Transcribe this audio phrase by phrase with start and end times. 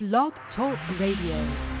[0.00, 1.73] Blog Talk Radio.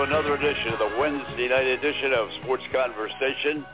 [0.00, 3.66] Another edition of the Wednesday night edition of Sports Conversation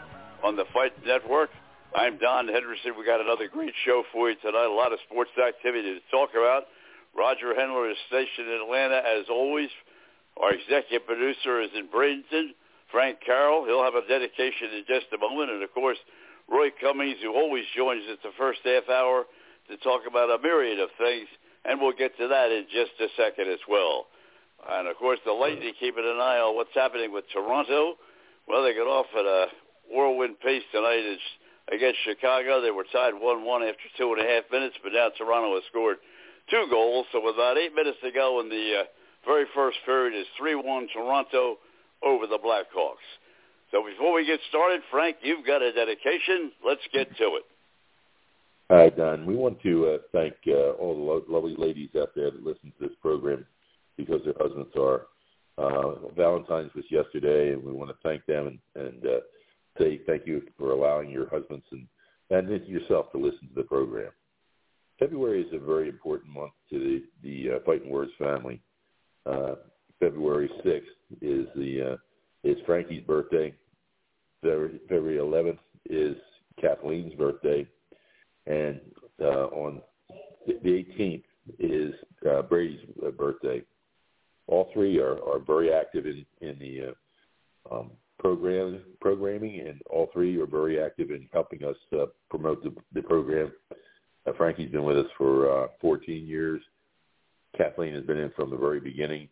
[0.42, 1.50] on the Fight Network.
[1.94, 2.98] I'm Don Henderson.
[2.98, 4.66] We got another great show for you tonight.
[4.66, 6.66] A lot of sports activity to talk about.
[7.14, 9.70] Roger Henler is stationed in Atlanta as always.
[10.42, 12.58] Our executive producer is in Bradenton.
[12.90, 15.54] Frank Carroll, he'll have a dedication in just a moment.
[15.54, 15.98] And of course,
[16.50, 19.30] Roy Cummings, who always joins us the first half hour
[19.70, 21.30] to talk about a myriad of things.
[21.62, 24.10] And we'll get to that in just a second as well.
[24.68, 27.94] And of course, the Lightning keeping an eye on what's happening with Toronto.
[28.48, 29.46] Well, they got off at a
[29.90, 31.18] whirlwind pace tonight
[31.72, 32.60] against Chicago.
[32.60, 35.98] They were tied 1-1 after two and a half minutes, but now Toronto has scored
[36.50, 37.06] two goals.
[37.12, 38.84] So with about eight minutes to go in the uh,
[39.24, 41.58] very first period, is 3-1 Toronto
[42.02, 43.06] over the Blackhawks.
[43.70, 46.52] So before we get started, Frank, you've got a dedication.
[46.64, 47.44] Let's get to it.
[48.70, 49.26] Hi, Don.
[49.26, 52.72] We want to uh, thank uh, all the lo- lovely ladies out there that listen
[52.78, 53.44] to this program
[53.96, 55.06] because their husbands are.
[55.58, 59.20] Uh, Valentine's was yesterday, and we want to thank them and, and uh,
[59.78, 61.86] say thank you for allowing your husbands and,
[62.30, 64.10] and yourself to listen to the program.
[64.98, 68.60] February is a very important month to the, the uh, Fighting Words family.
[69.24, 69.54] Uh,
[69.98, 70.82] February 6th
[71.22, 71.96] is the uh,
[72.44, 73.54] is Frankie's birthday.
[74.42, 75.58] February, February 11th
[75.88, 76.16] is
[76.60, 77.66] Kathleen's birthday.
[78.46, 78.80] and
[79.20, 79.80] uh, on
[80.46, 81.24] the 18th
[81.58, 81.94] is
[82.28, 83.62] uh, Brady's uh, birthday.
[84.48, 90.08] All three are, are very active in in the uh, um, program programming, and all
[90.12, 93.52] three are very active in helping us uh, promote the, the program.
[94.26, 96.60] Uh, Frankie's been with us for uh, 14 years.
[97.56, 99.28] Kathleen has been in from the very beginning.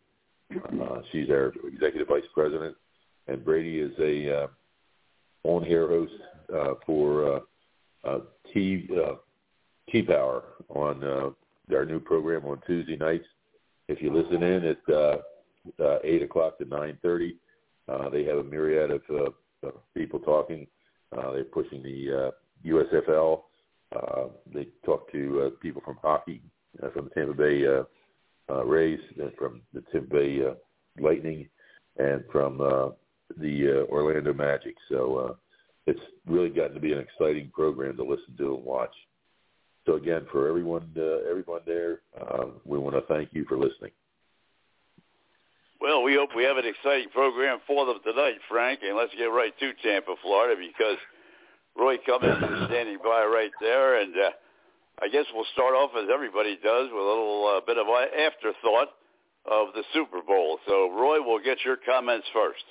[0.53, 2.75] Uh, she's our executive vice president,
[3.27, 4.47] and Brady is a uh,
[5.43, 6.13] on-air host
[6.53, 7.39] uh, for uh,
[8.07, 8.19] uh,
[8.53, 9.15] T uh,
[9.89, 11.29] T Power on uh,
[11.75, 13.25] our new program on Tuesday nights.
[13.87, 15.17] If you listen in at uh,
[15.83, 17.37] uh, eight o'clock to nine thirty,
[17.87, 19.01] uh, they have a myriad of
[19.65, 20.67] uh, people talking.
[21.15, 22.31] Uh, they're pushing the uh,
[22.67, 23.41] USFL.
[23.95, 26.41] Uh, they talk to uh, people from hockey,
[26.83, 27.83] uh, from the Tampa Bay uh,
[28.51, 30.53] uh, Rays, and from the Tampa Bay uh,
[30.99, 31.47] Lightning,
[31.97, 32.89] and from uh,
[33.37, 34.75] the uh, Orlando Magic.
[34.89, 35.33] So uh,
[35.87, 38.93] it's really gotten to be an exciting program to listen to and watch.
[39.85, 43.91] So again, for everyone, uh, everyone there, uh, we want to thank you for listening.
[45.79, 49.25] Well, we hope we have an exciting program for them tonight, Frank, and let's get
[49.25, 50.97] right to Tampa, Florida, because
[51.77, 54.29] Roy Cummings is standing by right there, and uh,
[55.03, 58.89] I guess we'll start off as everybody does with a little uh, bit of afterthought
[59.45, 60.57] of the Super Bowl.
[60.65, 62.63] So, Roy, we'll get your comments first.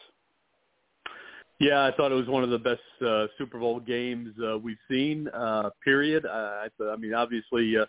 [1.60, 4.76] Yeah, I thought it was one of the best uh, Super Bowl games uh, we've
[4.90, 5.28] seen.
[5.28, 6.26] Uh, period.
[6.26, 7.86] I, I mean, obviously, uh,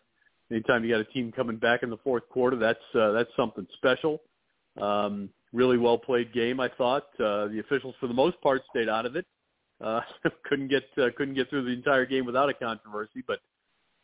[0.52, 3.66] anytime you got a team coming back in the fourth quarter, that's uh, that's something
[3.78, 4.22] special.
[4.80, 7.08] Um, really well played game, I thought.
[7.20, 9.26] Uh, the officials, for the most part, stayed out of it.
[9.82, 10.02] Uh,
[10.46, 13.40] couldn't get uh, couldn't get through the entire game without a controversy, but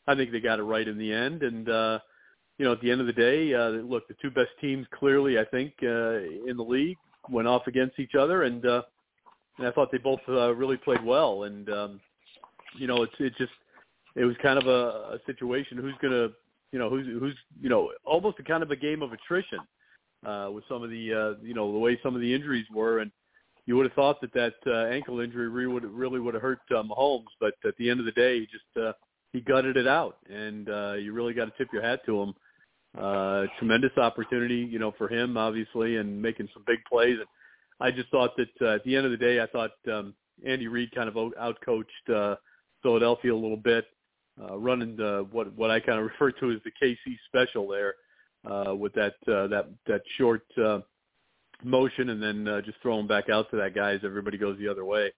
[0.08, 1.44] I think they got it right in the end.
[1.44, 2.00] And uh,
[2.58, 5.38] you know, at the end of the day, uh, look, the two best teams clearly,
[5.38, 6.98] I think, uh, in the league
[7.30, 8.82] went off against each other, and uh,
[9.62, 11.44] and I thought they both uh, really played well.
[11.44, 12.02] And um,
[12.78, 13.52] you know, it's it just
[14.16, 16.30] it was kind of a, a situation who's gonna
[16.72, 19.60] you know who's who's you know almost a kind of a game of attrition
[20.26, 23.00] uh, with some of the uh, you know the way some of the injuries were,
[23.00, 23.12] and
[23.68, 26.62] you would have thought that that uh, ankle injury really would really would have hurt
[26.72, 28.94] uh, Mahomes, but at the end of the day, he just uh,
[29.32, 32.34] he gutted it out, and uh, you really got to tip your hat to him.
[32.98, 37.18] Uh, tremendous opportunity, you know, for him obviously, and making some big plays.
[37.18, 37.28] And
[37.82, 40.14] I just thought that uh, at the end of the day, I thought um,
[40.46, 42.36] Andy Reid kind of outcoached uh,
[42.84, 43.86] Philadelphia a little bit,
[44.42, 47.96] uh, running the what what I kind of refer to as the KC special there,
[48.50, 50.80] uh, with that uh, that that short uh,
[51.64, 54.68] motion and then uh, just throwing back out to that guy as everybody goes the
[54.68, 55.12] other way.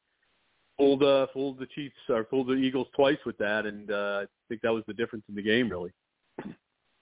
[0.77, 4.25] Fooled uh, fooled the Chiefs or fooled the Eagles twice with that, and uh, I
[4.49, 5.91] think that was the difference in the game, really.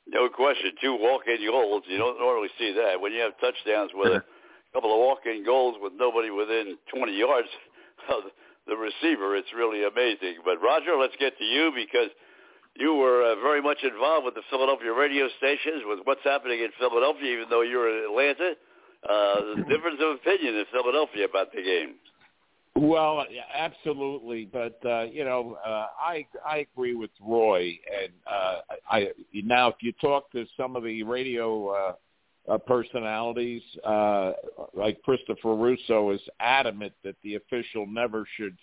[0.07, 0.71] No question.
[0.81, 1.83] Two walk-in goals.
[1.87, 4.21] You don't normally see that when you have touchdowns with
[4.73, 7.47] couple of walk-in goals with nobody within 20 yards
[8.09, 8.23] of
[8.67, 9.35] the receiver.
[9.35, 10.39] It's really amazing.
[10.45, 12.09] But Roger, let's get to you because
[12.75, 16.69] you were uh, very much involved with the Philadelphia radio stations, with what's happening in
[16.79, 18.53] Philadelphia, even though you're in Atlanta.
[19.03, 21.95] Uh, the difference of opinion in Philadelphia about the game.
[22.75, 28.59] Well, absolutely, but uh, you know, uh, I I agree with Roy, and uh,
[28.89, 31.93] I now if you talk to some of the radio uh,
[32.49, 34.33] uh, personalities, uh,
[34.73, 38.57] like Christopher Russo, is adamant that the official never should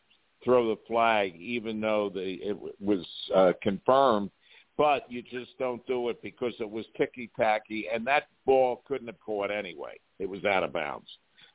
[0.44, 4.30] throw the flag, even though the, it was uh, confirmed.
[4.76, 9.08] But you just don't do it because it was ticky tacky, and that ball couldn't
[9.08, 9.98] have caught anyway.
[10.20, 11.08] It was out of bounds,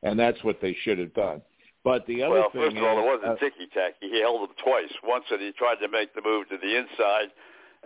[0.03, 1.41] and that's what they should have done.
[1.85, 4.11] But the other well, thing first of all, is, it wasn't uh, ticky tacky.
[4.11, 4.91] He held him twice.
[5.03, 7.31] Once when he tried to make the move to the inside,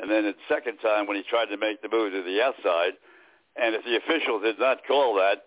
[0.02, 2.94] and then the second time when he tried to make the move to the outside.
[3.62, 5.44] And if the official did not call that,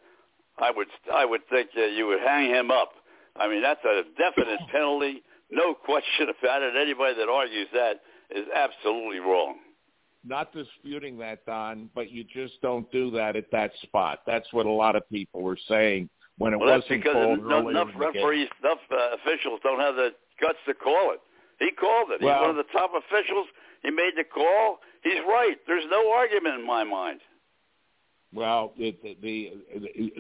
[0.59, 2.93] I would I would think that you would hang him up.
[3.37, 6.75] I mean, that's a definite penalty no question about it.
[6.81, 8.00] Anybody that argues that
[8.31, 9.57] is absolutely wrong.
[10.25, 14.21] not disputing that, Don, but you just don't do that at that spot.
[14.26, 17.50] That's what a lot of people were saying when it Well, wasn't because called enough,
[17.52, 18.23] earlier enough the game.
[18.23, 21.21] referees, enough uh, officials don't have the guts to call it.
[21.59, 22.21] He called it.
[22.21, 23.47] He's one of the top officials.
[23.83, 24.79] He made the call.
[25.02, 25.57] He's right.
[25.67, 27.21] There's no argument in my mind.
[28.33, 29.53] Well, the, the the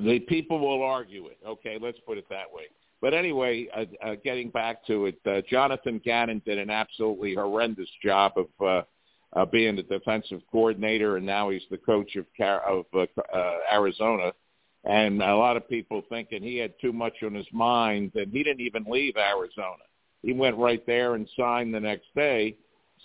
[0.02, 1.38] the people will argue it.
[1.46, 2.64] Okay, let's put it that way.
[3.00, 7.88] But anyway, uh, uh, getting back to it, uh, Jonathan Gannon did an absolutely horrendous
[8.02, 8.82] job of uh,
[9.38, 13.58] uh, being the defensive coordinator, and now he's the coach of Car- of uh, uh,
[13.72, 14.32] Arizona.
[14.84, 18.42] And a lot of people thinking he had too much on his mind, and he
[18.42, 19.84] didn't even leave Arizona.
[20.22, 22.56] He went right there and signed the next day.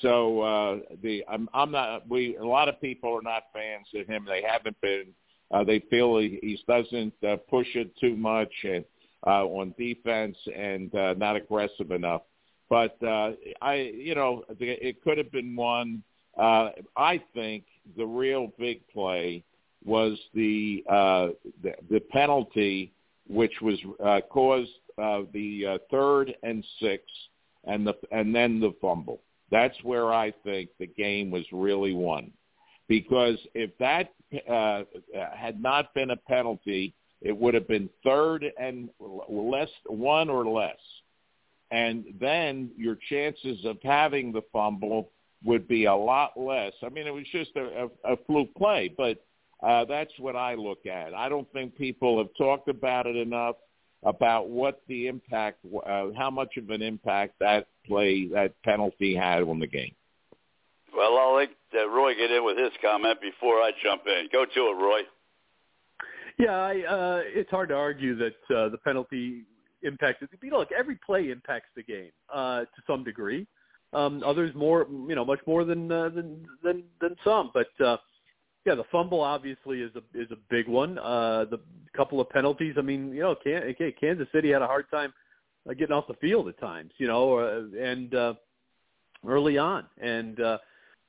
[0.01, 2.07] So uh, the I'm, I'm not.
[2.09, 4.25] We a lot of people are not fans of him.
[4.27, 5.07] They haven't been.
[5.51, 8.83] Uh, they feel he, he doesn't uh, push it too much and
[9.25, 12.23] uh, on defense and uh, not aggressive enough.
[12.69, 16.03] But uh, I, you know, it could have been one.
[16.37, 17.63] Uh, I think
[17.95, 19.43] the real big play
[19.85, 21.27] was the uh,
[21.63, 22.91] the, the penalty,
[23.27, 27.03] which was uh, caused uh, the uh, third and six,
[27.65, 29.21] and the and then the fumble.
[29.51, 32.31] That's where I think the game was really won,
[32.87, 34.11] because if that
[34.49, 34.83] uh,
[35.35, 40.79] had not been a penalty, it would have been third and less one or less,
[41.71, 45.11] and then your chances of having the fumble
[45.43, 46.73] would be a lot less.
[46.83, 49.23] I mean, it was just a, a, a fluke play, but
[49.61, 51.13] uh, that's what I look at.
[51.13, 53.55] I don't think people have talked about it enough
[54.05, 59.43] about what the impact, uh, how much of an impact that play, that penalty had
[59.43, 59.93] on the game.
[60.95, 64.29] Well, I'll let uh, Roy get in with his comment before I jump in.
[64.31, 64.99] Go to it, Roy.
[66.37, 69.43] Yeah, I, uh, it's hard to argue that uh, the penalty
[69.83, 70.29] impacted.
[70.41, 73.47] You know, look, every play impacts the game uh, to some degree.
[73.93, 77.51] Um, others more, you know, much more than uh, than than than some.
[77.53, 77.97] But uh,
[78.65, 80.97] yeah, the fumble obviously is a is a big one.
[80.97, 81.59] Uh, the
[81.95, 82.75] couple of penalties.
[82.77, 85.13] I mean, you know, Kansas City had a hard time
[85.69, 86.91] uh, getting off the field at times.
[86.97, 88.33] You know, uh, and uh,
[89.27, 90.57] early on, and uh,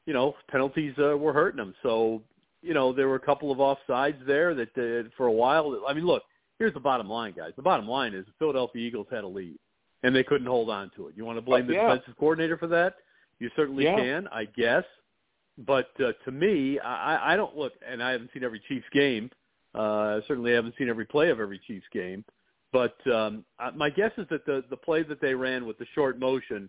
[0.07, 1.75] you know, penalties uh, were hurting them.
[1.83, 2.23] So
[2.63, 5.83] you know, there were a couple of offsides there that uh, for a while.
[5.89, 6.23] I mean, look,
[6.59, 7.53] here's the bottom line, guys.
[7.57, 9.59] The bottom line is the Philadelphia Eagles had a lead
[10.03, 11.15] and they couldn't hold on to it.
[11.17, 12.95] You want to blame uh, the defensive coordinator for that?
[13.39, 13.97] You certainly yeah.
[13.97, 14.85] can, I guess.
[15.59, 19.31] But uh, to me, I, I don't look, and I haven't seen every Chiefs game.
[19.75, 22.25] Uh, certainly haven't seen every play of every Chiefs game.
[22.73, 23.45] But um,
[23.75, 26.69] my guess is that the the play that they ran with the short motion,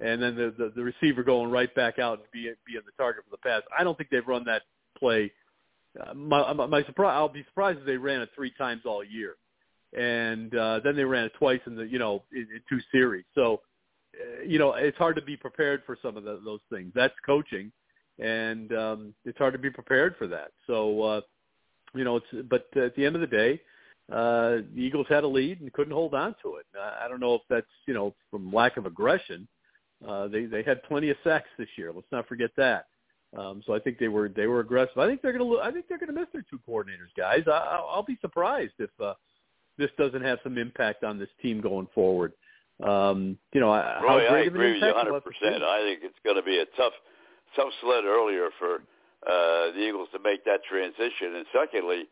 [0.00, 3.24] and then the the, the receiver going right back out and being being the target
[3.24, 3.62] for the pass.
[3.76, 4.62] I don't think they've run that
[4.98, 5.30] play.
[6.00, 9.36] Uh, my, my surprise, I'll be surprised if they ran it three times all year
[9.94, 13.24] and uh, then they ran it twice in the you know in, in two series.
[13.34, 13.60] So
[14.14, 16.92] uh, you know it's hard to be prepared for some of the, those things.
[16.94, 17.72] That's coaching,
[18.18, 20.52] and um, it's hard to be prepared for that.
[20.66, 21.20] So uh,
[21.94, 23.60] you know it's but at the end of the day.
[24.12, 26.66] Uh, the Eagles had a lead and couldn't hold on to it.
[26.78, 29.48] I don't know if that's you know from lack of aggression.
[30.06, 31.90] Uh, they they had plenty of sacks this year.
[31.90, 32.86] Let's not forget that.
[33.36, 34.98] Um, so I think they were they were aggressive.
[34.98, 37.44] I think they're going to I think they're going to miss their two coordinators, guys.
[37.46, 39.14] I, I'll be surprised if uh,
[39.78, 42.32] this doesn't have some impact on this team going forward.
[42.82, 45.62] Um, you know, how Roy, great I agree with you 100%.
[45.62, 46.92] I think it's going to be a tough,
[47.56, 48.82] tough sled earlier for
[49.26, 51.36] uh, the Eagles to make that transition.
[51.36, 52.04] And secondly,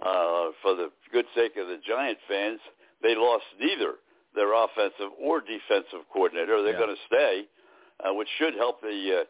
[0.00, 2.60] uh, for the good sake of the Giant fans,
[3.02, 3.94] they lost neither
[4.34, 6.62] their offensive or defensive coordinator.
[6.62, 6.78] They're Yeah.
[6.78, 7.48] going to stay,
[8.04, 9.24] uh, which should help the uh,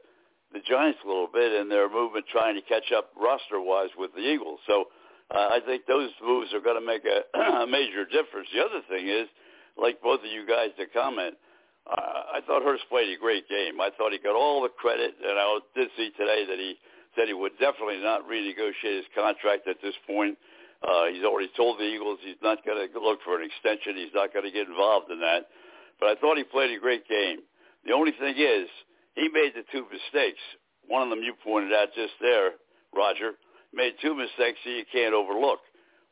[0.52, 4.20] the Giants a little bit in their movement trying to catch up roster-wise with the
[4.22, 4.60] Eagles.
[4.66, 4.88] So
[5.30, 8.48] uh, I think those moves are going to make a, a major difference.
[8.54, 9.28] The other thing is,
[9.76, 11.47] like both of you guys to comment, uh,
[11.90, 13.80] I thought Hurst played a great game.
[13.80, 16.76] I thought he got all the credit, and I did see today that he
[17.16, 20.38] said he would definitely not renegotiate his contract at this point.
[20.86, 23.96] Uh, he's already told the Eagles he's not going to look for an extension.
[23.96, 25.50] He's not going to get involved in that.
[25.98, 27.40] But I thought he played a great game.
[27.84, 28.68] The only thing is,
[29.16, 30.38] he made the two mistakes.
[30.86, 32.52] One of them you pointed out just there,
[32.94, 33.32] Roger
[33.74, 35.58] made two mistakes that you can't overlook.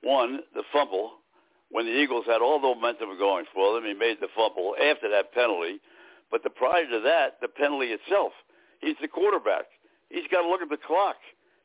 [0.03, 1.23] One, the fumble.
[1.71, 5.11] When the Eagles had all the momentum going for them, he made the fumble after
[5.11, 5.81] that penalty.
[6.31, 8.33] But the prior to that, the penalty itself.
[8.81, 9.67] He's the quarterback.
[10.11, 11.17] He's got to look at the clock.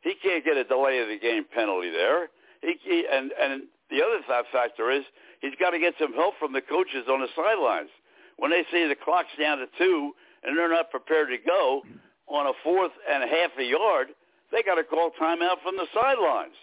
[0.02, 2.30] He can't get a delay of the game penalty there.
[2.62, 5.04] He, he and and the other th- factor is
[5.42, 7.90] he's got to get some help from the coaches on the sidelines.
[8.38, 11.84] When they say the clock's down to two and they're not prepared to go
[12.28, 14.08] on a fourth and a half a yard,
[14.52, 16.58] they got to call timeout from the sidelines.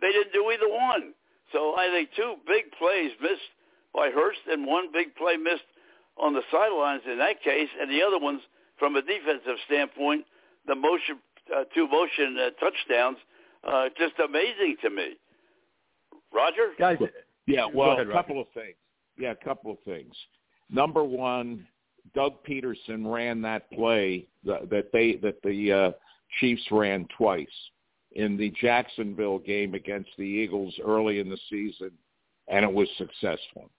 [0.00, 1.12] They didn't do either one.
[1.52, 3.52] So I think two big plays missed
[3.94, 5.64] by Hurst and one big play missed
[6.16, 8.40] on the sidelines in that case, and the other ones
[8.78, 10.24] from a defensive standpoint,
[10.66, 11.18] the motion,
[11.54, 13.18] uh, two motion uh, touchdowns,
[13.64, 15.16] uh, just amazing to me.
[16.32, 16.98] Roger, guys.
[17.46, 18.12] Yeah, well, ahead, a Roger.
[18.12, 18.74] couple of things.
[19.16, 20.14] Yeah, a couple of things.
[20.70, 21.66] Number one,
[22.14, 25.90] Doug Pederson ran that play that, that they that the uh,
[26.40, 27.46] Chiefs ran twice
[28.18, 31.92] in the Jacksonville game against the Eagles early in the season,
[32.48, 33.70] and it was successful.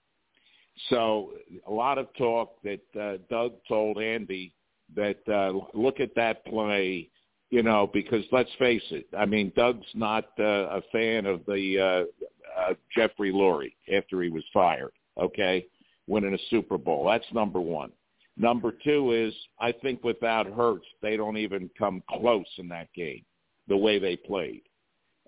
[0.88, 1.32] So
[1.66, 4.54] a lot of talk that uh, Doug told Andy
[4.96, 7.10] that uh, look at that play,
[7.50, 11.78] you know, because let's face it, I mean, Doug's not uh, a fan of the
[11.78, 15.66] uh, uh, Jeffrey Lurie after he was fired, okay,
[16.06, 17.04] winning a Super Bowl.
[17.04, 17.92] That's number one.
[18.38, 23.22] Number two is I think without Hurts, they don't even come close in that game,
[23.70, 24.62] the way they played.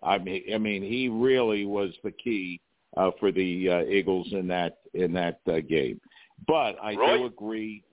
[0.02, 2.60] I mean, I mean, he really was the key
[2.96, 5.98] uh, for the uh, Eagles in that in that uh, game.
[6.46, 7.18] But I Roy?
[7.18, 7.84] do agree.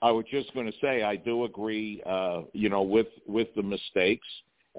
[0.00, 3.62] I was just going to say I do agree, uh, you know, with with the
[3.62, 4.26] mistakes,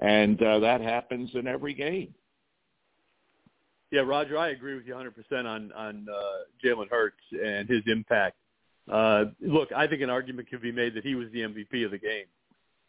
[0.00, 2.14] and uh, that happens in every game.
[3.90, 5.12] Yeah, Roger, I agree with you 100%
[5.44, 8.36] on on uh, Jalen Hurts and his impact.
[8.90, 11.90] Uh, look, I think an argument could be made that he was the MVP of
[11.90, 12.24] the game.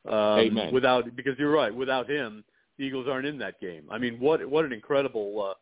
[0.08, 0.74] Um, Amen.
[0.74, 2.44] Without because you're right, without him,
[2.78, 3.84] the Eagles aren't in that game.
[3.90, 5.42] I mean, what what an incredible.
[5.42, 5.54] Uh,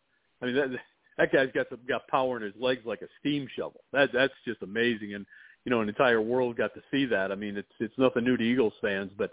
[0.44, 0.70] I mean, that,
[1.18, 3.82] that guy's got some, got power in his legs like a steam shovel.
[3.94, 5.26] That that's just amazing, and
[5.66, 7.32] you know, an entire world got to see that.
[7.32, 9.32] I mean, it's it's nothing new to Eagles fans, but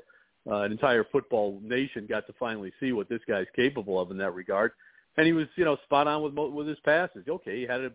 [0.48, 4.18] uh, an entire football nation got to finally see what this guy's capable of in
[4.18, 4.72] that regard.
[5.16, 7.24] And he was, you know, spot on with with his passes.
[7.28, 7.92] Okay, he had a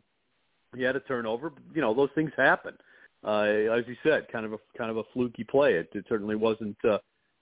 [0.75, 1.49] he had a turnover.
[1.49, 2.75] But, you know, those things happen.
[3.23, 5.75] Uh, as you said, kind of a kind of a fluky play.
[5.75, 6.99] It, it certainly wasn't uh,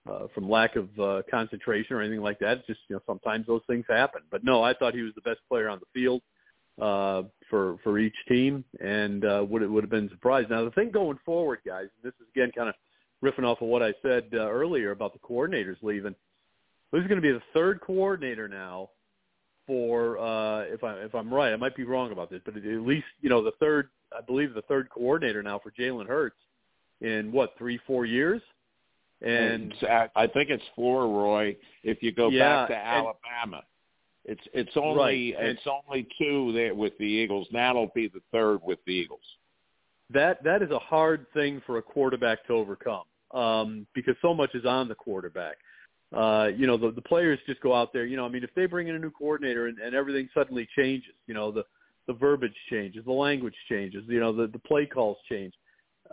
[0.10, 2.60] uh, from lack of uh, concentration or anything like that.
[2.60, 4.22] It's just you know sometimes those things happen.
[4.32, 6.22] But no, I thought he was the best player on the field
[6.82, 10.50] uh, for for each team, and uh, would would have been surprised.
[10.50, 12.76] Now the thing going forward, guys, this is again kind of
[13.24, 16.16] riffing off of what I said uh, earlier about the coordinators leaving.
[16.92, 18.90] This is going to be the third coordinator now
[19.66, 22.64] for uh, if I if I'm right, I might be wrong about this, but at
[22.64, 26.36] least you know the third, I believe the third coordinator now for Jalen Hurts
[27.02, 28.42] in what three four years,
[29.22, 31.56] and And I think it's four, Roy.
[31.84, 33.64] If you go Yeah, back to and- Alabama,
[34.26, 37.48] it's it's only Right, and- it's only two there with the Eagles.
[37.52, 39.38] Now it'll be the third with the Eagles.
[40.10, 44.54] that that is a hard thing for a quarterback to overcome um, because so much
[44.54, 45.58] is on the quarterback.
[46.14, 48.06] Uh, you know, the, the players just go out there.
[48.06, 50.68] You know, I mean, if they bring in a new coordinator and, and everything suddenly
[50.78, 51.64] changes, you know, the
[52.08, 55.54] the verbiage changes, the language changes, you know, the the play calls change.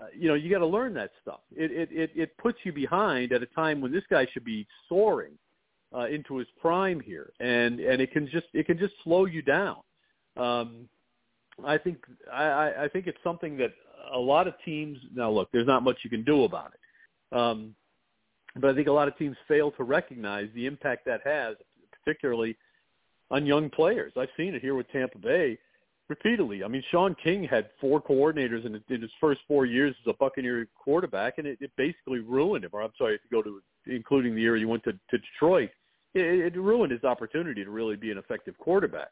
[0.01, 1.41] Uh, you know, you got to learn that stuff.
[1.55, 4.67] It, it it it puts you behind at a time when this guy should be
[4.89, 5.33] soaring
[5.95, 9.43] uh, into his prime here, and and it can just it can just slow you
[9.43, 9.79] down.
[10.37, 10.89] Um,
[11.65, 11.99] I think
[12.33, 13.73] I, I think it's something that
[14.13, 15.49] a lot of teams now look.
[15.53, 17.75] There's not much you can do about it, um,
[18.57, 21.57] but I think a lot of teams fail to recognize the impact that has,
[22.05, 22.57] particularly
[23.31, 24.13] on young players.
[24.17, 25.59] I've seen it here with Tampa Bay
[26.11, 26.63] repeatedly.
[26.63, 30.17] I mean, Shaun King had four coordinators in, in his first four years as a
[30.19, 32.71] Buccaneer quarterback, and it, it basically ruined him.
[32.75, 35.71] Or I'm sorry, if you go to including the year he went to, to Detroit,
[36.13, 39.09] it, it ruined his opportunity to really be an effective quarterback.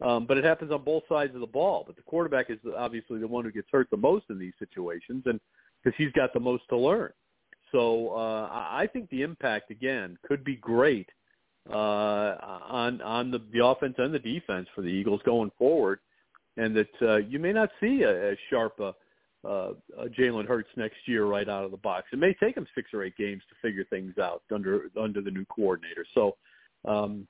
[0.00, 1.84] Um, but it happens on both sides of the ball.
[1.86, 5.22] But the quarterback is obviously the one who gets hurt the most in these situations,
[5.26, 5.38] and
[5.82, 7.12] because he's got the most to learn.
[7.72, 11.08] So uh, I think the impact again could be great
[11.70, 15.98] uh, on on the, the offense and the defense for the Eagles going forward,
[16.58, 18.92] and that uh, you may not see a, a sharp uh,
[19.46, 19.72] uh,
[20.18, 22.08] Jalen Hurts next year right out of the box.
[22.12, 25.30] It may take him six or eight games to figure things out under under the
[25.30, 26.04] new coordinator.
[26.14, 26.36] So.
[26.84, 27.26] Um,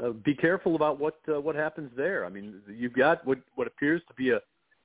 [0.00, 2.24] uh, be careful about what uh, what happens there.
[2.24, 4.40] I mean, you've got what what appears to be a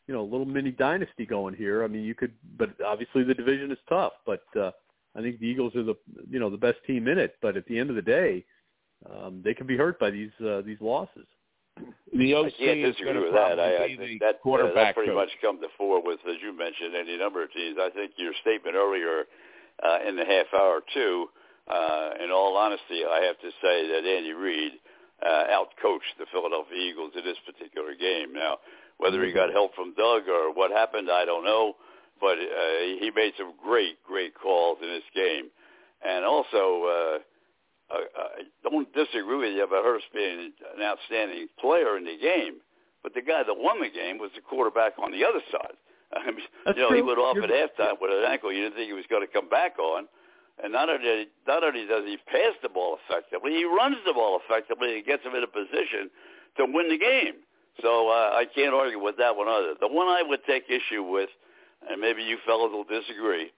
[0.07, 1.83] you know a little mini dynasty going here.
[1.83, 4.13] I mean, you could, but obviously the division is tough.
[4.25, 4.71] But uh,
[5.15, 5.95] I think the Eagles are the
[6.29, 7.35] you know the best team in it.
[7.41, 8.45] But at the end of the day,
[9.09, 11.27] um, they can be hurt by these uh, these losses.
[12.15, 13.59] The I OC can't is disagree going to with that.
[13.59, 15.27] I, I think that, uh, that pretty coach.
[15.27, 17.77] much come to fore with, as you mentioned, any number of teams.
[17.79, 19.27] I think your statement earlier
[19.83, 21.27] uh, in the half hour, too,
[21.67, 24.79] uh, in all honesty, I have to say that Andy Reid
[25.25, 28.31] uh, outcoached the Philadelphia Eagles in this particular game.
[28.31, 28.59] Now,
[28.97, 31.75] whether he got help from Doug or what happened, I don't know,
[32.21, 35.51] but uh, he made some great, great calls in this game.
[36.05, 37.17] And also, uh,
[37.91, 42.61] I, I don't disagree with you about Hurst being an outstanding player in the game,
[43.03, 45.77] but the guy that won the game was the quarterback on the other side.
[46.13, 48.63] I mean, That's you know, he went off You're- at halftime with an ankle you
[48.63, 50.07] didn't think he was going to come back on.
[50.63, 54.39] And not only not only does he pass the ball effectively, he runs the ball
[54.39, 56.09] effectively and gets him in a position
[56.55, 57.43] to win the game.
[57.81, 59.75] So uh, I can't argue with that one either.
[59.79, 61.27] The one I would take issue with,
[61.89, 63.51] and maybe you fellows will disagree,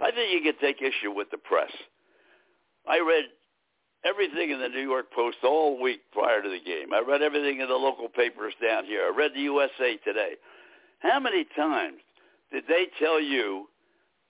[0.00, 1.70] I think you can take issue with the press.
[2.88, 3.26] I read
[4.04, 6.92] everything in the New York Post all week prior to the game.
[6.94, 9.04] I read everything in the local papers down here.
[9.04, 10.34] I read the USA Today.
[11.00, 11.98] How many times
[12.52, 13.68] did they tell you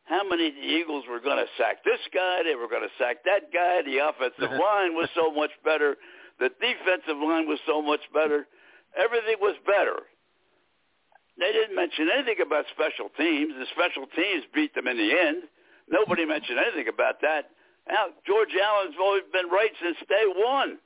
[0.05, 3.23] how many the Eagles were going to sack this guy, they were going to sack
[3.25, 5.97] that guy, the offensive line was so much better,
[6.39, 8.47] the defensive line was so much better,
[8.99, 10.03] everything was better.
[11.39, 13.55] They didn't mention anything about special teams.
[13.57, 15.49] The special teams beat them in the end.
[15.89, 17.49] Nobody mentioned anything about that.
[17.89, 20.79] Now, George Allen's always been right since day one.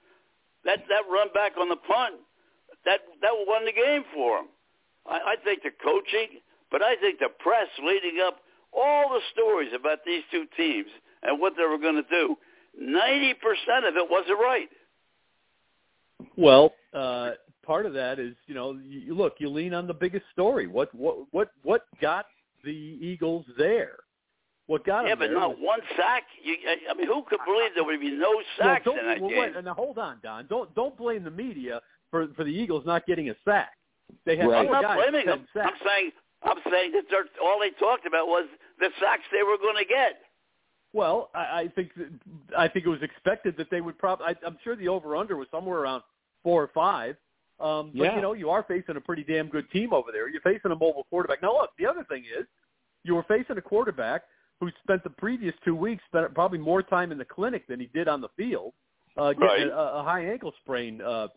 [0.64, 2.16] That that run back on the punt,
[2.84, 4.46] that that won the game for him.
[5.06, 8.38] I, I think the coaching, but I think the press leading up
[8.72, 10.88] all the stories about these two teams
[11.22, 12.36] and what they were going to do,
[12.82, 13.34] 90%
[13.88, 14.68] of it wasn't right.
[16.36, 17.32] Well, uh,
[17.64, 20.66] part of that is you know you look you lean on the biggest story.
[20.66, 22.26] What what what what got
[22.64, 23.96] the Eagles there?
[24.66, 26.24] What got Yeah, him but not one sack.
[26.42, 29.20] You, I- I mean, who could believe there would be no sacks don't, in that
[29.20, 29.38] well, game?
[29.54, 30.46] wait, now hold on, Don.
[30.46, 33.72] Don't don't blame the media for for the Eagles not getting a sack.
[34.24, 34.66] They had Right.
[34.66, 35.46] I'm not blaming them.
[35.52, 36.10] 10 I'm saying
[36.42, 38.46] I'm saying that they're, all they talked about was
[38.78, 40.20] the sacks they were going to get.
[40.92, 42.10] Well, I, I think that,
[42.56, 44.26] I think it was expected that they would probably.
[44.46, 46.02] I'm sure the over under was somewhere around
[46.42, 47.16] four or five.
[47.60, 48.16] Um, but Yeah.
[48.16, 50.28] you know, you are facing a pretty damn good team over there.
[50.28, 51.40] You're facing a mobile quarterback.
[51.42, 52.46] Now, look, the other thing is,
[53.04, 54.22] you were facing a quarterback
[54.60, 57.86] who spent the previous two weeks spent probably more time in the clinic than he
[57.86, 58.72] did on the field,
[59.16, 59.68] uh, getting Right.
[59.68, 61.28] a, a high ankle sprain uh,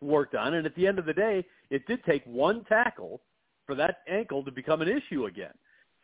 [0.00, 0.54] worked on.
[0.54, 3.20] And at the end of the day, it did take one tackle
[3.66, 5.52] for that ankle to become an issue again.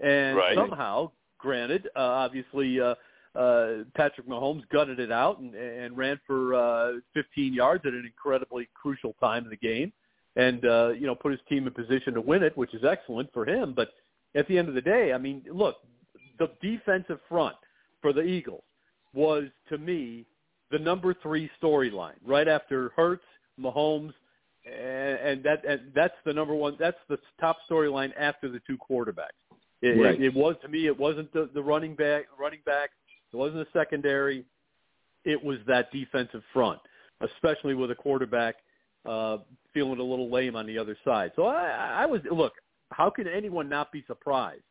[0.00, 0.56] And Right.
[0.56, 2.94] somehow, granted, uh, obviously, uh,
[3.34, 8.04] uh, Patrick Mahomes gutted it out and, and ran for uh, 15 yards at an
[8.04, 9.92] incredibly crucial time in the game,
[10.36, 13.32] and uh, you know put his team in position to win it, which is excellent
[13.32, 13.74] for him.
[13.74, 13.90] But
[14.34, 15.76] at the end of the day, I mean, look,
[16.38, 17.56] the defensive front
[18.00, 18.62] for the Eagles
[19.14, 20.26] was to me
[20.70, 23.24] the number three storyline, right after Hurts,
[23.60, 24.12] Mahomes,
[24.66, 26.76] and, and that and that's the number one.
[26.78, 29.38] That's the top storyline after the two quarterbacks.
[29.80, 30.14] It, Right.
[30.20, 30.86] it, it was to me.
[30.86, 32.24] It wasn't the, the running back.
[32.38, 32.90] Running back.
[33.32, 34.44] It wasn't the secondary.
[35.24, 36.80] It was that defensive front,
[37.20, 38.56] especially with a quarterback
[39.06, 39.38] uh,
[39.72, 41.32] feeling a little lame on the other side.
[41.36, 42.52] So I, I was look.
[42.90, 44.62] How can anyone not be surprised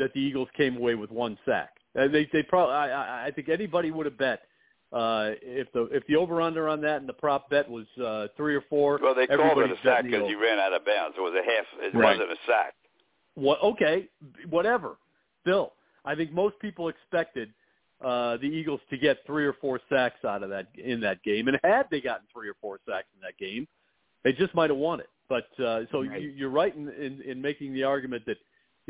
[0.00, 1.70] that the Eagles came away with one sack?
[1.98, 2.74] Uh, they they probably.
[2.74, 4.40] I, I- I think anybody would have bet
[4.92, 8.26] uh, if the if the over under on that and the prop bet was uh,
[8.36, 8.98] three or four.
[9.02, 11.16] Well, they called it a sack because he ran out of bounds.
[11.16, 11.64] It was a half.
[11.80, 12.18] It Right.
[12.18, 12.74] wasn't a sack.
[13.34, 13.62] What?
[13.62, 14.08] Okay,
[14.48, 14.96] whatever.
[15.42, 15.72] Still,
[16.04, 17.52] I think most people expected
[18.04, 21.48] uh, the Eagles to get three or four sacks out of that in that game,
[21.48, 23.66] and had they gotten three or four sacks in that game,
[24.24, 25.08] they just might have won it.
[25.28, 26.20] But uh, so Right.
[26.20, 28.36] you, you're right in, in, in making the argument that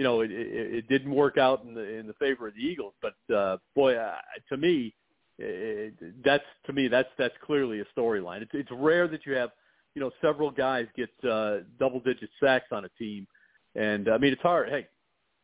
[0.00, 2.60] you know it, it, it didn't work out in the in the favor of the
[2.62, 2.94] Eagles.
[3.02, 4.14] But uh, boy, uh,
[4.48, 4.94] to me,
[5.38, 5.92] it,
[6.24, 8.40] that's to me that's that's clearly a storyline.
[8.40, 9.50] It's it's rare that you have
[9.94, 13.26] you know several guys get uh, double digit sacks on a team,
[13.74, 14.70] and I mean it's hard.
[14.70, 14.86] Hey,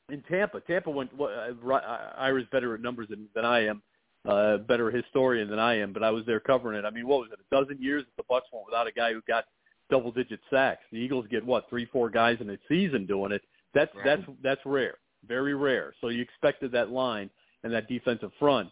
[0.08, 1.10] in Tampa, Tampa went.
[1.20, 1.84] Uh, Ri-
[2.16, 3.82] Ira's better at numbers than, than I am,
[4.26, 5.92] uh, better historian than I am.
[5.92, 6.86] But I was there covering it.
[6.86, 7.40] I mean, what was it?
[7.40, 9.44] A dozen years that the Bucks went without a guy who got
[9.90, 10.80] double digit sacks.
[10.90, 13.42] The Eagles get what three, four guys in a season doing it.
[13.74, 14.04] That's Right.
[14.04, 15.94] that's that's rare, very rare.
[16.00, 17.30] So you expected that line
[17.62, 18.70] and that defensive front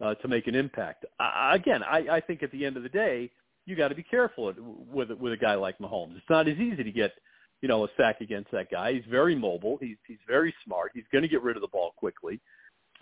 [0.00, 1.04] uh, to make an impact.
[1.18, 3.30] I, again, I, I think at the end of the day,
[3.64, 4.52] you got to be careful
[4.90, 6.16] with with a guy like Mahomes.
[6.16, 7.12] It's not as easy to get
[7.60, 8.92] you know a sack against that guy.
[8.92, 9.78] He's very mobile.
[9.80, 10.92] He's he's very smart.
[10.94, 12.40] He's going to get rid of the ball quickly.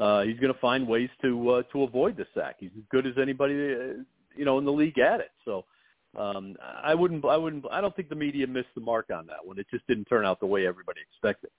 [0.00, 2.56] Uh, he's going to find ways to uh, to avoid the sack.
[2.58, 4.02] He's as good as anybody uh,
[4.34, 5.30] you know in the league at it.
[5.44, 5.64] So
[6.16, 9.44] um, I wouldn't I wouldn't I don't think the media missed the mark on that
[9.44, 9.58] one.
[9.58, 11.50] It just didn't turn out the way everybody expected.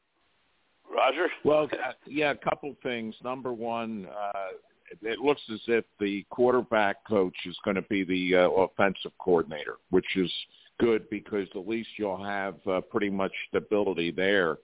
[0.93, 1.27] Roger?
[1.43, 3.15] Well, uh, yeah, a couple things.
[3.23, 4.57] Number one, uh,
[5.01, 9.75] it looks as if the quarterback coach is going to be the uh, offensive coordinator,
[9.89, 10.31] which is
[10.79, 14.57] good because at least you'll have uh, pretty much stability there.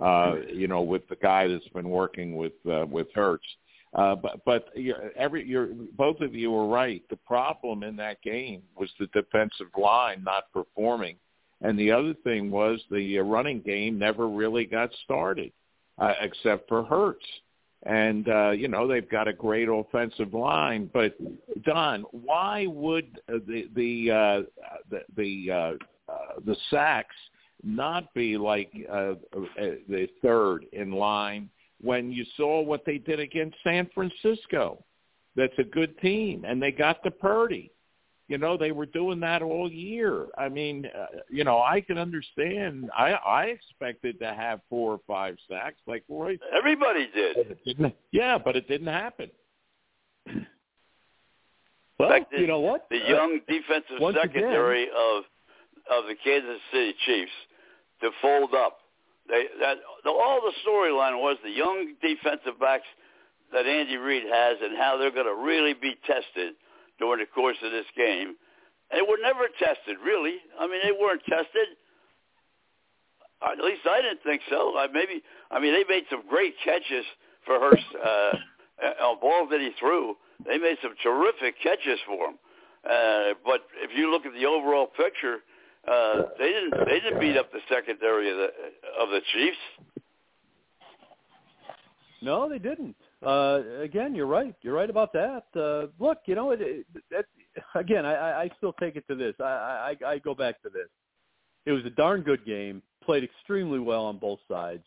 [0.00, 3.44] Uh, you know, with the guy that's been working with uh, with Hurts.
[3.94, 7.02] Uh, but but you're, every you're both of you were right.
[7.10, 11.16] The problem in that game was the defensive line not performing,
[11.60, 15.52] and the other thing was the uh, running game never really got started,
[15.98, 17.24] uh, except for Hurts.
[17.84, 21.14] And uh, you know they've got a great offensive line, but
[21.62, 24.42] Don, why would uh, the the uh,
[24.90, 27.14] the the, uh, uh, the sacks
[27.62, 29.14] not be like uh, uh,
[29.88, 31.48] the third in line
[31.84, 34.82] when you saw what they did against San Francisco?
[35.36, 37.70] That's a good team, and they got the Purdy.
[38.28, 40.28] You know, they were doing that all year.
[40.38, 42.90] I mean, uh, you know, I can understand.
[42.96, 46.38] I I expected to have four or five sacks, like Roy.
[46.56, 47.58] Everybody did.
[48.12, 49.30] Yeah, but it didn't happen.
[51.98, 52.86] Well, fact, you know what?
[52.90, 55.24] The Uh, young defensive once secondary of
[55.90, 57.32] of the Kansas City Chiefs
[58.00, 58.78] to fold up.
[59.28, 62.86] They that all the storyline was the young defensive backs
[63.52, 66.54] that Andy Reid has and how they're going to really be tested
[66.98, 68.36] during the course of this game.
[68.92, 70.36] They were never tested, really.
[70.60, 71.78] I mean, they weren't tested.
[73.40, 74.76] Uh, At least I didn't think so.
[74.76, 77.04] I maybe I mean they made some great catches
[77.46, 78.32] for Hurst uh,
[79.04, 80.16] on balls that he threw.
[80.46, 82.38] They made some terrific catches for him.
[82.84, 85.38] Uh, but if you look at the overall picture,
[85.90, 88.48] uh, they didn't they didn't beat up the secondary of the
[89.00, 89.56] of the Chiefs.
[92.22, 92.96] No, they didn't.
[93.24, 94.54] Uh, again, you're right.
[94.62, 95.44] You're right about that.
[95.54, 97.26] Uh, look, you know, it, it, that,
[97.74, 99.34] again, I, I- still take it to this.
[99.40, 100.88] I, I, I go back to this.
[101.66, 102.82] It was a darn good game.
[103.04, 104.84] Played extremely well on both sides.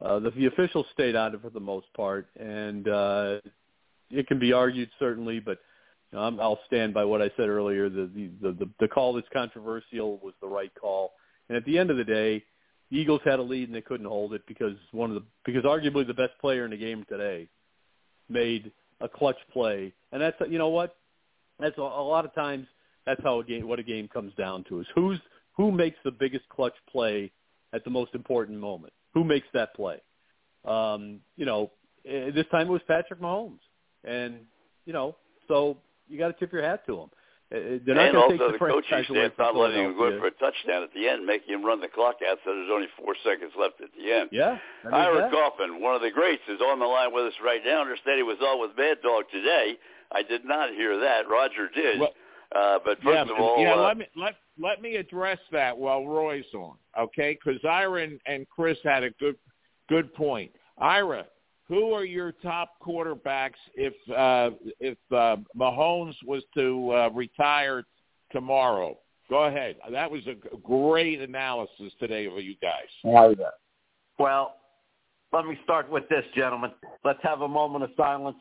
[0.00, 3.38] uh, the, the officials stayed of it for the most part, and uh,
[4.10, 5.58] it can be argued certainly, but
[6.12, 7.88] you know, I'm, I'll stand by what I said earlier.
[7.88, 11.12] The, the the the call that's controversial was the right call,
[11.48, 12.44] and at the end of the day,
[12.90, 15.64] the Eagles had a lead and they couldn't hold it because one of the because
[15.64, 17.48] arguably the best player in the game today
[18.28, 20.96] made a clutch play, and that's you know what
[21.58, 22.66] that's a, a lot of times
[23.06, 25.18] that's how a game what a game comes down to is who's
[25.56, 27.30] who makes the biggest clutch play
[27.72, 28.92] at the most important moment.
[29.14, 29.96] Who makes that play?
[30.64, 31.70] Um, you know,
[32.06, 33.60] eh, this time it was Patrick Mahomes,
[34.04, 34.40] and
[34.84, 35.16] you know,
[35.48, 37.10] so you got to tip your hat to them.
[37.52, 39.92] Eh, They're not and going to also take the the coaching staff not letting him
[39.94, 40.18] go Philadelphia.
[40.18, 42.88] for a touchdown at the end, making him run the clock out so there's only
[42.98, 44.30] four seconds left at the end.
[44.32, 44.58] Yeah,
[44.90, 47.78] Ira that- Coffin, one of the greats, is on the line with us right now.
[47.78, 49.78] I understand he was all with Mad Dog today.
[50.10, 51.28] I did not hear that.
[51.28, 52.00] Roger did.
[52.00, 52.14] Well-
[52.54, 53.74] uh, but first yeah, of all, yeah.
[53.74, 57.36] uh, let me let let me address that while Roy's on, okay?
[57.36, 59.36] Because Ira and, and Chris had a good
[59.88, 60.52] good point.
[60.78, 61.26] Ira,
[61.68, 64.50] who are your top quarterbacks if uh,
[64.80, 67.84] if uh, Mahomes was to uh, retire
[68.32, 68.96] tomorrow?
[69.28, 69.76] Go ahead.
[69.90, 72.86] That was a great analysis today of you guys.
[74.18, 74.54] Well,
[75.32, 76.70] let me start with this, gentlemen.
[77.04, 78.38] Let's have a moment of silence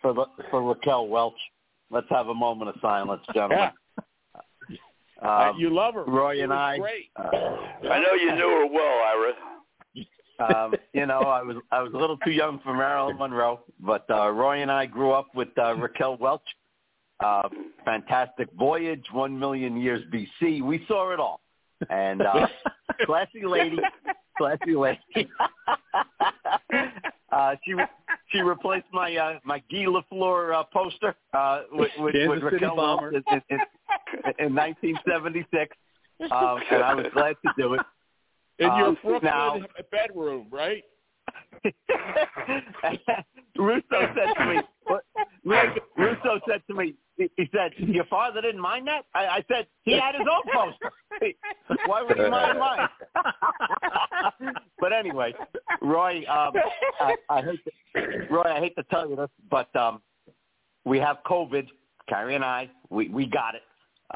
[0.00, 1.38] for the, for Raquel Welch.
[1.90, 3.70] Let's have a moment of silence, gentlemen.
[3.98, 4.02] Uh,
[5.22, 6.02] Um, you love her.
[6.02, 6.78] Roy She and I.
[6.78, 7.10] Great.
[7.16, 7.28] uh,
[7.88, 9.32] I know you knew her well, Ira.
[10.42, 14.04] Um, you know, I was I was a little too young for Marilyn Monroe, but
[14.10, 16.42] uh, Roy and I grew up with uh, Raquel Welch.
[17.22, 17.48] Uh,
[17.84, 20.62] fantastic voyage, one million years BC.
[20.62, 21.40] We saw it all,
[21.88, 22.48] and uh,
[23.06, 23.78] classy lady,
[24.36, 24.98] classy lady.
[27.32, 27.74] uh, she
[28.32, 32.76] she replaced my uh, my Guy Lafleur uh, poster uh, with, with, Kansas with Raquel
[32.76, 33.58] Welch in, in,
[34.38, 35.76] in 1976,
[36.32, 37.80] um, and I was glad to do it.
[38.62, 39.58] In your Um, Brooklyn now-
[39.90, 40.84] bedroom, right?
[43.56, 43.82] Russo
[44.14, 45.04] said to me, what-
[45.96, 49.04] Russo said to me, he he said, your father didn't mind that?
[49.14, 50.90] I, I said, he had his own poster.
[51.86, 52.88] Why would he mind mine?
[54.80, 55.34] but anyway,
[55.82, 56.54] Roy, um,
[57.00, 60.00] I, I hate to, Roy, I hate to tell you this, but um,
[60.84, 61.68] we have COVID,
[62.08, 63.62] Carrie and I, we, we got it.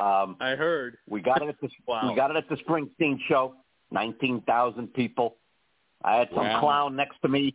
[0.00, 0.98] Um, I heard.
[1.08, 2.08] we got it at the Wow.
[2.10, 3.54] we got it at the Springsteen show.
[3.90, 5.36] Nineteen thousand people.
[6.04, 6.60] I had some Wow.
[6.60, 7.54] clown next to me,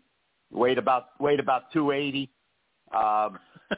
[0.52, 2.30] weighed about weighed about two eighty.
[2.94, 3.38] Um,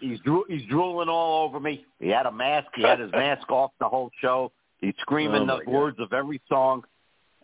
[0.00, 1.84] he's he's drooling all over me.
[1.98, 2.68] He had a mask.
[2.74, 4.52] He had his mask off the whole show.
[4.78, 5.72] He's screaming Oh, the God.
[5.72, 6.84] words of every song.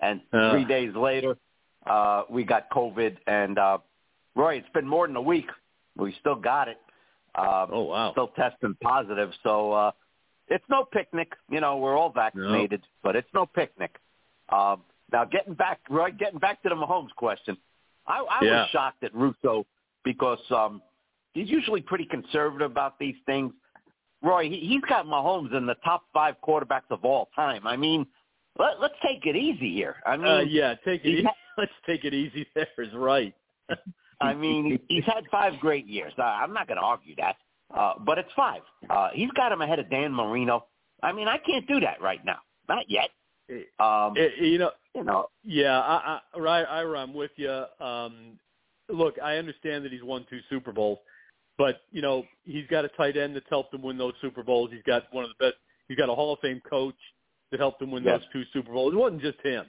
[0.01, 0.51] And Uh.
[0.51, 1.37] three days later,
[1.87, 3.17] uh, we got COVID.
[3.27, 3.79] And uh,
[4.35, 5.49] Roy, it's been more than a week.
[5.97, 6.79] We still got it.
[7.35, 8.13] Uh, Oh wow.
[8.13, 9.31] still testing positive.
[9.43, 9.91] So uh,
[10.49, 11.33] it's no picnic.
[11.51, 13.97] You know, we're all vaccinated, but it's no picnic.
[14.49, 14.83] Um,
[15.13, 17.57] now, getting back, Roy, getting back to the Mahomes question,
[18.07, 18.51] I, I Yeah.
[18.63, 19.67] was shocked at Russo
[20.05, 20.83] because um,
[21.33, 23.53] he's usually pretty conservative about these things.
[24.23, 27.67] Roy, he, he's got Mahomes in the top five quarterbacks of all time.
[27.67, 28.07] I mean,
[28.59, 29.97] let, let's take it easy here.
[30.07, 31.09] I mean, Uh, yeah, take it.
[31.09, 31.23] Easy.
[31.25, 32.47] ha- Let's take it easy.
[32.55, 33.35] There is right.
[34.21, 36.13] I mean, he's had five great years.
[36.19, 37.37] Uh, I'm not going to argue that,
[37.75, 38.61] uh, but it's five.
[38.91, 40.67] Uh, he's got him ahead of Dan Marino.
[41.03, 43.09] I mean, I can't do that right now, not yet.
[43.79, 47.65] Um, Eh, you know, you know, Yeah, I, I, right, Ira, I'm with you.
[47.81, 48.39] Um,
[48.89, 50.99] look, I understand that he's won two Super Bowls,
[51.59, 54.71] but you know he's got a tight end that's helped him win those Super Bowls.
[54.73, 55.57] He's got one of the best.
[55.89, 56.97] He's got a Hall of Fame coach
[57.51, 58.21] that helped him win Yes.
[58.21, 58.93] those two Super Bowls.
[58.93, 59.67] It wasn't just him.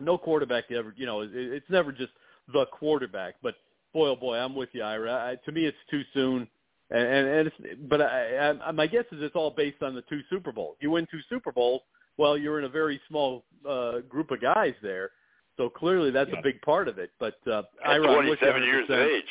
[0.00, 0.94] No quarterback ever.
[0.96, 2.12] You know, it, it's never just
[2.52, 3.34] the quarterback.
[3.42, 3.56] But
[3.92, 5.12] boy, oh boy, I'm with you, Ira.
[5.12, 6.48] I, to me, it's too soon.
[6.90, 10.02] And and, and it's, but I, I, my guess is it's all based on the
[10.02, 10.76] two Super Bowls.
[10.80, 11.82] You win two Super Bowls,
[12.18, 15.10] well, you're in a very small uh, group of guys there.
[15.56, 17.10] So clearly, that's a big part of it.
[17.20, 19.24] But uh, At Ira, I'm with you 27 years of age.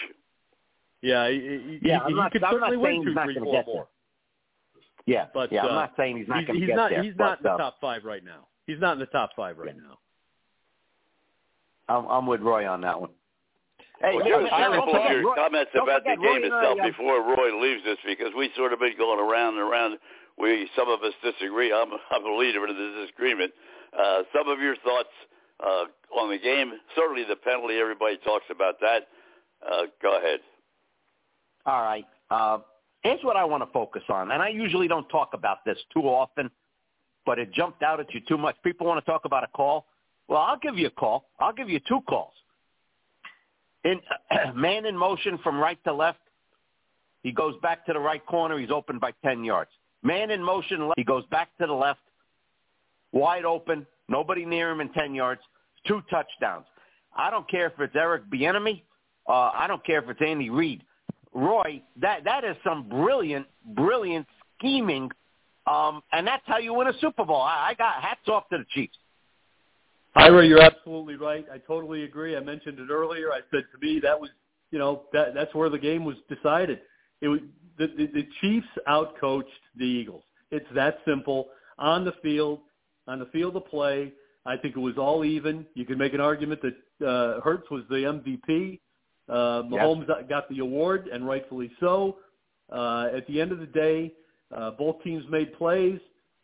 [1.01, 3.13] Yeah, he, he, Yeah, he, I'm not- he could I'm certainly saying win he's two,
[3.15, 3.87] not three, gonna get more.
[5.07, 5.63] yeah, But, yeah.
[5.65, 6.89] uh, I'm not saying he's not he's, going to he's get not.
[6.91, 7.03] there.
[7.03, 8.47] He's not in but, the uh, top five right now.
[8.67, 9.81] He's not in the top five right Yeah.
[9.81, 9.97] now.
[11.89, 13.09] I'm, I'm with Roy on that one.
[13.99, 16.43] Hey, Well, man, just man, a of your Roy- comments about the forget, Roy game
[16.45, 19.97] itself uh, before Roy leaves us, because we sort of been going around and around.
[20.37, 21.71] We some of us disagree.
[21.71, 23.51] I'm I'm a leader in the disagreement.
[23.97, 25.09] Uh, some of your thoughts
[25.61, 27.75] uh, on the game, certainly the penalty.
[27.75, 29.07] Everybody talks about that.
[29.65, 30.39] Uh, go ahead.
[31.65, 32.05] All right.
[32.29, 32.59] Uh,
[33.03, 36.03] here's what I want to focus on, and I usually don't talk about this too
[36.03, 36.49] often,
[37.25, 38.55] but it jumped out at you too much.
[38.63, 39.85] People want to talk about a call.
[40.27, 41.29] Well, I'll give you a call.
[41.39, 42.33] I'll give you two calls.
[43.83, 43.99] In
[44.55, 46.19] man in motion from right to left,
[47.23, 48.57] he goes back to the right corner.
[48.57, 49.71] He's open by ten yards.
[50.03, 51.99] Man in motion, he goes back to the left,
[53.11, 55.41] wide open, nobody near him in ten yards.
[55.87, 56.65] Two touchdowns.
[57.15, 58.83] I don't care if it's Eric Bieniemy.
[59.27, 60.83] Uh, I don't care if it's Andy Reid.
[61.33, 65.09] Roy, that that is some brilliant, brilliant scheming,
[65.65, 67.41] um, and that's how you win a Super Bowl.
[67.41, 68.97] I, I got hats off to the Chiefs.
[70.15, 71.45] Ira, you're absolutely right.
[71.51, 72.35] I totally agree.
[72.35, 73.31] I mentioned it earlier.
[73.31, 74.29] I said to me that was,
[74.71, 76.81] you know, that that's where the game was decided.
[77.21, 77.39] It was
[77.81, 79.45] the the, the Chiefs outcoached
[79.77, 80.23] the Eagles.
[80.51, 81.49] It's that simple.
[81.77, 82.59] On the field,
[83.07, 84.13] on the field of play,
[84.45, 85.65] I think it was all even.
[85.73, 88.79] You could make an argument that uh, Hurts was the MVP.
[89.29, 90.17] Uh, Mahomes yes.
[90.29, 92.17] got the award, and rightfully so.
[92.71, 94.13] Uh, at the end of the day,
[94.55, 95.99] uh, both teams made plays.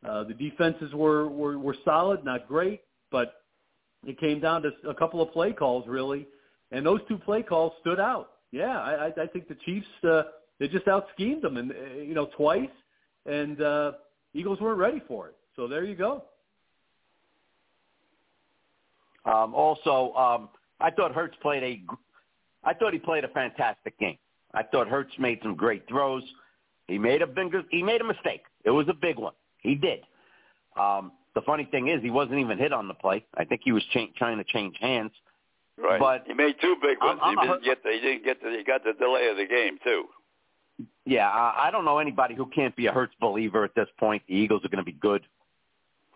[0.08, 3.34] Uh, the defenses were, were were solid, not great, but
[4.06, 6.28] it came down to a couple of play calls really,
[6.72, 8.30] and those two play calls stood out.
[8.52, 10.24] Yeah, I, I think the Chiefs uh,
[10.60, 12.70] they just out schemed them, and uh, you know twice,
[13.26, 13.92] and uh,
[14.34, 15.36] Eagles weren't ready for it.
[15.56, 16.24] So there you go.
[19.26, 21.82] Um, also, um, I thought Hurts played a
[22.64, 24.18] I thought he played a fantastic game.
[24.54, 26.24] I thought Hurts made some great throws.
[26.88, 28.44] He made a big, he made a mistake.
[28.64, 29.34] It was a big one.
[29.60, 30.00] He did.
[30.80, 33.26] Um, the funny thing is, he wasn't even hit on the play.
[33.36, 35.12] I think he was cha- trying to change hands.
[35.78, 36.00] Right.
[36.00, 37.20] But he made two big ones.
[37.22, 39.38] I'm, I'm he didn't get the, he didn't get the, he got the delay of
[39.38, 40.06] the game too.
[41.06, 44.22] Yeah, I, I don't know anybody who can't be a Hurts believer at this point.
[44.28, 45.24] The Eagles are going to be good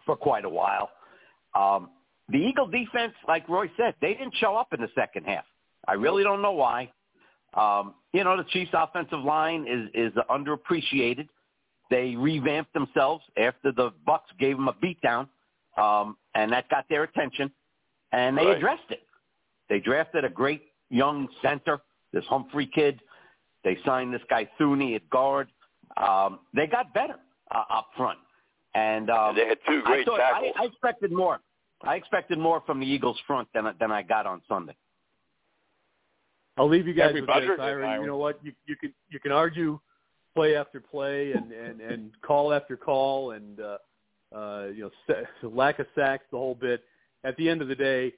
[0.06, 0.90] for quite a while.
[1.56, 1.90] Um,
[2.30, 5.46] the Eagle defense, like Roy said, they didn't show up in the second half.
[5.88, 6.92] I really don't know why.
[7.56, 11.28] Um, you know, the Chiefs' offensive line is is underappreciated.
[11.90, 15.28] They revamped themselves after the Bucs gave them a beatdown,
[15.78, 17.52] um, and that got their attention,
[18.14, 18.58] and they Right.
[18.58, 19.06] addressed it.
[19.68, 21.82] They drafted a great young center,
[22.14, 23.02] this Humphrey kid.
[23.64, 25.50] They signed this guy Thuney at guard.
[25.98, 27.16] Um, they got better
[27.52, 28.20] uh, up front,
[28.74, 30.54] and um, And they had two great I thought, tackles.
[30.58, 31.40] I, I expected more.
[31.84, 34.76] I expected more from the Eagles front than than I got on Sunday.
[36.58, 37.88] I'll leave you guys Everybody with this, did, Ira.
[37.88, 38.02] Ira.
[38.02, 38.40] You know what?
[38.44, 39.80] You you can you can argue
[40.36, 43.78] play after play and and and call after call and uh,
[44.36, 46.84] uh, you know lack of sacks, the whole bit.
[47.24, 48.14] At the end of the day,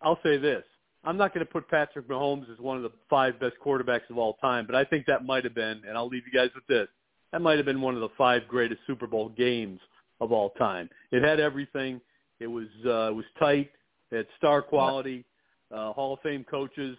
[0.00, 0.64] I'll say this:
[1.04, 4.18] I'm not going to put Patrick Mahomes as one of the five best quarterbacks of
[4.18, 6.66] all time, but I think that might have been, and I'll leave you guys with
[6.66, 6.88] this:
[7.32, 9.80] that might have been one of the five greatest Super Bowl games
[10.20, 10.90] of all time.
[11.12, 12.00] It had everything.
[12.40, 13.70] It was uh, it was tight.
[14.10, 15.24] It had star quality,
[15.72, 16.96] uh, Hall of Fame coaches,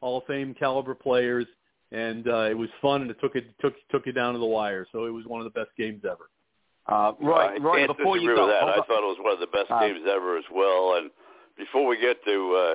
[0.00, 1.46] Hall of Fame caliber players,
[1.92, 3.02] and uh, it was fun.
[3.02, 4.86] And it took it took took you down to the wire.
[4.92, 6.30] So it was one of the best games ever.
[6.86, 8.62] Uh, Roy, I Roy, can't before disagree you go, with that.
[8.64, 10.94] I thought it was one of the best Uh, games ever as well.
[10.98, 11.10] And
[11.56, 12.74] before we get to uh,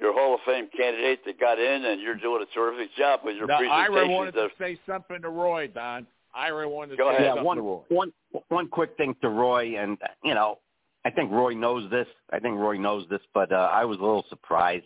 [0.00, 3.36] your Hall of Fame candidate that got in, and you're doing a terrific job with
[3.36, 4.12] your Now, Ira presentation.
[4.14, 6.06] wanted to of- say something to Roy, Don.
[6.34, 7.22] Ira wanted to Go say ahead.
[7.24, 7.80] yeah, something one, to Roy.
[7.88, 8.12] one,
[8.48, 10.58] one quick thing to Roy, and you know,
[11.04, 12.06] I think Roy knows this.
[12.30, 14.84] I think Roy knows this, but uh, I was a little surprised.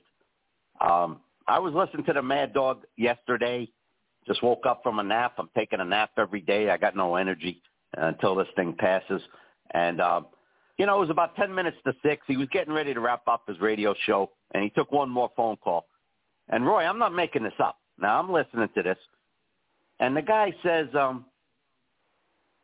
[0.81, 3.69] Um, I was listening to the Mad Dog yesterday.
[4.27, 5.35] Just woke up from a nap.
[5.39, 6.71] I'm taking a nap every day.
[6.71, 7.61] I got no energy
[8.01, 9.21] uh, until this thing passes.
[9.73, 10.27] And um,
[10.79, 12.23] you know, it was about ten minutes to six.
[12.29, 15.31] He was getting ready to wrap up his radio show, and he took one more
[15.37, 15.87] phone call.
[16.49, 17.79] And Roy, I'm not making this up.
[17.99, 18.99] Now I'm listening to this,
[20.01, 21.25] and the guy says, um,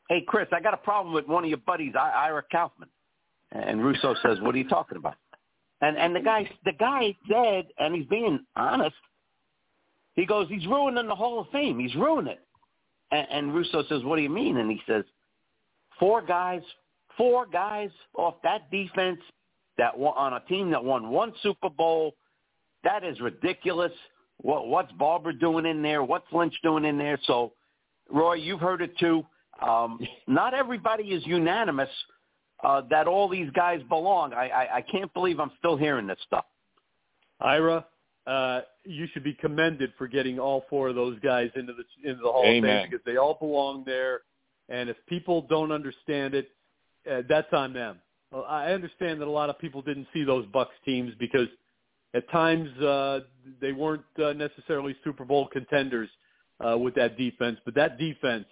[0.09, 2.89] "Hey, Chris, I got a problem with one of your buddies, Ira Kaufman."
[3.53, 5.17] And Russo says, "What are you talking about?"
[5.81, 8.97] And and the guy the guy said, and he's being honest.
[10.15, 11.79] He goes, "He's ruining the Hall of Fame.
[11.79, 12.47] He's ruining it."
[13.11, 15.05] And, and Russo says, "What do you mean?" And he says,
[15.99, 16.63] four guys,
[17.17, 19.21] four guys off that defense
[19.79, 22.15] that won, on a team that won one Super Bowl.
[22.85, 23.93] That is ridiculous.
[24.39, 26.05] What, what's Barber doing in there?
[26.05, 27.19] What's Lynch doing in there?
[27.25, 27.53] So,
[28.11, 29.25] Roy, you've heard it too.
[29.67, 31.89] Um, not everybody is unanimous
[32.63, 34.33] uh, that all these guys belong.
[34.33, 36.45] I, I, I can't believe I'm still hearing this stuff.
[37.41, 37.87] Ira,
[38.27, 42.23] uh, you should be commended for getting all four of those guys into the into
[42.23, 44.21] the Hall of Fame because they all belong there.
[44.69, 46.51] And if people don't understand it,
[47.11, 47.99] uh, that's on them.
[48.33, 51.49] Well, I understand that a lot of people didn't see those Bucs teams because
[52.15, 53.21] at times uh,
[53.61, 56.09] they weren't uh, necessarily Super Bowl contenders
[56.61, 58.47] uh, with that defense, but that defense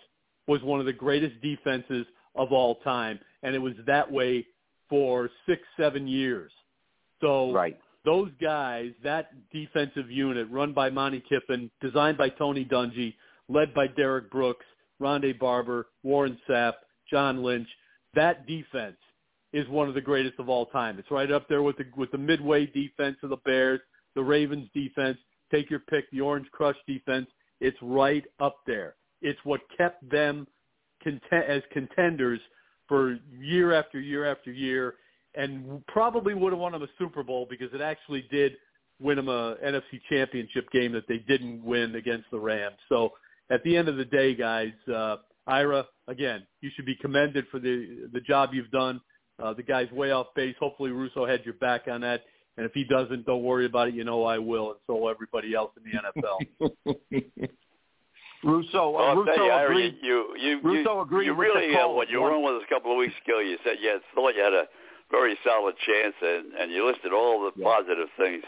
[0.47, 4.47] was one of the greatest defenses of all time, and it was that way
[4.89, 6.53] for six, seven years.
[7.21, 7.79] So Right.
[8.05, 13.15] those guys, that defensive unit run by Monte Kiffin, designed by Tony Dungy,
[13.49, 14.67] led by Derrick Brooks,
[15.01, 16.75] Rondé Barber, Warren Sapp,
[17.11, 17.69] John Lynch,
[18.15, 18.97] that defense
[19.57, 20.99] is one of the greatest of all time.
[20.99, 23.81] It's right up there with the with the midway defense of the Bears,
[24.15, 25.19] the Ravens defense,
[25.51, 27.27] take your pick, the Orange Crush defense.
[27.61, 28.97] It's right up there.
[29.23, 30.47] It's what kept them
[31.03, 32.41] content, as contenders
[32.87, 34.95] for year after year after year
[35.37, 38.53] and probably would have won them a Super Bowl because it actually did
[38.99, 42.77] win them a NFC Championship game that they didn't win against the Rams.
[42.89, 43.13] So
[43.51, 47.61] at the end of the day, guys, uh, Ira, again, you should be commended for
[47.61, 49.01] the the job you've done.
[49.43, 50.57] Uh, the guy's way off base.
[50.59, 52.23] Hopefully, Russo had your back on that.
[52.57, 53.95] And if he doesn't, don't worry about it.
[53.95, 57.49] You know I will, and so will everybody else in the NFL.
[58.45, 59.97] Russo, Well, uh, I'll Russo tell you, Ira, agreed.
[60.03, 61.97] you you Russo you, agreed you with the really uh, call.
[61.97, 64.01] when you were on with us a couple of weeks ago, you said you had
[64.15, 64.65] thought you had a
[65.11, 67.65] very solid chance, and and you listed all the Yeah.
[67.65, 68.45] positive things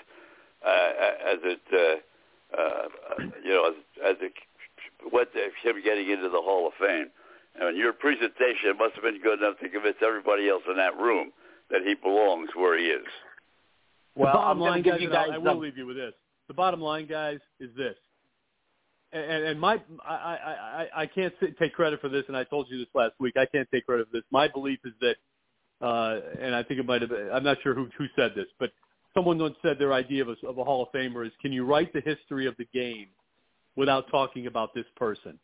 [0.64, 0.90] uh,
[1.32, 2.88] as it uh, uh,
[3.42, 3.74] you know as,
[4.04, 4.32] as it
[5.12, 7.10] went to him getting into the Hall of Fame.
[7.60, 11.32] And your presentation must have been good enough to convince everybody else in that room
[11.70, 13.06] that he belongs where he is.
[14.14, 15.60] Well, the bottom I'm gonna line, give guys, you and I'll- guys I will some-
[15.60, 16.14] leave you with this.
[16.48, 17.96] The bottom line, guys, is this.
[19.12, 20.36] And, and my, I, I,
[20.94, 23.36] I, I can't sit, take credit for this, and I told you this last week.
[23.36, 24.24] I can't take credit for this.
[24.30, 25.16] My belief is that,
[25.80, 27.10] uh, and I think it might have.
[27.10, 28.70] Been, I'm not sure who who said this, but
[29.14, 31.64] someone once said their idea of a, of a Hall of Famer is: Can you
[31.64, 33.06] write the history of the game
[33.76, 35.38] without talking about this person?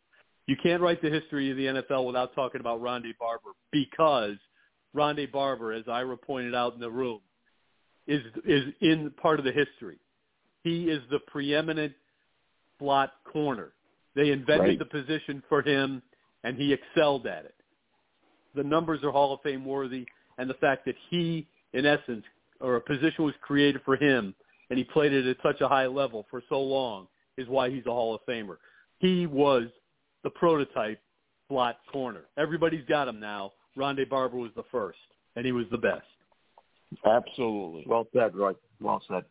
[0.47, 4.37] You can't write the history of the NFL without talking about Rondé Barber because
[4.95, 7.21] Rondé Barber, as Ira pointed out in the room,
[8.07, 9.99] is is in part of the history.
[10.63, 11.95] He is the preeminent
[12.79, 13.73] slot corner.
[14.15, 14.79] They invented Right.
[14.79, 16.03] the position for him,
[16.45, 17.55] and he excelled at it.
[18.55, 20.07] The numbers are Hall of Fame worthy,
[20.39, 22.25] and the fact that he, in essence,
[22.61, 24.35] or a position was created for him,
[24.71, 27.87] and he played it at such a high level for so long, is why he's
[27.87, 28.59] a Hall of Famer.
[28.99, 29.69] He was
[30.25, 31.01] the prototype
[31.49, 32.23] slot corner.
[32.37, 33.53] Everybody's got him now.
[33.77, 34.99] Rondé Barber was the first,
[35.37, 36.03] and he was the best.
[37.05, 37.85] Absolutely.
[37.87, 38.55] Well said, Roy.
[38.81, 39.25] Well said.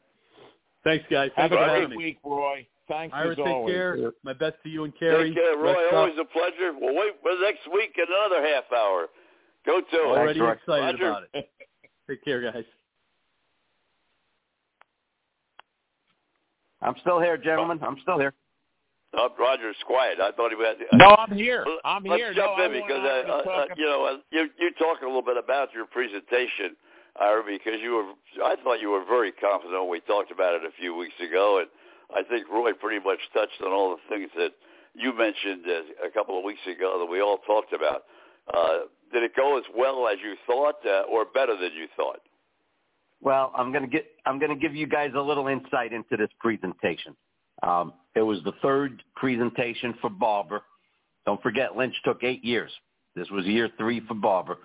[0.83, 1.31] Thanks, guys.
[1.35, 2.67] Have Thanks a great week, Roy.
[2.89, 3.73] Thanks Ira, as take always.
[3.73, 4.11] care.
[4.23, 5.29] My best to you and Carrie.
[5.29, 5.73] Take care, Roy.
[5.73, 5.93] Rest up.
[5.93, 6.73] Always a pleasure.
[6.79, 9.07] We'll wait for next week and another half hour.
[9.65, 10.05] Go to it.
[10.05, 10.51] Already Roy.
[10.51, 11.09] excited Roger.
[11.09, 11.49] about it.
[12.09, 12.65] Take care, guys.
[16.81, 17.79] I'm still here, gentlemen.
[17.81, 18.33] I'm still here.
[19.15, 20.17] Oh, Roger's quiet.
[20.19, 20.77] I thought he had.
[20.93, 21.65] No, I'm here.
[21.85, 22.11] I'm here.
[22.11, 22.33] Let's here.
[22.33, 25.05] jump no, in because wanted uh, to uh, you know uh, you you talk a
[25.05, 26.75] little bit about your presentation,
[27.21, 28.09] Ira, because you were
[28.43, 31.61] I thought you were very confident when we talked about it a few weeks ago,
[31.61, 31.69] and
[32.09, 34.53] I think Roy pretty much touched on all the things that
[34.95, 38.09] you mentioned uh, a couple of weeks ago that we all talked about.
[38.51, 42.19] Uh, did it go as well as you thought, uh, or better than you thought?
[43.21, 47.15] Well, I'm gonna get I'm gonna give you guys a little insight into this presentation.
[47.63, 50.61] Um, it was the third presentation for Barber.
[51.25, 52.71] Don't forget, Lynch took eight years.
[53.15, 54.57] This was year three for Barber.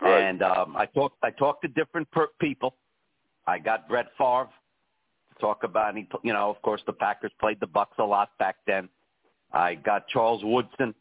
[0.00, 0.22] Right.
[0.22, 2.76] And um, I talked I talked to different per- people.
[3.46, 4.48] I got Brett Favre
[5.32, 5.96] to talk about.
[5.96, 8.88] He, you know, of course, the Packers played the Bucs a lot back then.
[9.52, 10.94] I got Charles Woodson,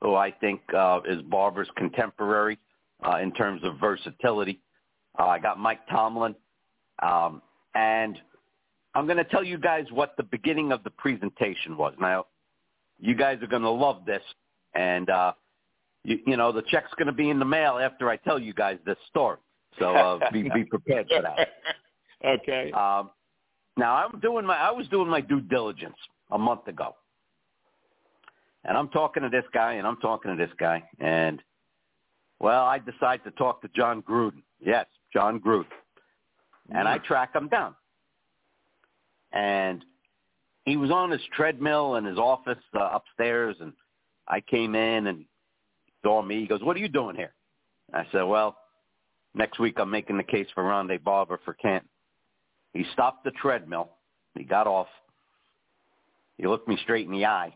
[0.00, 2.58] who I think uh, is Barber's contemporary
[3.06, 4.60] uh, in terms of versatility.
[5.18, 6.34] Uh, I got Mike Tomlin,
[7.02, 7.42] um,
[7.74, 8.18] and
[8.94, 11.94] I'm going to tell you guys what the beginning of the presentation was.
[12.00, 12.26] Now,
[12.98, 14.22] you guys are going to love this,
[14.74, 15.32] and uh,
[16.04, 18.52] you, you know the check's going to be in the mail after I tell you
[18.52, 19.38] guys this story.
[19.78, 21.48] So uh, be be prepared for that.
[22.40, 22.72] okay.
[22.72, 23.10] Um,
[23.76, 25.96] now I'm doing my I was doing my due diligence
[26.30, 26.96] a month ago,
[28.64, 31.40] and I'm talking to this guy and I'm talking to this guy, and
[32.40, 34.42] well, I decide to talk to Jon Gruden.
[34.60, 35.66] Yes, Jon Gruden,
[36.70, 37.74] and I track him down,
[39.32, 39.84] and
[40.64, 43.72] he was on his treadmill in his office uh, upstairs, and
[44.26, 45.24] I came in and
[46.02, 46.40] saw me.
[46.40, 47.34] He goes, "What are you doing here?"
[47.92, 48.56] I said, "Well."
[49.34, 51.88] Next week, I'm making the case for Rondé Barber for Canton.
[52.72, 53.90] He stopped the treadmill.
[54.36, 54.88] He got off.
[56.38, 57.54] He looked me straight in the eye.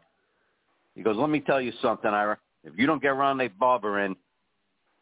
[0.94, 2.38] He goes, let me tell you something, Ira.
[2.64, 4.14] If you don't get Rondé Barber in,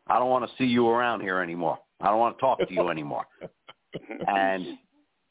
[0.07, 1.79] I don't want to see you around here anymore.
[2.01, 3.27] I don't want to talk to you anymore.
[4.27, 4.79] and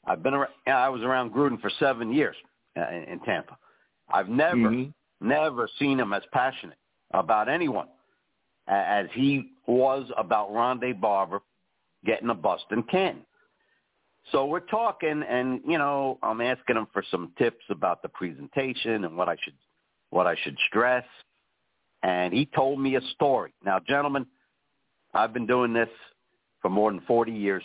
[0.06, 2.36] I've been around, I was around Gruden for seven years
[2.78, 3.58] uh, in, in Tampa.
[4.12, 4.93] I've never, Mhm.
[5.22, 6.78] never seen him as passionate
[7.12, 7.88] about anyone
[8.68, 11.41] as he was about Rondé Barber
[12.06, 13.26] getting a bust in Canton.
[14.32, 19.06] So we're talking, and you know, I'm asking him for some tips about the presentation
[19.06, 19.56] and what I should,
[20.12, 21.06] what I should stress.
[22.04, 23.54] And he told me a story.
[23.66, 24.26] Now, gentlemen,
[25.14, 25.89] I've been doing this
[26.62, 27.64] for more than 40 years,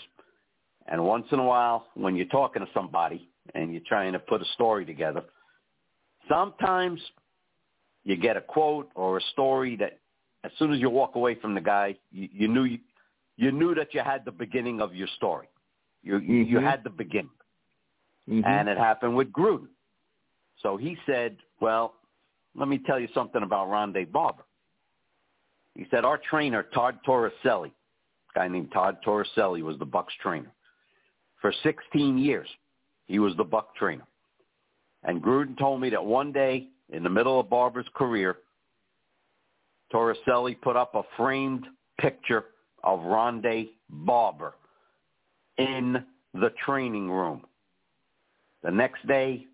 [0.87, 4.43] and once in a while, when you're talking to somebody and you're trying to put
[4.43, 5.22] a story together,
[6.28, 7.01] sometimes
[8.05, 9.99] you get a quote or a story that,
[10.45, 12.78] as soon as you walk away from the guy, you, you knew you,
[13.37, 15.49] you knew that you had the beginning of your story.
[16.03, 17.30] You you you had the beginning,
[18.28, 18.45] Mhm.
[18.45, 19.68] and it happened with Gruden.
[20.59, 21.95] So he said, "Well,
[22.55, 24.45] let me tell you something about Rondé Barber."
[25.74, 30.53] He said, "Our trainer Todd Toriscelli, a guy named Todd Toriscelli, was the Bucs trainer
[31.45, 32.49] for 16 years.
[33.05, 34.07] He was the Buck trainer.
[35.03, 38.38] And Gruden told me that one day in the middle of Barber's career,
[39.92, 41.66] Toriscelli put up a framed
[42.01, 42.47] picture
[42.82, 44.55] of Rondé Barber
[45.59, 47.45] in the training room.
[48.62, 49.45] The next day,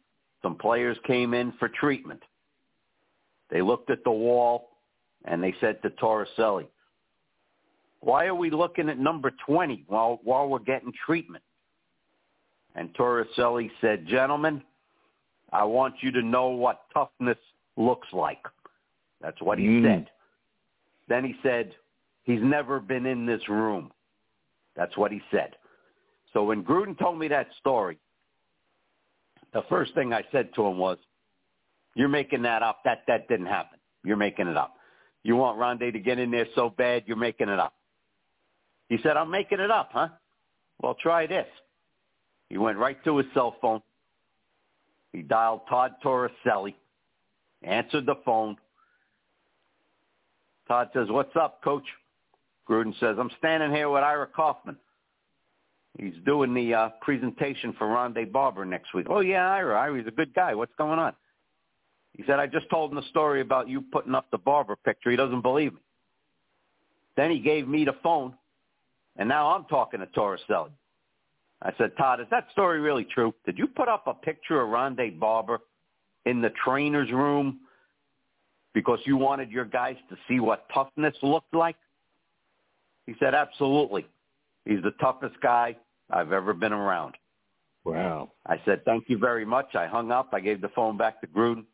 [0.43, 2.23] some players came in for treatment.
[3.51, 4.77] They looked at the wall
[5.25, 6.69] and they said to Toriscelli,
[7.99, 11.43] why are we looking at number 20 while, while we're getting treatment?
[12.75, 14.63] And Toriscelli said, gentlemen,
[15.53, 17.39] I want you to know what toughness
[17.77, 18.47] looks like.
[19.21, 19.83] That's what he Mm.
[19.85, 20.11] said.
[21.09, 21.75] Then he said,
[22.23, 23.93] he's never been in this room.
[24.77, 25.57] That's what he said.
[26.33, 27.99] So when Gruden told me that story,
[29.53, 30.99] the first thing I said to him was,
[31.97, 32.85] you're making that up.
[32.85, 33.81] That, that didn't happen.
[34.05, 34.77] You're making it up.
[35.25, 37.75] You want Rondé to get in there so bad, you're making it up.
[38.89, 40.09] He said, I'm making it up, huh?
[40.81, 41.47] Well, try this.
[42.51, 43.81] He went right to his cell phone.
[45.13, 46.75] He dialed Todd Toriscelli,
[47.63, 48.57] answered the phone.
[50.69, 51.85] Todd says, what's up, coach?
[52.69, 54.77] Gruden says, I'm standing here with Ira Kaufman.
[55.99, 59.07] He's doing the uh, presentation for Rondé Barber next week.
[59.11, 59.81] Oh, yeah, Ira.
[59.81, 60.55] Ira's a good guy.
[60.55, 61.15] What's going on?
[62.17, 65.11] He said, I just told him the story about you putting up the Barber picture.
[65.11, 65.81] He doesn't believe me.
[67.17, 68.35] Then he gave me the phone,
[69.17, 70.71] and now I'm talking to Toriscelli.
[71.63, 73.35] I said, Todd, is that story really true?
[73.45, 75.61] Did you put up a picture of Rondé Barber
[76.25, 77.61] in the trainer's room
[78.73, 81.77] because you wanted your guys to see what toughness looked like?
[83.07, 84.07] He said, absolutely.
[84.65, 85.77] He's the toughest guy
[86.11, 87.17] I've ever been around.
[87.85, 88.33] Wow.
[88.47, 89.75] I said, thank you very much.
[89.75, 90.31] I hung up.
[90.33, 91.65] I gave the phone back to Gruden.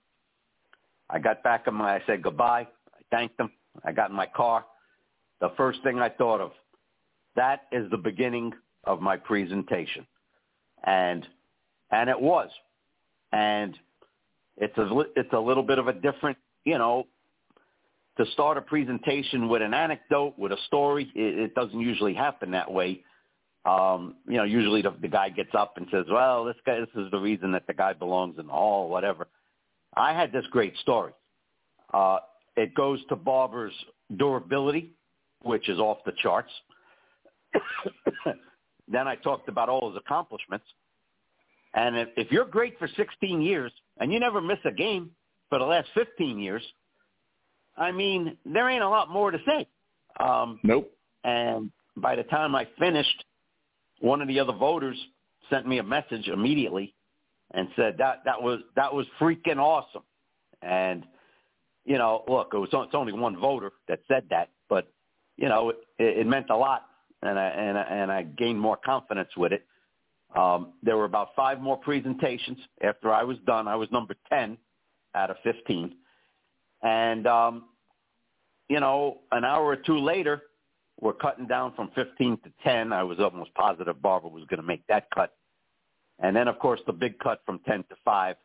[1.10, 2.66] I got back in my, I said goodbye.
[2.92, 3.50] I thanked him.
[3.84, 4.64] I got in my car.
[5.40, 6.52] The first thing I thought of,
[7.36, 8.52] that is the beginning
[8.86, 10.06] of my presentation.
[10.84, 11.26] And,
[11.90, 12.50] and it was.
[13.32, 13.76] And
[14.56, 17.06] it's a, it's a little bit of a different, you know,
[18.18, 22.50] to start a presentation with an anecdote, with a story, it, it doesn't usually happen
[22.52, 23.02] that way.
[23.66, 26.88] Um, you know, usually the, the guy gets up and says, well, this guy, this
[26.96, 29.26] is the reason that the guy belongs in the hall, whatever.
[29.96, 31.12] I had this great story.
[31.92, 32.18] Uh,
[32.56, 33.74] it goes to Barber's
[34.16, 34.92] durability,
[35.42, 36.52] which is off the charts.
[38.88, 40.66] Then I talked about all his accomplishments.
[41.74, 45.10] And if, if you're great for 16 years and you never miss a game
[45.48, 46.62] for the last 15 years,
[47.76, 49.66] I mean, there ain't a lot more to say.
[50.18, 50.90] Um, Nope.
[51.24, 53.24] and by the time I finished,
[54.00, 54.96] one of the other voters
[55.50, 56.94] sent me a message immediately
[57.52, 60.02] and said that that was that was freaking awesome.
[60.62, 61.04] And
[61.84, 64.88] you know, look, it was it's only one voter that said that, but
[65.36, 66.86] you know, it, it meant a lot,
[67.22, 69.64] and I and I, and I gained more confidence with it.
[70.34, 73.68] Um, there were about five more presentations after I was done.
[73.68, 74.58] I was number ten
[75.14, 75.96] out of fifteen,
[76.82, 77.64] and um,
[78.68, 80.42] you know, an hour or two later,
[81.00, 82.92] we're cutting down from 15 to 10.
[82.92, 85.34] I was almost positive Barber was going to make that cut.
[86.18, 88.36] And then, of course, the big cut from 10 to 5,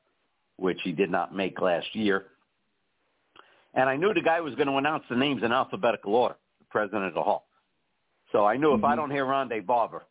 [0.58, 2.26] which he did not make last year.
[3.74, 6.66] And I knew the guy was going to announce the names in alphabetical order, the
[6.70, 7.48] president of the hall.
[8.32, 10.04] So I knew if I don't hear Rondé Barber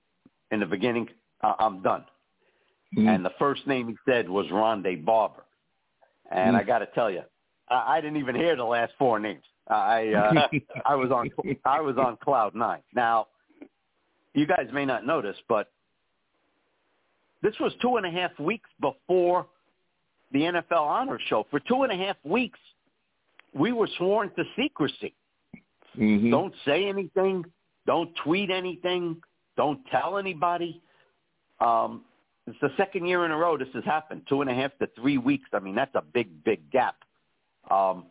[0.51, 1.09] in the beginning,
[1.43, 2.05] uh, I'm done.
[2.97, 5.45] And the first name he said was Rondé Barber.
[6.31, 7.23] And I got to tell you,
[7.69, 9.45] I, I didn't even hear the last four names.
[9.69, 10.49] I uh,
[10.85, 11.31] I was on
[11.65, 12.81] I was on cloud nine.
[12.95, 13.29] Now,
[14.35, 15.71] you guys may not notice, but
[17.43, 19.47] this was two and a half weeks before
[20.33, 21.47] the NFL Honor Show.
[21.51, 22.59] For two and a half weeks,
[23.55, 25.15] we were sworn to secrecy.
[25.97, 26.31] Mhm.
[26.31, 27.45] Don't say anything.
[27.87, 29.21] Don't tweet anything.
[29.57, 30.83] Don't tell anybody.
[31.61, 32.03] Um,
[32.47, 34.23] it's the second year in a row this has happened.
[34.29, 35.49] Two and a half to three weeks.
[35.53, 36.97] I mean, that's a big, big gap.
[37.71, 38.07] Um,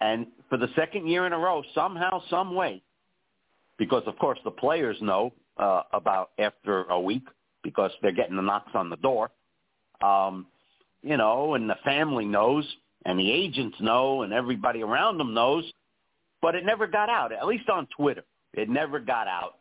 [0.00, 2.82] and for the second year in a row, somehow, some way,
[3.78, 7.24] because of course the players know uh, about after a week
[7.62, 9.30] because they're getting the knocks on the door.
[10.02, 10.46] Um,
[11.02, 12.64] you know, and the family knows,
[13.04, 15.64] and the agents know, and everybody around them knows,
[16.42, 17.32] but it never got out.
[17.32, 18.24] At least on Twitter,
[18.56, 19.56] it never got out.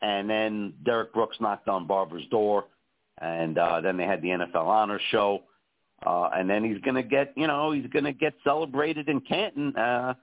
[0.00, 2.64] And then Derrick Brooks knocked on Barber's door,
[3.20, 5.42] and uh, then they had the NFL Honor Show.
[6.04, 9.20] Uh, and then he's going to get, you know, he's going to get celebrated in
[9.20, 10.14] Canton, uh,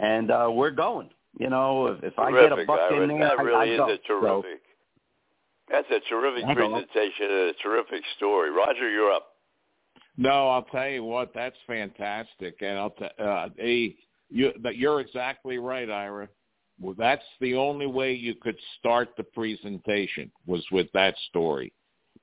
[0.00, 1.10] and uh, we're going.
[1.36, 3.02] You know, if, if I get a Terrific, buck Ira.
[3.02, 3.88] in there, That I, really I is go.
[3.92, 4.60] a terrific.
[5.68, 8.50] That's a terrific presentation and a terrific story.
[8.50, 9.30] Roger, you're up.
[10.16, 13.96] No, I'll tell you what, that's fantastic, and I'll t- uh, hey,
[14.30, 16.28] you, but you're exactly right, Ira.
[16.80, 21.72] Well, that's the only way you could start the presentation was with that story,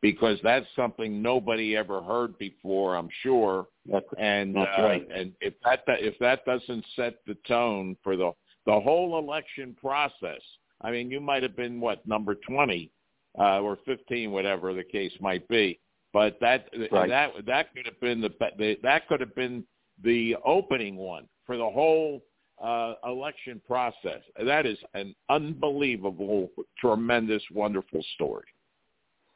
[0.02, 3.68] because that's something nobody ever heard before, I'm sure.
[3.86, 5.08] That's, And that's uh, right.
[5.14, 8.32] and if that if that doesn't set the tone for the
[8.66, 10.41] the whole election process,
[10.82, 12.91] I mean, you might have been what number twenty
[13.39, 15.80] uh, or fifteen, whatever the case might be.
[16.14, 17.10] But that Right.
[17.10, 19.64] that that could have been the, the that could have been
[20.04, 22.22] the opening one for the whole
[22.64, 24.22] uh, election process.
[24.43, 26.49] That is an unbelievable,
[26.80, 28.45] tremendous, wonderful story.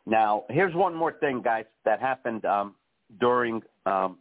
[0.05, 2.75] Now, here's one more thing, guys, that happened um,
[3.19, 4.17] during um,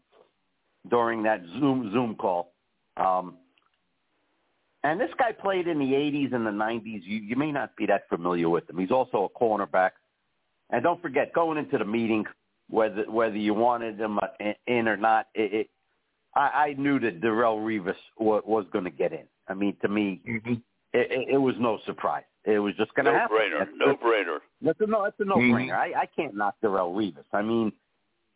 [0.90, 2.52] during that Zoom Zoom call.
[2.96, 3.36] Um,
[4.82, 7.00] and this guy played in the 80s and the 90s.
[7.04, 8.78] You, you may not be that familiar with him.
[8.78, 9.92] He's also a cornerback.
[10.70, 12.24] And don't forget, going into the meeting,
[12.68, 14.18] whether whether you wanted him
[14.66, 15.70] in or not, it, it,
[16.36, 19.24] I, I knew that Darrelle Revis was, was going to get in.
[19.48, 20.52] I mean, to me, Mm-hmm.
[20.92, 22.24] it, it, it was no surprise.
[22.44, 23.36] It was just going to No happen.
[23.36, 23.58] brainer.
[23.60, 24.38] That's- No brainer.
[24.62, 25.04] that's a no.
[25.04, 25.68] That's a no-brainer.
[25.70, 25.74] Mhm.
[25.76, 27.24] I, I can't knock Darrelle Revis.
[27.32, 27.72] I mean,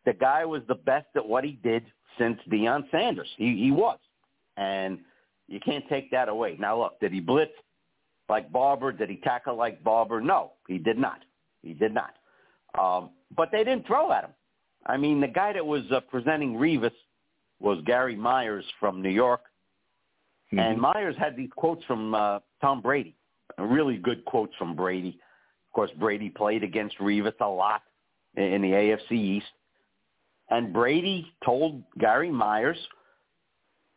[0.06, 1.84] the guy was the best at what he did
[2.18, 3.28] since Deion Sanders.
[3.36, 3.98] He he was,
[4.56, 4.98] and
[5.46, 6.56] you can't take that away.
[6.58, 7.52] Now look, did he blitz
[8.30, 8.92] like Barber?
[8.92, 10.20] Did he tackle like Barber?
[10.20, 11.20] No, he did not.
[11.62, 12.14] He did not.
[12.78, 14.30] Um, but they didn't throw at him.
[14.86, 16.92] I mean, the guy that was uh, presenting Revis
[17.60, 19.40] was Gary Myers from New York,
[20.52, 23.14] and Myers had these quotes from uh, Tom Brady,
[23.58, 25.18] really good quotes from Brady.
[25.70, 27.82] Of course, Brady played against Revis a lot
[28.36, 29.46] in the AFC East.
[30.50, 32.78] And Brady told Gary Myers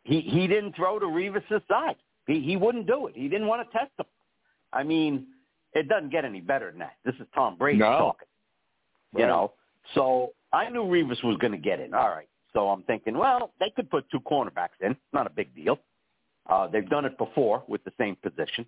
[0.03, 1.95] he he didn't throw to Revis's side.
[2.27, 3.15] He he wouldn't do it.
[3.15, 4.05] He didn't want to test him.
[4.73, 5.27] I mean,
[5.73, 6.95] it doesn't get any better than that.
[7.05, 7.97] This is Tom Brady No.
[7.97, 8.27] talking.
[9.15, 9.29] You Right.
[9.29, 9.53] know.
[9.95, 11.93] So I knew Revis was going to get in.
[11.93, 12.27] All right.
[12.53, 14.95] So I'm thinking, well, they could put two cornerbacks in.
[15.13, 15.79] Not a big deal.
[16.49, 18.65] Uh, they've done it before with the same position.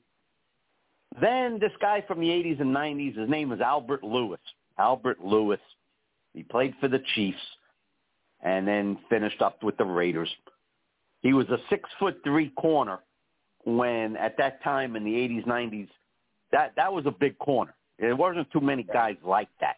[1.21, 4.39] Then this guy from the 80s and 90s, his name is Albert Lewis.
[4.77, 5.59] Albert Lewis.
[6.33, 7.37] He played for the Chiefs
[8.41, 10.29] and then finished up with the Raiders.
[11.21, 12.99] He was a six foot three corner
[13.65, 15.87] when at that time in the 80s, 90s,
[16.51, 17.73] that, that was a big corner.
[17.99, 19.77] There wasn't too many guys like that.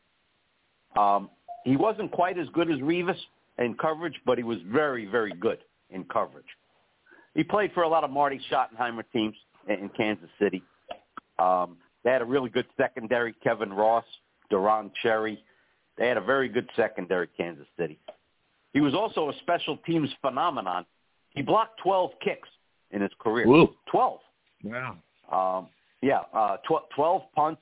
[0.99, 1.29] Um,
[1.63, 3.17] he wasn't quite as good as Revis
[3.57, 6.45] in coverage, but he was very, very good in coverage.
[7.33, 9.35] He played for a lot of Marty Schottenheimer teams
[9.67, 10.63] in Kansas City.
[11.39, 14.05] Um, they had a really good secondary, Kevin Ross,
[14.51, 15.43] Deron Cherry.
[15.97, 17.99] They had a very good secondary, Kansas City.
[18.73, 20.85] He was also a special teams phenomenon.
[21.29, 22.47] He blocked 12 kicks
[22.91, 23.47] in his career.
[23.47, 23.73] Woo.
[23.91, 24.19] 12.
[24.63, 24.97] Wow.
[25.31, 25.67] Um,
[26.01, 27.61] yeah, uh, tw- 12 punts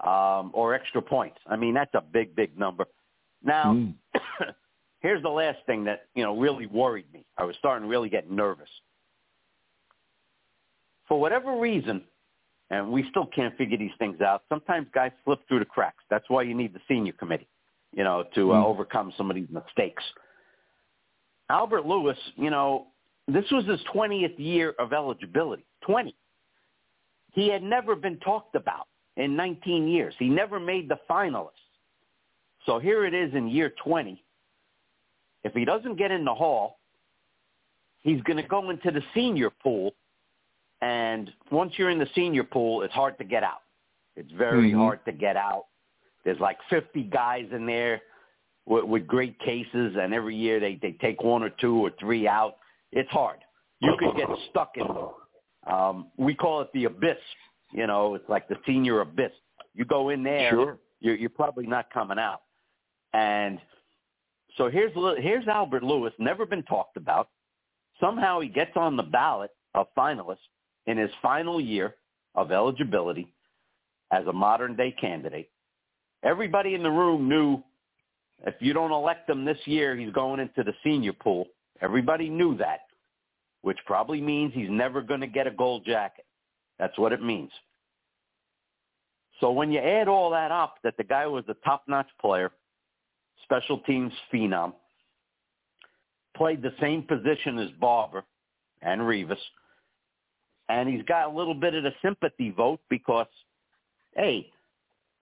[0.00, 1.38] um, or extra points.
[1.46, 2.86] I mean, that's a big, big number.
[3.42, 3.94] Now, Mm.
[5.00, 7.24] here's the last thing that, you know, really worried me.
[7.36, 8.68] I was starting to really get nervous.
[11.08, 12.02] For whatever reason,
[12.70, 16.04] and we still can't figure these things out, sometimes guys slip through the cracks.
[16.08, 17.48] That's why you need the senior committee,
[17.92, 18.64] you know, to uh, Mm.
[18.64, 20.02] overcome some of these mistakes.
[21.48, 22.86] Albert Lewis, you know,
[23.26, 25.64] this was his 20th year of eligibility.
[25.82, 26.14] 20.
[27.32, 28.86] He had never been talked about
[29.16, 30.14] in 19 years.
[30.18, 31.50] He never made the finalists.
[32.66, 34.22] So here it is in year 20.
[35.44, 36.78] If he doesn't get in the hall,
[38.02, 39.92] he's going to go into the senior pool.
[40.82, 43.62] And once you're in the senior pool, it's hard to get out.
[44.16, 44.76] It's very Mhm.
[44.78, 45.66] hard to get out.
[46.24, 48.02] There's like 50 guys in there
[48.66, 52.26] with, with great cases, and every year they, they take one or two or three
[52.28, 52.56] out.
[52.92, 53.38] It's hard.
[53.80, 54.86] You could get stuck in,
[55.66, 57.16] um, we call it the abyss.
[57.72, 59.32] You know, it's like the senior abyss.
[59.74, 60.78] You go in there, Sure.
[61.00, 62.42] you're, you're probably not coming out.
[63.14, 63.58] And
[64.56, 67.28] so here's here's Albert Lewis, never been talked about.
[68.00, 70.38] Somehow he gets on the ballot of finalists
[70.86, 71.96] in his final year
[72.34, 73.32] of eligibility
[74.10, 75.50] as a modern day candidate.
[76.22, 77.62] Everybody in the room knew
[78.46, 81.46] if you don't elect him this year, he's going into the senior pool.
[81.82, 82.80] Everybody knew that,
[83.62, 86.24] which probably means he's never going to get a gold jacket.
[86.78, 87.50] That's what it means.
[89.40, 92.52] So when you add all that up, that the guy was a top-notch player,
[93.44, 94.72] special teams phenom,
[96.36, 98.24] played the same position as Barber
[98.82, 99.38] and Revis,
[100.68, 103.26] and he's got a little bit of the sympathy vote because,
[104.14, 104.50] hey,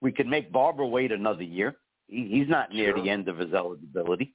[0.01, 1.75] we could make Barber wait another year.
[2.07, 3.03] He's not near Sure.
[3.03, 4.33] the end of his eligibility.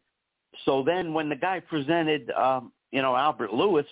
[0.65, 3.87] So then when the guy presented, um, you know, Albert Lewis,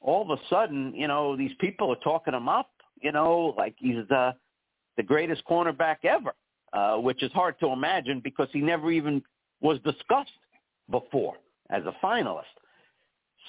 [0.00, 3.74] all of a sudden, you know, these people are talking him up, you know, like
[3.78, 4.34] he's the
[4.96, 6.34] the greatest cornerback ever,
[6.72, 9.22] uh, which is hard to imagine because he never even
[9.60, 10.30] was discussed
[10.90, 11.34] before
[11.70, 12.42] as a finalist.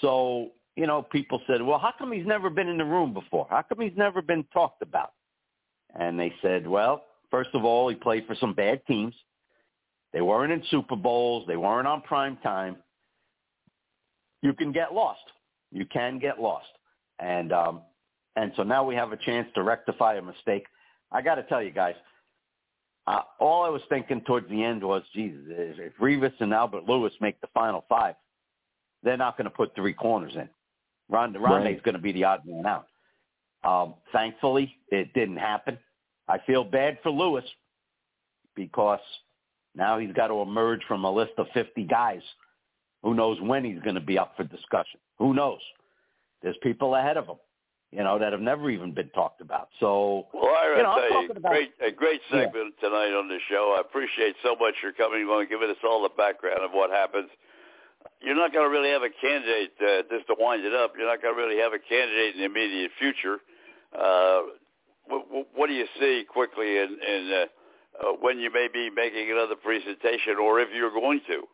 [0.02, 3.48] So, you know, people said, well, how come he's never been in the room before?
[3.50, 5.14] How come he's never been talked about?
[5.98, 9.16] And they said, well, first of all, he played for some bad teams.
[10.14, 11.46] They weren't in Super Bowls.
[11.48, 12.78] They weren't on prime time.
[14.42, 15.22] You can get lost.
[15.72, 16.68] You can get lost.
[17.20, 17.82] And um,
[18.36, 20.66] and so now we have a chance to rectify a mistake.
[21.12, 21.96] I got to tell you guys,
[23.10, 27.12] uh, all I was thinking towards the end was, Jesus, if Revis and Albert Lewis
[27.20, 28.14] make the final five,
[29.02, 30.48] they're not going to put three corners in.
[31.10, 31.84] Ronde, Ronde's Right.
[31.84, 32.86] going to be the odd man out.
[33.64, 35.80] Um, thankfully, it didn't happen.
[36.28, 37.44] I feel bad for Lewis
[38.56, 39.00] because
[39.74, 42.22] now he's got to emerge from a list of 50 guys.
[43.02, 45.00] Who knows when he's going to be up for discussion?
[45.18, 45.62] Who knows?
[46.44, 47.38] There's people ahead of him,
[47.92, 49.70] you know, that have never even been talked about.
[49.80, 52.44] So, Well, Ira, You know, I I'm tell you, about- great, a great Yeah.
[52.46, 53.74] segment tonight on the show.
[53.78, 56.92] I appreciate so much your coming on and giving us all the background of what
[56.92, 57.30] happens.
[58.22, 61.08] You're not going to really have a candidate, uh, just to wind it up, you're
[61.08, 63.40] not going to really have a candidate in the immediate future.
[63.98, 64.42] Uh,
[65.06, 67.46] what, what do you see quickly in, in uh,
[68.08, 71.48] uh, when you may be making another presentation or if you're going to?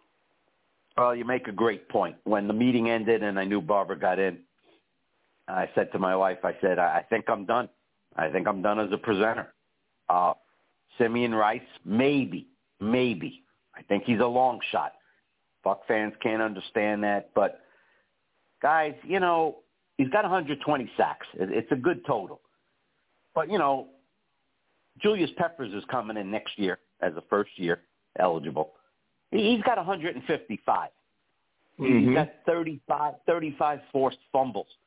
[0.97, 2.17] Well, you make a great point.
[2.25, 4.39] When the meeting ended and I knew Barber got in,
[5.47, 7.69] I said to my wife, I said, I think I'm done.
[8.15, 9.53] I think I'm done as a presenter.
[10.09, 10.33] Uh,
[10.97, 12.47] Simeon Rice, maybe,
[12.79, 13.43] maybe.
[13.75, 14.93] I think he's a long shot.
[15.63, 17.61] Buck fans can't understand that, but
[18.61, 19.57] guys, you know,
[19.97, 21.27] he's got 120 sacks.
[21.33, 22.39] It's a good total.
[23.33, 23.87] But, you know,
[25.01, 27.81] Julius Peppers is coming in next year as a first year
[28.17, 28.71] eligible.
[29.31, 30.89] He- He's got 155.
[31.77, 32.13] He's Mhm.
[32.13, 34.77] got 35, 35 forced fumbles.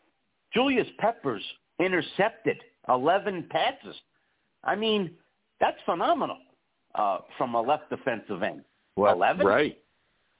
[0.52, 1.42] Julius Peppers
[1.78, 3.96] intercepted 11 passes.
[4.64, 5.10] I mean,
[5.60, 6.38] that's phenomenal
[6.94, 8.62] uh, from a left defensive end.
[8.96, 9.46] Well, 11?
[9.46, 9.78] Right.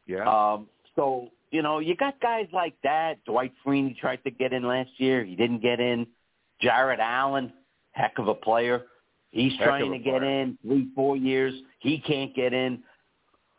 [0.07, 0.25] Yeah.
[0.27, 3.25] Um, so, you know, you got guys like that.
[3.25, 5.25] Dwight Freeney tried to get in last year.
[5.25, 6.07] He didn't get in.
[6.61, 7.53] Jared Allen,
[7.93, 8.87] heck of a player.
[9.31, 10.41] He's Heck trying to get player.
[10.41, 11.55] in three, four years.
[11.81, 12.83] He can't get in.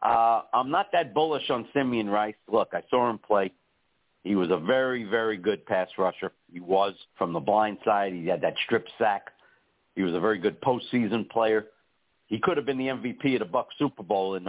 [0.01, 2.35] Uh, I'm not that bullish on Simeon Rice.
[2.51, 3.51] Look, I saw him play.
[4.29, 6.31] He was a very, very good pass rusher.
[6.53, 8.13] He was from the blind side.
[8.13, 9.31] He had that strip sack.
[9.95, 11.65] He was a very good postseason player.
[12.27, 14.45] He could have been the MVP of the Buck Super Bowl in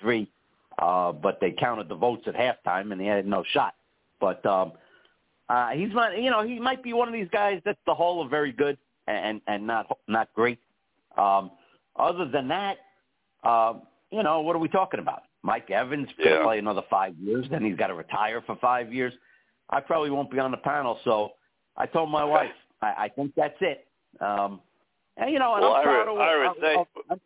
[0.00, 0.28] 03,
[0.76, 3.76] uh, but they counted the votes at halftime and he had no shot.
[4.20, 4.72] But um,
[5.48, 8.24] uh, he's not, you know, he might be one of these guys that's the whole
[8.24, 10.58] of very good and and not not great.
[11.16, 11.52] Um,
[11.94, 12.78] other than that,
[13.44, 15.22] um, you know, what are we talking about?
[15.42, 16.42] Mike Evans could Yeah.
[16.44, 19.12] play another five years, then he's got to retire for five years.
[19.70, 21.32] I probably won't be on the panel, so
[21.76, 23.86] I told my wife I, I think that's it.
[24.20, 24.60] Um,
[25.16, 27.20] and you know, and Well, I'm Ira- proud Ira, of- thank-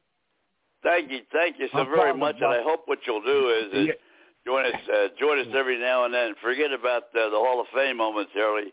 [0.82, 2.36] Thank you, thank you so I'm very much.
[2.36, 3.94] And I hope what you'll do is, is
[4.46, 6.34] join us uh, join us every now and then.
[6.40, 8.72] Forget about uh, the Hall of Fame momentarily,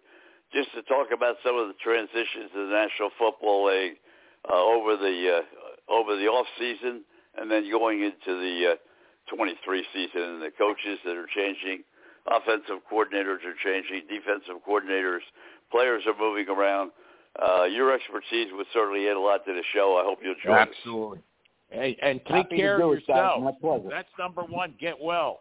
[0.53, 3.97] just to talk about some of the transitions in the National Football League
[4.47, 7.01] uh, over the uh, over the off season,
[7.37, 8.75] and then going into the uh,
[9.35, 11.83] 23 season, and the coaches that are changing,
[12.27, 15.21] offensive coordinators are changing, defensive coordinators,
[15.71, 16.91] players are moving around.
[17.41, 19.99] Uh, your expertise would certainly add a lot to the show.
[19.99, 20.67] I hope you'll join us.
[20.69, 21.19] Absolutely.
[21.69, 23.41] Hey, and take Happy care of it, yourself.
[23.41, 23.89] My pleasure.
[23.89, 24.75] That's number one.
[24.79, 25.39] Get well.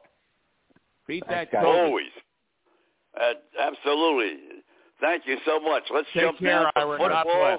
[1.06, 1.64] Beat Thanks, that guys.
[1.66, 2.06] Always.
[3.20, 4.38] Uh, absolutely.
[5.00, 5.82] Thank you so much.
[5.92, 6.98] Let's Take jump care, now from Ira.
[6.98, 7.58] God football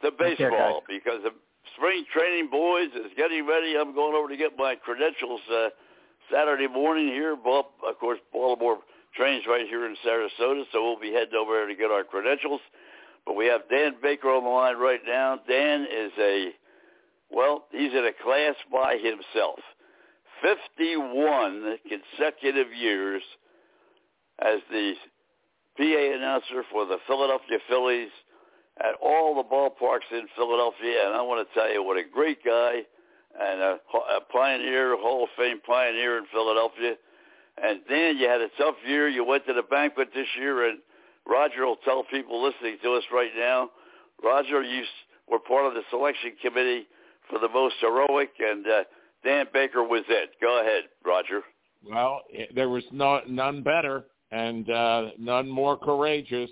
[0.00, 0.10] bless.
[0.18, 1.30] to Take care, baseball because the
[1.76, 3.74] spring training boys is getting ready.
[3.78, 5.68] I'm going over to get my credentials uh,
[6.32, 7.36] Saturday morning here.
[7.36, 8.78] Bob, of course, Baltimore
[9.16, 12.60] trains right here in Sarasota, so we'll be heading over there to get our credentials.
[13.26, 15.38] But we have Dan Baker on the line right now.
[15.48, 16.50] Dan is a,
[17.30, 19.58] well, he's in a class by himself.
[20.42, 23.22] 51 consecutive years
[24.40, 24.94] as the
[25.76, 28.10] PA announcer for the Philadelphia Phillies
[28.80, 31.06] at all the ballparks in Philadelphia.
[31.06, 32.82] And I want to tell you what a great guy
[33.40, 33.78] and a,
[34.16, 36.94] a pioneer, Hall of Fame pioneer in Philadelphia.
[37.62, 39.08] And then you had a tough year.
[39.08, 40.78] You went to the banquet this year, and
[41.26, 43.70] Roger will tell people listening to us right now.
[44.22, 44.84] Roger, you
[45.28, 46.86] were part of the selection committee
[47.28, 48.84] for the most heroic, and uh,
[49.24, 50.30] Dan Baker was it.
[50.40, 51.42] Go ahead, Roger.
[51.88, 52.22] Well,
[52.54, 56.50] there was no, none better and uh, none more courageous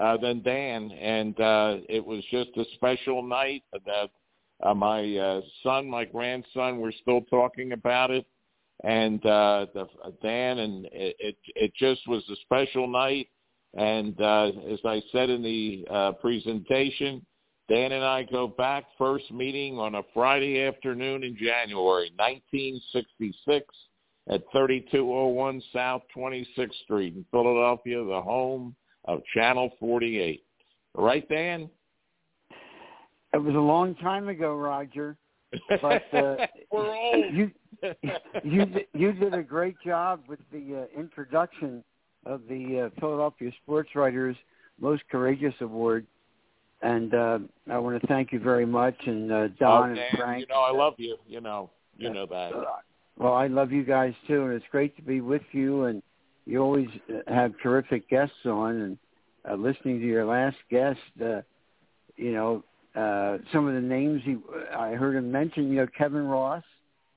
[0.00, 3.62] uh, than Dan, and uh, it was just a special night.
[3.72, 4.10] That
[4.62, 8.26] uh, my uh, son, my grandson, were still talking about it,
[8.82, 9.86] and uh, the,
[10.22, 13.28] Dan, and it, it it just was a special night.
[13.74, 17.24] And uh, as I said in the uh, presentation,
[17.68, 23.66] Dan and I go back first meeting on a Friday afternoon in January 1966
[24.28, 28.76] at 3201 South 26th Street in Philadelphia, the home
[29.06, 30.42] of Channel 48.
[30.96, 31.68] Right, Dan?
[33.32, 35.16] It was a long time ago, Roger.
[35.68, 36.36] But uh,
[36.70, 37.24] We're old.
[37.32, 37.50] you
[38.44, 41.82] you you did a great job with the uh, introduction
[42.26, 44.36] of the uh, Philadelphia Sports Writers
[44.80, 46.06] Most Courageous Award,
[46.82, 47.38] and uh,
[47.70, 48.96] I want to thank you very much.
[49.06, 50.40] And uh, Don oh, and Frank.
[50.40, 51.16] you know I love you.
[51.26, 52.52] You know, you know that.
[53.16, 55.84] Well, I love you guys too, and it's great to be with you.
[55.84, 56.02] And
[56.46, 58.80] you always uh, have terrific guests on.
[58.80, 58.98] And
[59.48, 61.40] uh, listening to your last guest, uh,
[62.16, 62.64] you know,
[62.94, 64.36] uh, some of the names he,
[64.76, 65.68] I heard him mention.
[65.68, 66.62] You know, Kevin Ross.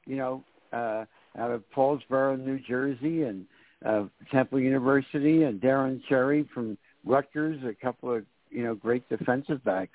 [0.06, 1.06] You know, uh,
[1.38, 3.46] out of Paulsboro, New Jersey, and
[3.86, 7.60] uh, Temple University, and Deron Cherry from Rutgers.
[7.64, 9.92] A couple of you know great defensive backs.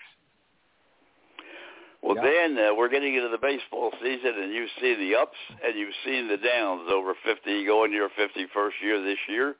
[2.03, 2.49] Well, Yeah.
[2.49, 5.95] Dan, uh, we're getting into the baseball season, and you've seen the ups and you've
[6.05, 6.91] seen the downs.
[6.91, 9.57] Over 50, going to your 51st year this year.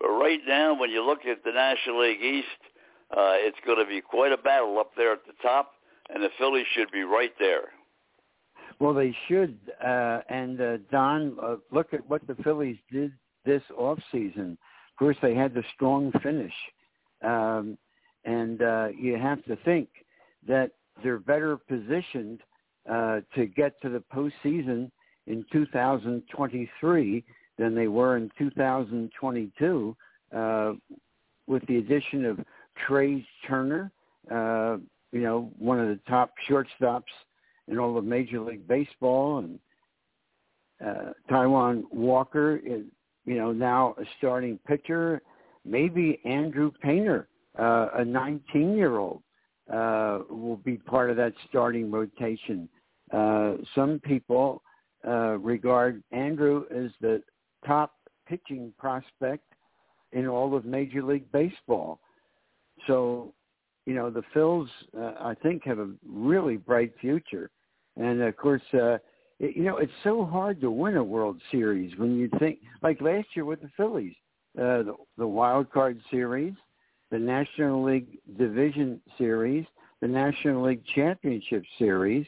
[0.00, 2.48] But right now, when you look at the National League East,
[3.16, 5.74] uh, it's going to be quite a battle up there at the top,
[6.08, 7.72] and the Phillies should be right there.
[8.80, 9.58] Well, they should.
[9.84, 13.12] Uh, and uh, Don, uh, look at what the Phillies did
[13.44, 14.56] this off season.
[14.90, 16.54] Of course, they had the strong finish,
[17.22, 17.76] um,
[18.24, 19.88] and uh, you have to think
[20.48, 20.72] that
[21.02, 22.40] they're better positioned
[22.90, 24.90] uh, to get to the postseason
[25.26, 27.24] in 2023
[27.58, 29.96] than they were in 2022,
[30.34, 30.72] uh,
[31.46, 32.38] with the addition of
[32.86, 33.92] Trea Turner,
[34.30, 34.78] uh,
[35.12, 37.02] you know, one of the top shortstops
[37.68, 39.58] in all of Major League Baseball, and
[40.84, 42.82] uh, Taijuan Walker is,
[43.26, 45.20] you know, now a starting pitcher.
[45.64, 47.28] Maybe Andrew Painter,
[47.58, 49.22] uh, a 19-year-old,
[49.72, 52.68] uh, will be part of that starting rotation.
[53.12, 54.62] Uh, some people
[55.06, 57.22] uh, regard Andrew as the
[57.66, 57.94] top
[58.28, 59.44] pitching prospect
[60.12, 62.00] in all of Major League Baseball.
[62.86, 63.32] So,
[63.86, 67.50] you know, the Phils, uh, I think, have a really bright future.
[67.96, 68.98] And of course, uh,
[69.38, 73.00] it, you know, it's so hard to win a World Series when you think, like
[73.00, 74.14] last year with the Phillies,
[74.58, 76.54] uh, the, the Wild Card Series,
[77.10, 79.66] the National League Division Series,
[80.00, 82.26] the National League Championship Series.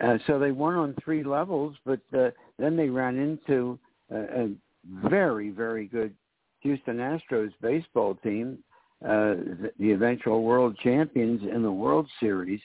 [0.00, 3.78] Uh, so they won on three levels, but uh, then they ran into
[4.10, 4.50] a, a
[5.08, 6.12] very, very good
[6.60, 8.58] Houston Astros baseball team,
[9.04, 12.60] uh, the, the eventual world champions in the World Series,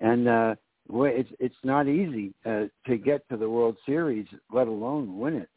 [0.00, 0.54] and uh,
[0.88, 5.48] it's it's not easy uh, to get to the World Series, let alone win it.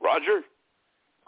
[0.00, 0.42] Roger?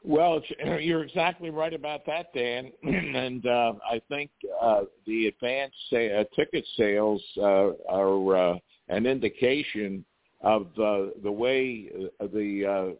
[0.02, 0.40] Well,
[0.80, 2.72] you're exactly right about that, Dan.
[2.82, 4.30] and uh, I think
[4.60, 10.04] uh, the advanced sa- uh, ticket sales uh, are uh, an indication
[10.42, 12.96] of uh, the way the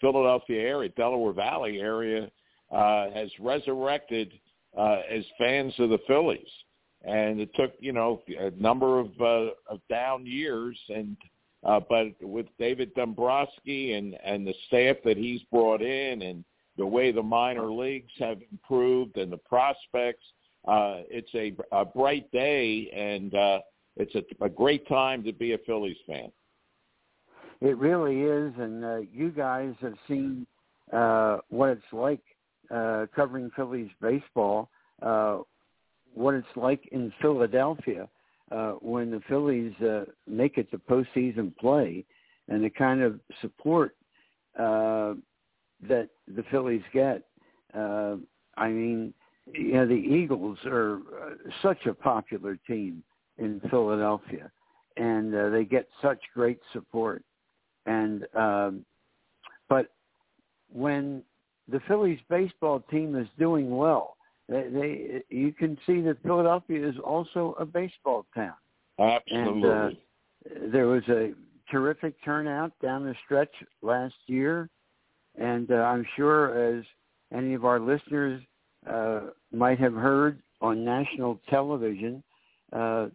[0.00, 2.28] Philadelphia area, Delaware Valley area,
[2.72, 4.32] has resurrected
[4.76, 6.48] as fans of the Phillies.
[7.04, 11.16] And it took, you know, a number of, of down years, and
[11.64, 16.44] uh, but with David Dombrowski and and the staff that he's brought in, and
[16.76, 20.24] the way the minor leagues have improved, and the prospects,
[20.66, 23.58] uh, it's a, a bright day, and uh,
[23.96, 26.30] it's a, a great time to be a Phillies fan.
[27.60, 30.46] It really is, and uh, you guys have seen
[30.92, 32.20] uh, what it's like
[32.70, 34.70] uh, covering Phillies baseball,
[35.02, 35.38] uh,
[36.14, 38.08] what it's like in Philadelphia
[38.50, 42.04] uh, when the Phillies uh, make it to postseason play,
[42.48, 43.94] and the kind of support
[44.58, 45.14] uh,
[45.86, 47.22] that the Phillies get.
[47.74, 48.16] Uh,
[48.56, 49.12] I mean,
[49.52, 53.02] you know, the Eagles are uh, such a popular team
[53.38, 54.50] in Philadelphia,
[54.96, 57.22] and uh, they get such great support.
[57.86, 58.84] And um,
[59.68, 59.92] but
[60.72, 61.22] when
[61.70, 64.16] the Phillies baseball team is doing well,
[64.48, 68.54] they, they you can see that Philadelphia is also a baseball town.
[68.98, 69.52] Absolutely.
[69.52, 69.90] And uh,
[70.72, 71.32] there was a
[71.70, 74.68] terrific turnout down the stretch last year,
[75.38, 76.84] and uh, I'm sure as
[77.32, 78.42] any of our listeners
[78.88, 79.20] uh,
[79.52, 82.22] might have heard on national television,
[82.72, 83.08] uh,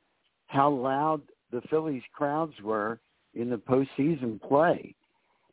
[0.48, 1.22] how loud
[1.52, 3.00] the Phillies crowds were
[3.34, 4.96] in the postseason play,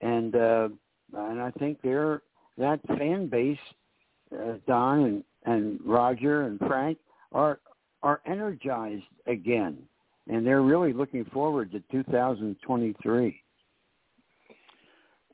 [0.00, 0.68] and uh,
[1.16, 2.22] and I think they're
[2.58, 3.58] that fan base,
[4.32, 6.98] uh, Don and, and Roger and Frank
[7.32, 7.60] are
[8.02, 9.78] are energized again,
[10.28, 13.42] and they're really looking forward to 2023.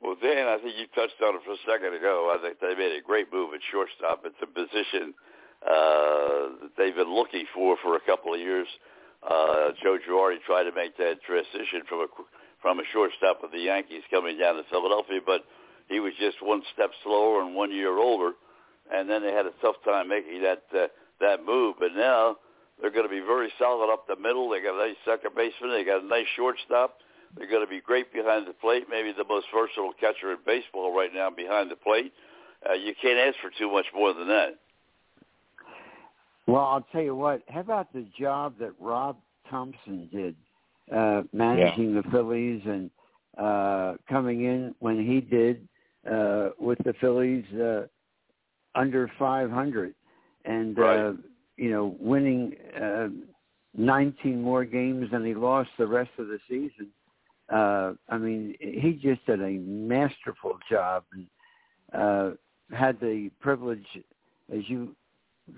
[0.01, 2.35] Well, Dan, I think you touched on it for a second ago.
[2.35, 4.23] I think they made a great move at shortstop.
[4.25, 5.13] It's a position
[5.65, 8.67] uh, that they've been looking for for a couple of years.
[9.23, 12.07] Uh, Joe Girardi tried to make that transition from a
[12.61, 15.45] from a shortstop with the Yankees coming down to Philadelphia, but
[15.89, 18.33] he was just one step slower and one year older,
[18.93, 20.87] and then they had a tough time making that uh,
[21.19, 21.75] that move.
[21.79, 22.37] But now
[22.79, 24.49] They're going to be very solid up the middle.
[24.49, 25.71] They got a nice second baseman.
[25.71, 26.99] They got a nice shortstop.
[27.35, 28.85] They're going to be great behind the plate.
[28.89, 32.13] Maybe the most versatile catcher in baseball right now behind the plate.
[32.67, 34.49] Uh, you can't ask for too much more than that.
[36.45, 37.41] Well, I'll tell you what.
[37.49, 39.17] How about the job that Rob
[39.49, 40.35] Thomson did,
[40.95, 42.01] uh, managing yeah.
[42.01, 42.89] the Phillies and
[43.37, 45.67] uh, coming in when he did
[46.09, 47.87] uh, with the Phillies uh,
[48.77, 49.93] under 500,
[50.45, 50.99] and right.
[50.99, 51.13] uh,
[51.57, 53.07] you know winning uh,
[53.75, 56.89] 19 more games than he lost the rest of the season.
[57.51, 61.27] Uh, I mean, he just did a masterful job and
[61.93, 62.31] uh,
[62.75, 63.85] had the privilege,
[64.53, 64.95] as you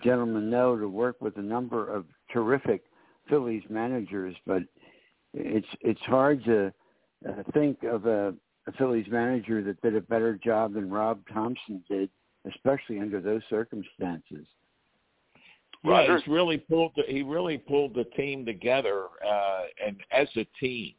[0.04, 2.84] gentlemen know, to work with a number of terrific
[3.28, 4.36] Phillies managers.
[4.46, 4.64] But
[5.34, 6.72] it's it's hard to
[7.28, 8.34] uh, think of a,
[8.68, 12.10] a Phillies manager that did a better job than Rob Thomson did,
[12.48, 14.46] especially under those circumstances.
[15.84, 16.92] Yeah, he's really pulled.
[16.98, 20.94] The, he really pulled the team together, uh, and as a team.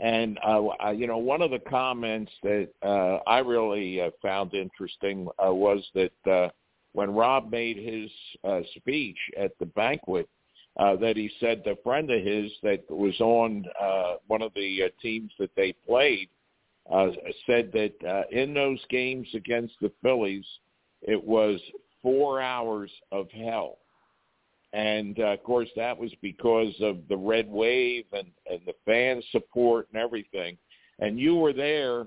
[0.00, 5.28] And uh, you know, one of the comments that uh, I really uh, found interesting
[5.44, 6.48] uh, was that uh,
[6.92, 8.10] when Rob made his
[8.44, 10.28] uh, speech at the banquet,
[10.78, 14.84] uh, that he said the friend of his that was on uh, one of the
[14.84, 16.28] uh, teams that they played
[16.92, 17.08] uh,
[17.46, 20.46] said that uh, in those games against the Phillies,
[21.02, 21.60] it was
[22.02, 23.78] four hours of hell.
[24.72, 29.22] And uh, of course, that was because of the red wave and, and the fan
[29.32, 30.56] support and everything.
[31.00, 32.06] And you were there,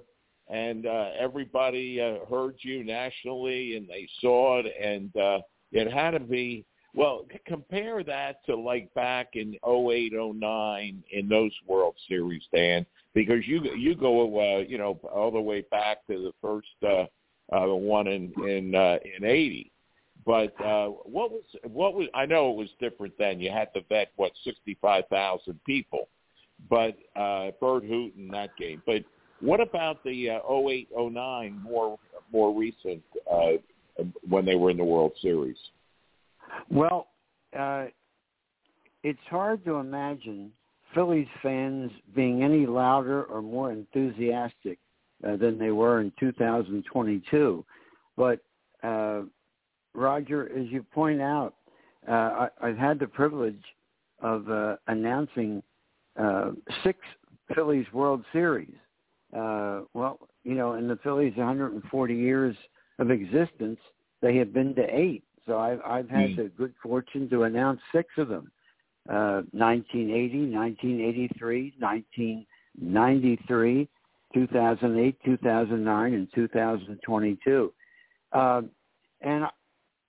[0.50, 5.40] and uh, everybody uh, heard you nationally, and they saw it, and uh,
[5.72, 6.66] it had to be
[6.96, 12.86] well, compare that to like back in '08, '09 in those World Series, Dan,
[13.16, 17.06] because you you go uh, you know all the way back to the first uh,
[17.54, 19.72] uh, one in in uh, in '80.
[20.26, 23.40] But uh, what was what was I know it was different then.
[23.40, 26.08] You had to vet what sixty five thousand people,
[26.70, 28.82] but uh, Burt Hooton that game.
[28.86, 29.04] But
[29.42, 32.00] what about the uh, 08, 09 more
[32.32, 33.54] more recent uh,
[34.28, 35.58] when they were in the World Series?
[36.70, 37.08] Well,
[37.58, 37.86] uh,
[39.04, 40.52] it's hard to imagine
[40.96, 44.80] Phillies fans being any louder or more enthusiastic
[45.28, 47.66] uh, than they were in 2022.
[48.18, 48.40] But
[48.84, 49.22] uh,
[49.94, 51.56] Roger, as you point out,
[52.08, 53.64] uh, I, I've had the privilege
[54.22, 55.62] of uh, announcing
[56.20, 56.52] uh,
[56.84, 57.00] six
[57.54, 58.74] Phillies World Series.
[59.36, 62.56] Uh, well, you know, in the Phillies' 140 years
[63.00, 63.80] of existence,
[64.22, 65.24] they have been to eight.
[65.46, 66.38] So I've, I've had mm.
[66.38, 68.52] the good fortune to announce six of them.
[69.10, 73.90] Uh, 1980, 1983, 1993,
[74.34, 77.74] 2008, 2009, and 2022.
[78.32, 78.62] Uh,
[79.22, 79.46] and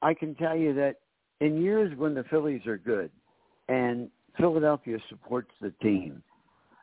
[0.02, 0.96] I can tell you that
[1.40, 3.10] in years when the Phillies are good
[3.68, 4.08] and
[4.38, 6.22] Philadelphia supports the team,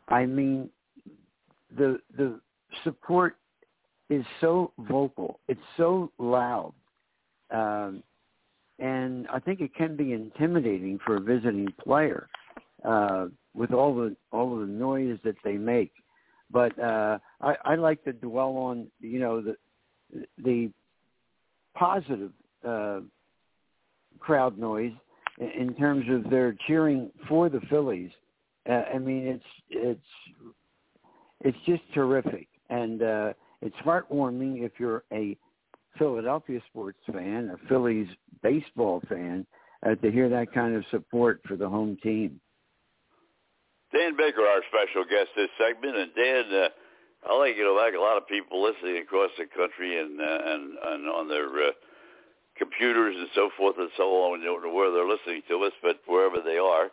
[0.08, 0.70] I mean,
[1.78, 2.39] the the
[2.84, 3.38] support
[4.10, 5.39] is so vocal.
[5.48, 6.74] It's so loud.
[7.50, 8.04] Um,
[8.80, 12.28] and I think it can be intimidating for a visiting player
[12.84, 15.92] uh, with all the all of the noise that they make.
[16.52, 19.56] But uh, I, I like to dwell on you know the
[20.43, 20.72] the
[21.76, 22.32] positive
[22.68, 22.99] uh,
[24.20, 24.93] crowd noise
[25.39, 28.12] in terms of their cheering for the Phillies.
[28.70, 30.56] Uh, I mean, it's it's
[31.41, 35.38] it's just terrific, and uh, it's heartwarming if you're a
[35.97, 38.08] Philadelphia sports fan, a Phillies
[38.43, 39.45] baseball fan,
[39.86, 42.39] uh, to hear that kind of support for the home team.
[43.94, 46.70] Dan Baker, our special guest this segment, and Dan, uh,
[47.28, 50.39] I like you know like a lot of people listening across the country and uh,
[50.46, 51.72] and and on their uh,
[52.58, 54.39] computers and so forth and so on.
[54.39, 56.89] We don't know where they're listening to us, but wherever they are.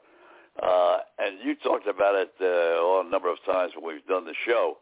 [0.59, 4.35] Uh, and you talked about it uh, a number of times when we've done the
[4.45, 4.79] show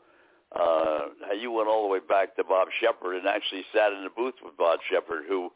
[0.55, 1.07] uh,
[1.39, 4.35] you went all the way back to Bob Shepard and actually sat in the booth
[4.45, 5.51] with Bob Shepard, who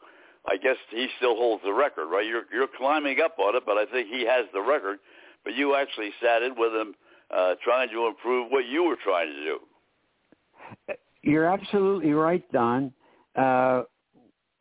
[0.46, 2.26] I guess he still holds the record, right?
[2.26, 4.98] You're you're climbing up on it, but I think he has the record.
[5.44, 6.94] But you actually sat in with him,
[7.30, 10.94] uh, trying to improve what you were trying to do.
[11.22, 12.92] You're absolutely right, Don.
[13.36, 13.82] Uh,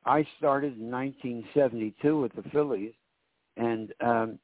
[0.05, 2.93] I started in 1972 with the Phillies,
[3.57, 4.39] and um,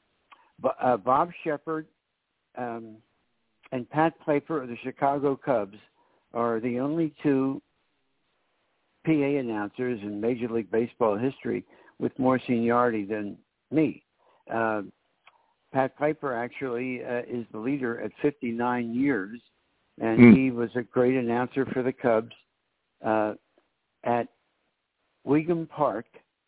[0.64, 1.88] uh, Bob Shepard
[2.58, 2.98] um,
[3.72, 5.78] and Pat Piper of the Chicago Cubs
[6.34, 7.62] are the only two
[9.06, 11.64] PA announcers in Major League Baseball history
[12.00, 13.38] with more seniority than
[13.72, 14.04] me.
[14.54, 14.82] Uh,
[15.76, 19.42] Pat Piper actually uh, is the leader at 59 years,
[20.00, 20.34] and mm.
[20.34, 22.32] he was a great announcer for the Cubs
[23.06, 23.34] uh,
[24.06, 24.30] at
[25.28, 26.06] Weeghman Park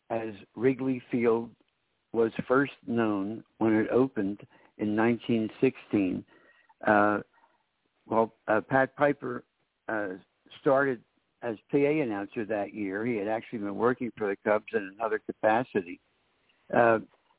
[0.08, 1.50] as Wrigley Field
[2.14, 4.40] was first known when it opened
[4.78, 6.24] in 1916.
[6.86, 7.18] Uh,
[8.06, 9.44] well, uh, Pat Piper
[9.90, 10.08] uh,
[10.58, 11.02] started
[11.42, 13.04] as PA announcer that year.
[13.04, 16.00] He had actually been working for the Cubs in another capacity.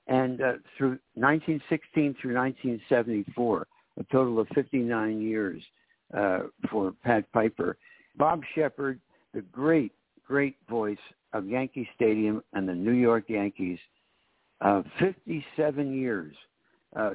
[0.10, 3.68] Uh, and uh, through 1916 through 1974,
[4.00, 5.62] a total of 59 years
[6.18, 6.40] uh,
[6.70, 7.78] for Pat Piper.
[8.18, 9.00] Bob Shepard,
[9.34, 9.94] the great,
[10.26, 10.98] great voice
[11.34, 13.80] of Yankee Stadium and the New York Yankees,
[14.62, 16.36] uh, 57 years,
[16.96, 17.12] uh,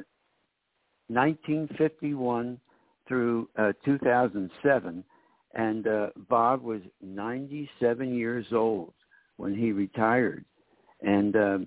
[1.09, 2.59] 1951
[3.07, 5.05] through uh, 2007,
[5.55, 8.93] and uh, Bob was 97 years old
[9.37, 10.45] when he retired,
[11.03, 11.67] and um,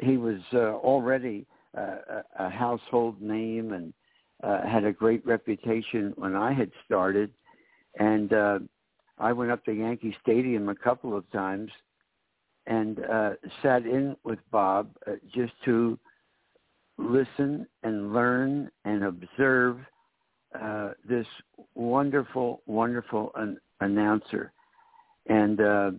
[0.00, 1.46] he was uh, already
[1.76, 3.92] uh, a household name and
[4.42, 7.30] uh, had a great reputation when I had started,
[7.98, 8.58] and uh,
[9.18, 11.70] I went up to Yankee Stadium a couple of times
[12.66, 13.30] and uh,
[13.62, 15.98] sat in with Bob uh, just to
[16.98, 19.78] listen and learn and observe
[20.60, 21.26] uh, this
[21.74, 24.52] wonderful, wonderful an- announcer.
[25.26, 25.90] And, uh,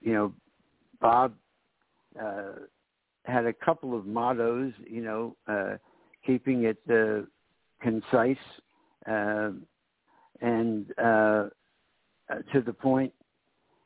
[0.00, 0.32] you know,
[1.00, 1.34] Bob
[2.20, 2.52] uh,
[3.28, 5.76] had a couple of mottos, you know, uh,
[6.26, 7.24] keeping it uh,
[7.80, 8.36] concise
[9.06, 9.50] uh,
[10.40, 11.48] and uh,
[12.52, 13.12] to the point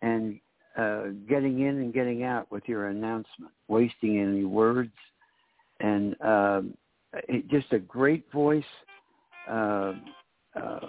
[0.01, 0.39] and
[0.77, 4.93] uh, getting in and getting out with your announcement, wasting any words,
[5.81, 6.75] and um,
[7.29, 8.65] it, just a great voice
[9.51, 9.93] uh,
[10.57, 10.81] uh,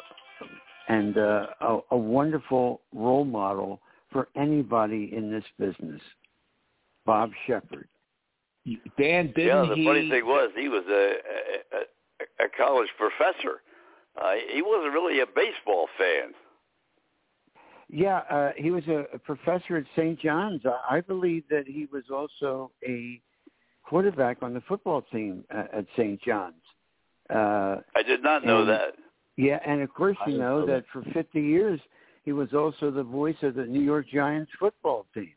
[0.90, 3.82] and uh, a, a wonderful role model
[4.12, 6.02] for anybody in this business.
[7.06, 7.88] Bob Shepard.
[8.98, 9.86] Dan, didn't yeah, the he...
[9.86, 11.16] funny thing was he was a,
[11.76, 13.62] a, a college professor.
[14.20, 16.34] Uh, he wasn't really a baseball fan.
[17.90, 20.20] Yeah, uh, he was a, a professor at St.
[20.20, 20.62] John's.
[20.66, 23.22] I, I believe that he was also a
[23.84, 26.22] quarterback on the football team uh, at St.
[26.22, 26.56] John's.
[27.30, 28.96] Uh, I did not know and, that.
[29.36, 31.80] Yeah, and of course you know know that for 50 years
[32.24, 35.34] he was also the voice of the New York Giants football team.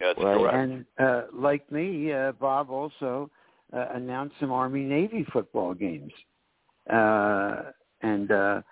[0.00, 0.36] That's Right.
[0.38, 0.54] correct.
[0.56, 3.30] And uh, like me, uh, Bob also
[3.72, 6.12] uh, announced some Army Navy football games,
[6.90, 7.64] uh,
[8.02, 8.62] and uh,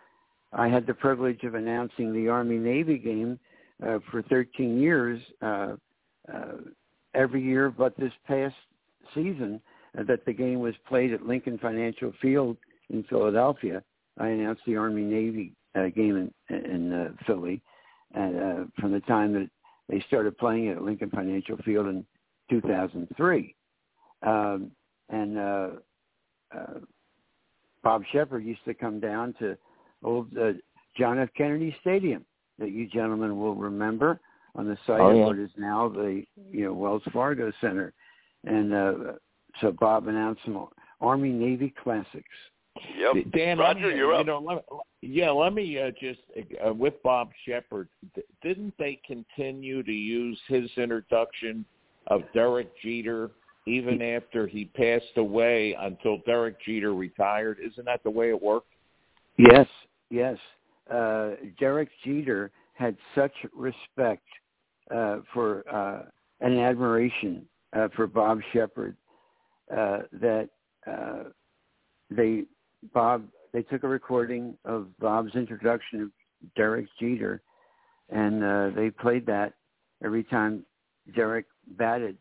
[0.52, 3.38] I had the privilege of announcing the Army Navy game
[3.86, 5.74] uh, for 13 years, uh,
[6.32, 6.52] uh,
[7.14, 8.54] every year, but this past
[9.14, 9.60] season
[9.98, 12.56] uh, that the game was played at Lincoln Financial Field
[12.90, 13.82] in Philadelphia.
[14.18, 17.60] I announced the Army Navy uh, game in, in uh, Philly,
[18.14, 19.50] and uh, from the time that
[19.88, 22.04] they started playing it at Lincoln Financial Field in
[22.50, 23.54] 2003.
[24.22, 24.70] Um,
[25.08, 25.68] and uh,
[26.54, 26.78] uh,
[27.82, 29.56] Bob Shepard used to come down to
[30.02, 30.52] old uh,
[30.96, 31.28] John F.
[31.36, 32.24] Kennedy Stadium
[32.58, 34.20] that you gentlemen will remember
[34.54, 37.92] on the site Oh, of what is now the you know Wells Fargo Center.
[38.44, 38.94] And uh,
[39.60, 40.68] so Bob announced some
[41.00, 42.24] Army Navy classics.
[42.96, 43.32] Yep.
[43.32, 44.26] Dan, Roger, me, you're you up.
[44.26, 44.64] know, let,
[45.02, 46.20] yeah, let me uh, just
[46.66, 47.88] uh, with Bob Shepard.
[48.14, 51.64] th- Didn't they continue to use his introduction
[52.08, 53.30] of Derek Jeter
[53.66, 57.58] even after he passed away until Derek Jeter retired?
[57.64, 58.72] Isn't that the way it worked?
[59.38, 59.66] Yes,
[60.10, 60.38] yes.
[60.90, 64.22] Uh, Derek Jeter had such respect
[64.94, 66.02] uh, for uh,
[66.40, 67.46] and admiration
[67.76, 68.96] uh, for Bob Shepard
[69.70, 70.48] uh, that
[70.86, 71.24] uh,
[72.10, 72.44] they
[72.92, 76.10] Bob they took a recording of Bob's introduction of
[76.56, 77.40] Derek Jeter,
[78.10, 79.54] and uh, they played that
[80.04, 80.64] every time
[81.14, 81.46] Derek
[81.78, 82.18] batted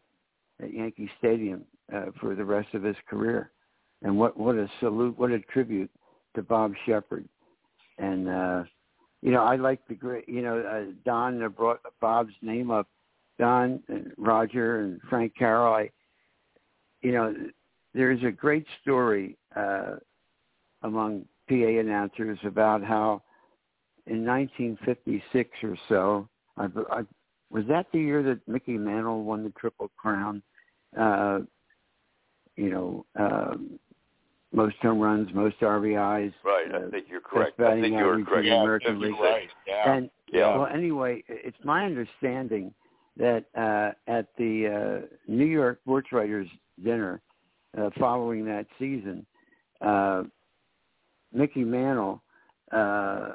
[0.62, 3.52] at Yankee Stadium uh, for the rest of his career.
[4.02, 5.92] And what what a salute, what a tribute
[6.36, 7.28] to Bob Shepard.
[7.98, 8.64] And uh,
[9.22, 10.28] you know, I like the great.
[10.30, 12.88] You know, uh, Don uh, brought Bob's name up.
[13.38, 15.74] Don and Roger and Frank Carroll.
[15.74, 15.90] I,
[17.02, 17.36] you know,
[17.94, 19.96] there's a great story uh,
[20.86, 23.22] among PA announcers about how
[24.08, 27.02] in 1956 or so, I, I,
[27.50, 30.42] was that the year that Mickey Mantle won the Triple Crown?
[30.98, 31.40] Uh,
[32.56, 33.80] you know, um,
[34.54, 36.34] most home runs, most RBIs.
[36.44, 36.74] Right.
[36.74, 37.60] uh, I think you're correct.
[37.60, 38.46] I think you're correct.
[38.46, 39.20] the American you're League.
[39.20, 39.50] right.
[39.68, 39.94] Yeah.
[39.94, 40.58] And Yeah.
[40.58, 42.74] well, anyway, it's my understanding
[43.18, 46.48] that uh, at the uh, New York Sports Writers
[46.84, 47.22] dinner
[47.78, 49.26] uh, following that season,
[49.82, 50.24] uh,
[51.36, 52.22] Mickey Mantle
[52.72, 53.34] uh,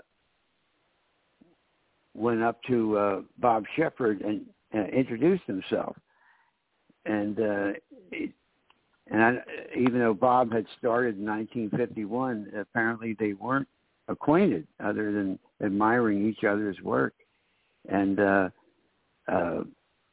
[2.15, 5.97] went up to uh, Bob Shepard and uh, introduced himself,
[7.05, 7.73] and uh,
[8.11, 8.33] it,
[9.11, 9.39] and I,
[9.77, 13.69] even though Bob had started in 1951, apparently they weren't
[14.09, 17.15] acquainted other than admiring each other's work.
[17.89, 18.51] And uh,
[19.27, 19.63] uh,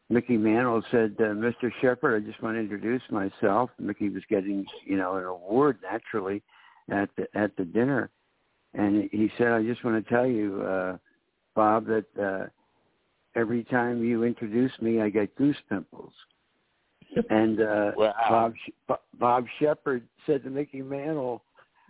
[0.10, 1.72] Mickey Mantle said, uh, "Mr.
[1.82, 6.42] Shepard, I just want to introduce myself." Mickey was getting, you know, an award naturally
[6.90, 8.10] at the at the dinner,
[8.74, 10.98] and he said, "I just want to tell you, uh,
[11.56, 12.48] Bob, that uh,
[13.40, 16.14] every time you introduce me, I get goose pimples."
[17.30, 18.14] And uh, Wow.
[18.30, 21.42] Bob Sh- Bob Shepard said to Mickey Mantle,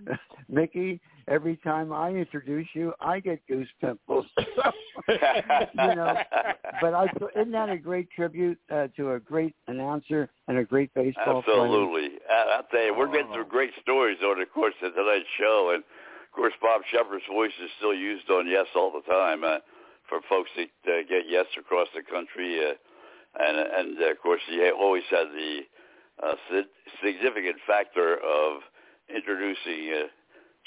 [0.49, 5.15] "Mickey, every time I introduce you, I get goose pimples." you
[5.75, 6.17] know,
[6.81, 10.93] but I isn't that a great tribute uh, to a great announcer and a great
[10.93, 11.63] baseball player?
[11.63, 12.19] Absolutely.
[12.29, 15.71] I, I'll tell you, we're getting some great stories over the course of tonight's show,
[15.73, 19.57] and of course, Bob Shepard's voice is still used on Yes all the time uh,
[20.09, 22.73] for folks that uh, get Yes across the country, uh,
[23.39, 25.61] and and uh, of course, he always had the
[26.23, 26.69] uh, si-
[27.03, 28.61] significant factor of
[29.13, 30.07] introducing uh,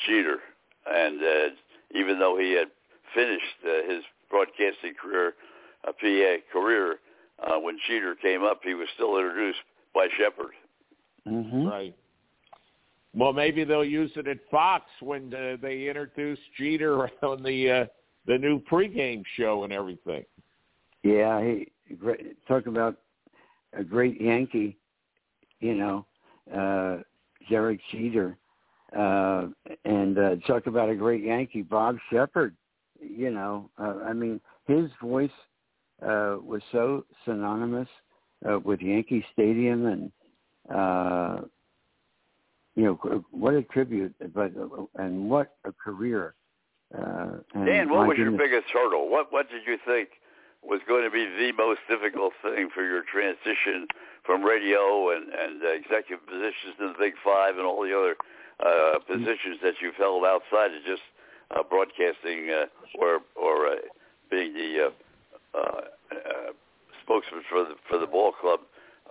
[0.07, 0.39] Jeter,
[0.87, 1.55] and uh,
[1.95, 2.69] even though he had
[3.15, 5.35] finished uh, his broadcasting career,
[5.87, 6.97] uh, PA career,
[7.43, 9.59] uh, when Jeter came up, he was still introduced
[9.95, 10.53] by Shepard.
[11.27, 11.67] Mm-hmm.
[11.67, 11.97] Right.
[13.15, 17.87] Well, maybe they'll use it at Fox when uh, they introduce Jeter on the uh,
[18.27, 20.25] the new pregame show and everything.
[21.03, 22.97] Yeah, he great, talk about
[23.73, 24.77] a great Yankee,
[25.61, 26.07] you know,
[26.55, 26.99] uh
[27.51, 28.37] Derek Jeter,
[28.97, 29.47] uh,
[29.85, 32.57] and uh, talk about a great Yankee, Bob Shepard.
[33.01, 35.31] You know, uh, I mean, his voice
[36.03, 37.89] uh, was so synonymous
[38.49, 40.13] uh, with Yankee Stadium, and
[40.75, 41.43] uh,
[42.77, 44.53] you know, what a tribute, but
[44.97, 46.35] and what a career.
[46.97, 49.11] Uh, and Dan, what was your biggest hurdle?
[49.11, 50.09] What what did you think
[50.63, 53.87] was going to be the most difficult thing for your transition
[54.25, 58.17] from radio and, and uh, executive positions in the Big Five and all the other
[58.61, 61.03] uh, positions that you've held outside of just
[61.51, 62.67] uh, broadcasting uh,
[62.99, 63.77] or or uh,
[64.31, 64.91] being the
[65.55, 65.81] uh, uh,
[66.13, 66.53] uh,
[67.03, 68.61] spokesman for the for the ball club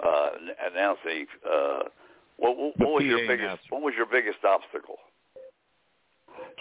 [0.04, 0.30] uh,
[0.72, 1.26] announcing?
[1.46, 1.84] Uh,
[2.38, 3.62] what, what, what was your biggest announcer.
[3.70, 4.98] What was your biggest obstacle?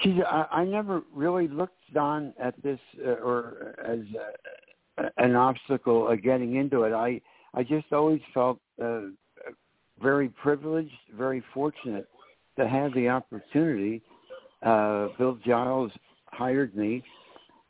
[0.02, 4.00] Geez, I, I never really looked on at this uh, or as
[4.98, 6.92] uh, an obstacle uh, getting into it.
[6.92, 7.20] I
[7.54, 9.00] I just always felt uh,
[10.00, 12.08] very privileged, very fortunate
[12.58, 14.02] to have the opportunity.
[14.62, 15.92] Uh, Bill Giles
[16.26, 17.02] hired me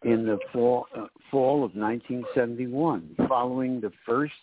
[0.04, 4.34] in the fall uh, fall of 1971, following the first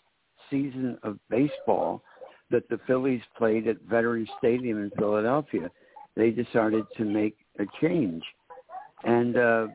[0.49, 2.01] season of baseball
[2.51, 5.71] that the Phillies played at Veterans Stadium in Philadelphia.
[6.15, 8.23] They decided to make a change,
[9.03, 9.67] and uh,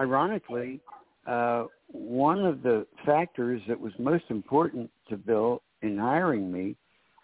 [0.00, 0.80] ironically,
[1.26, 6.74] uh, one of the factors that was most important to Bill in hiring me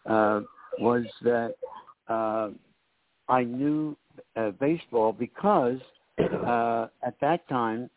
[0.07, 0.43] uh,
[0.79, 1.55] was that
[2.09, 2.51] uh,
[3.29, 3.97] I knew
[4.37, 5.79] uh, baseball because
[6.47, 7.91] uh, at that time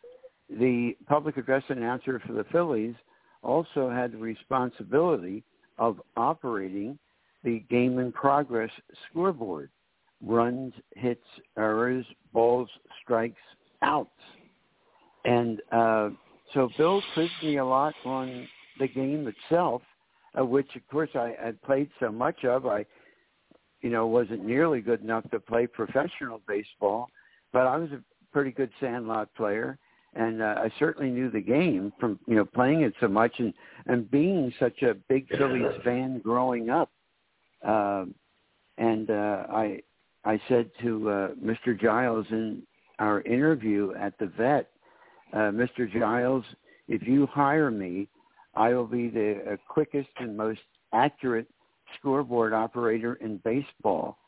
[0.50, 2.94] the public address announcer for the Phillies
[3.42, 5.44] also had the responsibility
[5.78, 6.98] of operating
[7.44, 8.70] the game in progress
[9.10, 9.70] scoreboard
[10.24, 11.24] runs, hits,
[11.56, 12.68] errors, balls,
[13.02, 13.40] strikes,
[13.82, 14.10] outs.
[15.24, 16.10] And uh,
[16.52, 18.46] so Bill quizzed me a lot on
[18.78, 19.82] the game itself,
[20.38, 22.66] uh, which of course I had played so much of.
[22.66, 22.84] I,
[23.80, 27.08] you know, wasn't nearly good enough to play professional baseball,
[27.52, 28.00] but I was a
[28.32, 29.78] pretty good sandlot player,
[30.14, 33.52] and uh, I certainly knew the game from you know playing it so much and
[33.86, 36.90] and being such a big Phillies fan growing up.
[37.64, 38.14] Um,
[38.78, 39.80] and uh, I
[40.24, 41.78] I said to uh, Mr.
[41.78, 42.62] Giles in
[42.98, 44.70] our interview at the vet,
[45.32, 45.90] uh, Mr.
[45.90, 46.44] Giles,
[46.88, 48.08] if you hire me,
[48.54, 50.60] I will be the uh, quickest and most
[50.92, 51.48] accurate
[51.98, 54.18] scoreboard operator in baseball.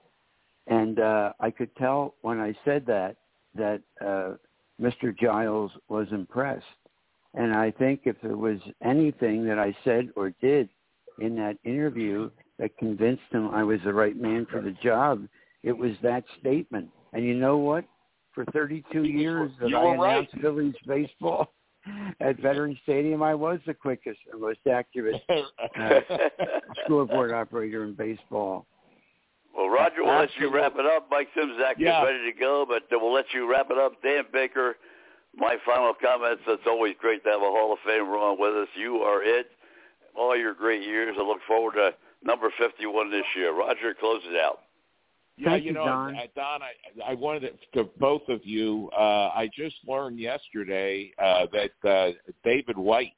[0.66, 3.16] And uh, I could tell when I said that
[3.55, 4.35] that uh,
[4.81, 5.16] Mr.
[5.16, 6.64] Giles was impressed.
[7.35, 10.68] And I think if there was anything that I said or did
[11.20, 15.27] in that interview that convinced him I was the right man for the job,
[15.62, 16.89] it was that statement.
[17.12, 17.85] And you know what?
[18.37, 20.19] For 32 years that you I were right.
[20.19, 21.55] announced Phillies baseball
[22.21, 25.23] at Veterans Stadium, I was the quickest and most accurate
[25.81, 26.01] uh,
[26.85, 28.67] scoreboard operator in baseball.
[29.57, 31.09] Well, Roger, we'll let you wrap it up.
[31.11, 32.03] Mike Simzak Yeah.
[32.03, 34.03] is ready to go, but uh, we'll let you wrap it up.
[34.03, 34.77] Dan Baker,
[35.35, 36.43] my final comments.
[36.47, 38.69] It's always great to have a Hall of Famer on with us.
[38.79, 39.47] You are it.
[40.15, 41.17] All your great years.
[41.19, 41.93] I look forward to
[42.23, 43.55] number 51 this year.
[43.57, 44.59] Roger, close it out.
[45.39, 46.15] Yeah, Thank you you, know, Don.
[46.15, 48.89] uh, Don, I, I wanted to, to both of you.
[48.97, 53.13] Uh, I just learned yesterday uh, that uh, David White,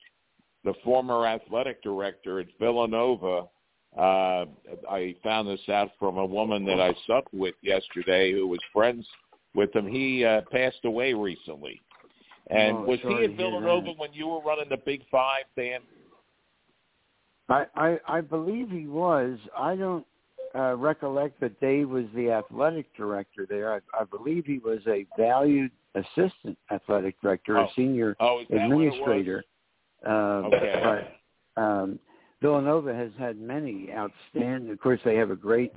[0.64, 3.46] the former athletic director at Villanova,
[3.96, 4.46] uh,
[4.90, 9.06] I found this out from a woman that I supped with yesterday who was friends
[9.54, 9.86] with him.
[9.86, 11.80] He uh, passed away recently.
[12.50, 15.80] And Oh, was he at Villanova when you were running the Big Five, Dan?
[17.48, 19.38] I, I I believe he was.
[19.56, 20.06] I don't
[20.54, 23.72] uh, recollect that Dave was the athletic director there.
[23.74, 27.64] I, I believe he was a valued assistant athletic director, Oh.
[27.64, 29.44] a senior Oh, administrator.
[30.04, 31.06] Um, Okay.
[31.56, 31.98] But um,
[32.40, 34.70] Villanova has had many outstanding.
[34.70, 35.72] Of course, they have a great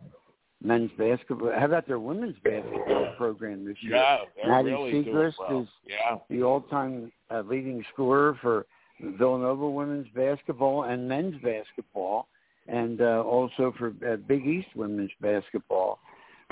[0.64, 1.52] men's basketball.
[1.58, 3.96] How about their women's basketball program this year?
[3.96, 4.18] Yeah,
[4.48, 5.62] Maddy really Siegrist well.
[5.64, 6.18] is Yeah.
[6.30, 8.68] the all-time uh, leading scorer for
[9.00, 12.28] Villanova women's basketball and men's basketball,
[12.68, 16.00] and uh, also for uh, Big East women's basketball.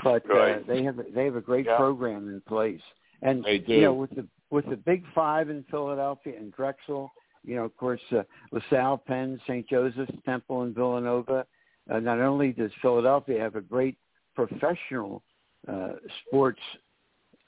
[0.02, 1.76] But uh, they have they have a great Yeah.
[1.76, 2.80] program in place,
[3.22, 3.74] and They do.
[3.74, 7.10] you know with the with the Big Five in Philadelphia and Drexel,
[7.44, 8.22] you know of course uh,
[8.52, 9.68] LaSalle, Penn, St.
[9.68, 11.46] Joseph's, Temple, and Villanova.
[11.90, 13.96] Uh, not only does Philadelphia have a great
[14.34, 15.22] professional
[15.68, 15.92] uh,
[16.26, 16.60] sports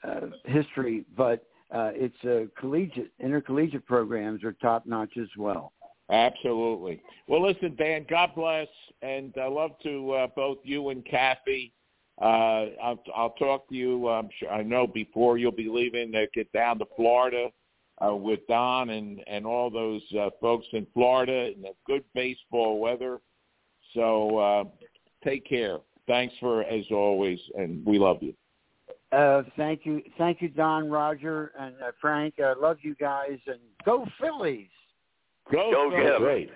[0.03, 5.71] uh, history, but uh, its uh, collegiate, intercollegiate programs are top notch as well.
[6.11, 7.01] Absolutely.
[7.27, 8.67] Well, listen, Dan, God bless,
[9.01, 11.73] and I love to uh, both you and Kathy.
[12.21, 14.09] Uh, I'll, I'll talk to you.
[14.09, 17.49] I'm sure I know before you'll be leaving to get down to Florida
[18.05, 22.79] uh, with Don and and all those uh, folks in Florida and the good baseball
[22.79, 23.19] weather.
[23.93, 24.63] So uh,
[25.23, 25.79] take care.
[26.07, 28.33] Thanks for as always, and we love you.
[29.11, 32.35] Uh, thank you, thank you, Don, Roger, and uh, Frank.
[32.39, 34.67] I love you guys, and go Phillies!
[35.51, 36.03] Go, Go Phillies.
[36.03, 36.21] get 'em.
[36.21, 36.49] Great.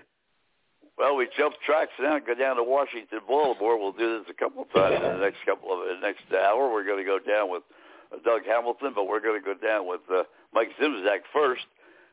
[0.97, 3.77] Well, we jump tracks now and go down to Washington, Baltimore.
[3.77, 6.23] We'll do this a couple of times in the next couple of in the next
[6.33, 6.71] hour.
[6.73, 7.61] We're going to go down with
[8.11, 10.23] uh, Doug Hamilton, but we're going to go down with uh,
[10.53, 11.65] Mike Simzak first.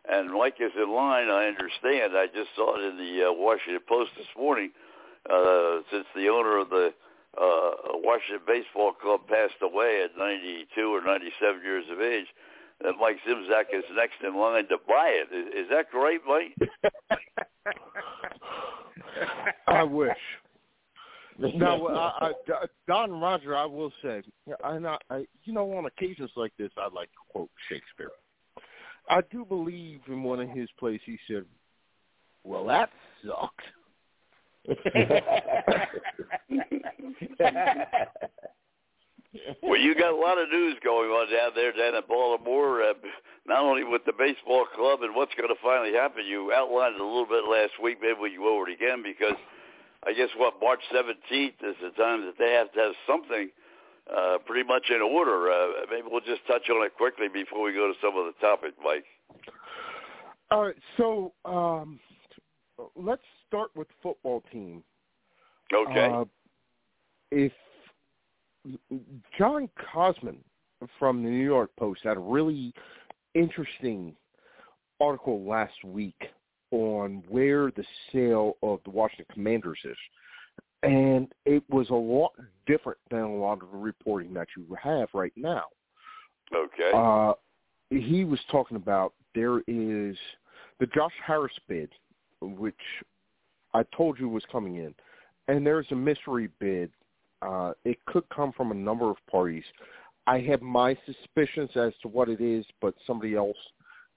[0.07, 1.31] And Mike is in line.
[1.31, 2.13] I understand.
[2.15, 4.71] I just saw it in the uh, Washington Post this morning.
[5.25, 6.93] Uh, since the owner of the
[7.41, 7.71] uh,
[8.05, 12.27] Washington Baseball Club passed away at 92 or 97 years of age,
[12.85, 15.35] that Mike Simzak is next in line to buy it.
[15.35, 16.55] Is, is that correct, Mike?
[19.67, 20.17] I wish.
[21.57, 22.33] Now, I, I,
[22.87, 24.23] Don Roger, I will say,
[24.63, 28.13] and I, I, you know, on occasions like this, I like to quote Shakespeare.
[29.11, 31.01] I do believe in one of his plays.
[31.05, 31.45] He said,
[32.45, 32.89] "Well, that
[33.27, 33.65] sucked."
[39.63, 42.83] Well, you got a lot of news going on down there, down in Baltimore.
[42.83, 42.95] Uh,
[43.47, 46.25] not only with the baseball club and what's going to finally happen.
[46.27, 47.99] You outlined it a little bit last week.
[48.01, 49.37] Maybe we can go over it again because
[50.07, 53.51] I guess what March 17th is the time that they have to have something
[54.15, 55.51] uh, pretty much in order.
[55.51, 58.35] Uh, maybe we'll just touch on it quickly before we go to some of the
[58.41, 59.05] topics, Mike.
[60.51, 61.99] All right, so um,
[62.97, 64.83] let's start with football team.
[65.73, 66.11] Okay.
[66.13, 66.25] Uh,
[67.31, 67.53] if
[69.39, 70.39] John Kosman
[70.99, 72.73] from the New York Post had a really
[73.35, 74.15] interesting
[75.01, 76.31] article last week
[76.71, 79.97] on where the sale of the Washington Commanders is.
[80.83, 82.33] And it was a lot
[82.67, 85.65] different than a lot of the reporting that you have right now.
[86.55, 86.91] okay.
[86.95, 87.33] Uh,
[87.91, 90.17] he was talking about there is
[90.81, 91.91] the Josh Harris bid,
[92.41, 92.75] which
[93.73, 94.95] I told you was coming in,
[95.49, 96.91] and there's a mystery bid.
[97.45, 99.65] Uh, it could come from a number of parties.
[100.27, 103.57] I have my suspicions as to what it is, but somebody else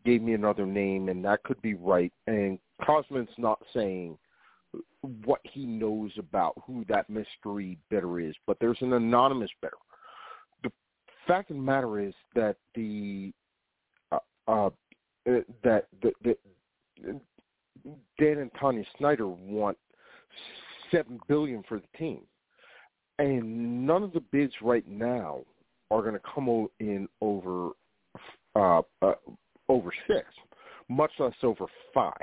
[0.06, 2.14] gave me another name, and that could be right.
[2.28, 4.18] And Kosman's not saying
[5.26, 9.78] what he knows about who that mystery bidder is, but there's an anonymous bidder.
[10.64, 10.72] The
[11.28, 13.34] fact of the matter is that the
[14.12, 14.70] uh, uh,
[15.26, 16.38] that the, the
[18.18, 19.78] Dan and Tanya Snyder want
[20.92, 22.22] seven billion for the team,
[23.20, 25.42] and none of the bids right now
[25.90, 27.72] are going to come in over
[28.56, 29.14] uh, uh,
[29.70, 30.26] over six,
[30.90, 32.14] much less over five.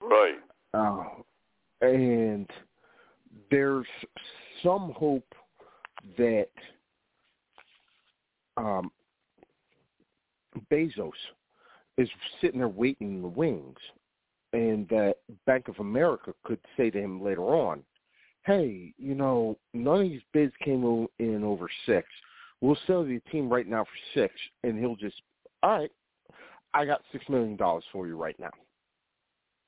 [0.00, 0.38] right.
[0.74, 1.04] Uh,
[1.82, 2.48] and
[3.50, 3.86] there's
[4.62, 5.34] some hope
[6.16, 6.48] that
[8.56, 8.90] um,
[10.70, 11.10] Bezos
[11.98, 12.08] is
[12.40, 13.78] sitting there waiting in the wings,
[14.52, 15.16] and that
[15.46, 17.82] Bank of America could say to him later on,
[18.44, 22.08] "Hey, you know, none of these bids came in over six.
[22.60, 25.20] We'll sell you the team right now for six, and he'll just,
[25.62, 25.90] all right,
[26.74, 28.50] I got six million dollars for you right now.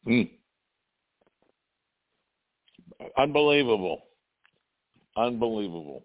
[0.04, 0.22] Hmm.
[3.16, 4.02] Unbelievable.
[5.16, 6.04] Unbelievable.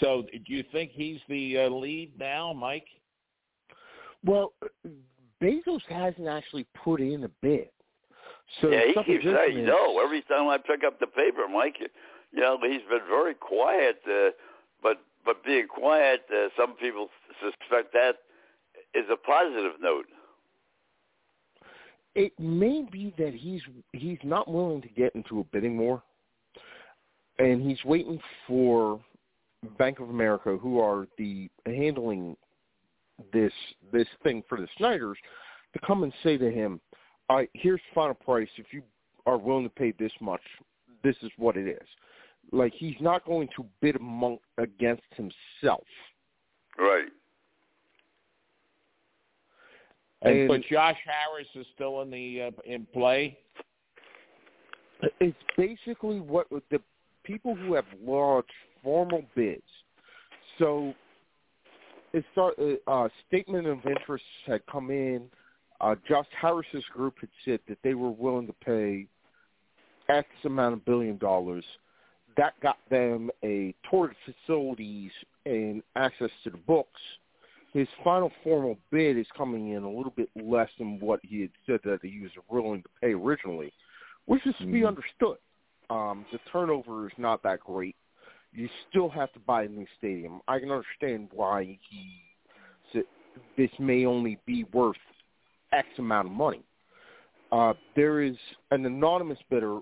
[0.00, 2.86] So do you think he's the uh, lead now, Mike?
[4.24, 4.52] Well,
[5.42, 7.68] Bezos hasn't actually put in a bid.
[8.60, 10.00] So yeah, he keeps saying is- no.
[10.02, 14.00] Every time I pick up the paper, Mike, you know, he's been very quiet.
[14.06, 14.30] Uh,
[14.82, 17.08] but but being quiet, uh, some people
[17.40, 18.16] suspect that
[18.94, 20.06] is a positive note.
[22.14, 23.62] it may be that he's
[23.92, 26.02] he's not willing to get into a bidding war,
[27.38, 29.00] and he's waiting for
[29.78, 32.36] Bank of America, who are the handling
[33.32, 33.52] this
[33.92, 35.18] this thing for the Snyders,
[35.72, 36.80] to come and say to him,
[37.28, 38.48] "All right, here's the final price.
[38.56, 38.82] If you
[39.26, 40.42] are willing to pay this much,
[41.02, 41.88] this is what it is."
[42.52, 45.84] Like he's not going to bid among against himself.
[46.78, 47.08] Right.
[50.22, 53.38] And, And- but Josh Harris is still in the uh, in play.
[55.20, 56.80] It's basically what the
[57.24, 58.50] people who have lodged
[58.82, 59.62] formal bids.
[60.58, 60.94] So,
[62.12, 65.28] it start uh, uh, statement of interest had come in.
[65.84, 69.06] Uh, Josh Harris's group had said that they were willing to pay
[70.08, 71.64] X amount of billion dollars.
[72.38, 75.10] That got them a tour of facilities
[75.44, 77.00] and access to the books.
[77.74, 81.50] His final formal bid is coming in a little bit less than what he had
[81.66, 83.70] said that he was willing to pay originally,
[84.24, 84.88] which is to be Mhm.
[84.88, 85.36] understood.
[85.90, 87.94] Um, the turnover is not that great.
[88.54, 90.40] You still have to buy a new stadium.
[90.48, 92.22] I can understand why he
[93.56, 94.96] this may only be worth
[95.74, 96.62] X amount of money.
[97.52, 98.36] Uh, there is
[98.70, 99.80] an anonymous bidder.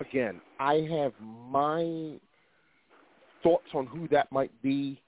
[0.00, 2.18] Again, I have my
[3.42, 5.00] thoughts on who that might be.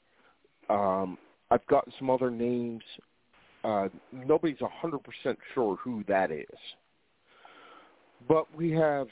[0.71, 1.19] Um,
[1.51, 2.83] I've gotten some other names.
[3.65, 6.47] Uh, nobody's a hundred percent sure who that is,
[8.29, 9.09] but we have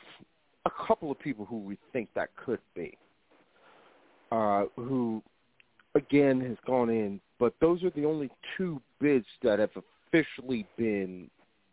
[0.64, 2.96] a couple of people who we think that could be.
[4.30, 5.22] Uh, who,
[5.94, 9.70] again, has gone in, but those are the only two bids that have
[10.14, 11.30] officially been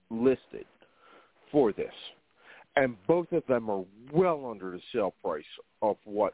[0.09, 0.65] listed
[1.51, 1.93] for this,
[2.75, 5.43] and both of them are well under the sale price
[5.81, 6.33] of what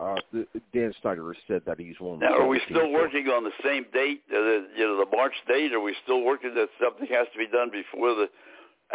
[0.00, 2.20] uh, the, Dan Snyder has said that he's willing.
[2.20, 5.34] Now, are we still working on the same date, uh, the, you know, the March
[5.46, 5.72] date?
[5.72, 8.26] Are we still working that something has to be done before the,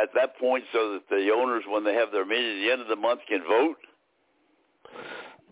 [0.02, 2.82] at that point, so that the owners, when they have their meeting at the end
[2.82, 3.78] of the month, can vote?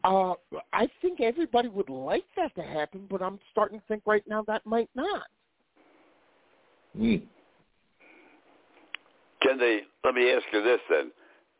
[0.04, 0.34] Uh,
[0.74, 4.44] I think everybody would like that to happen, but I'm starting to think right now
[4.48, 5.24] that might not.
[6.98, 7.16] Hmm.
[9.42, 9.82] Can they?
[10.04, 11.12] Let me ask you this then: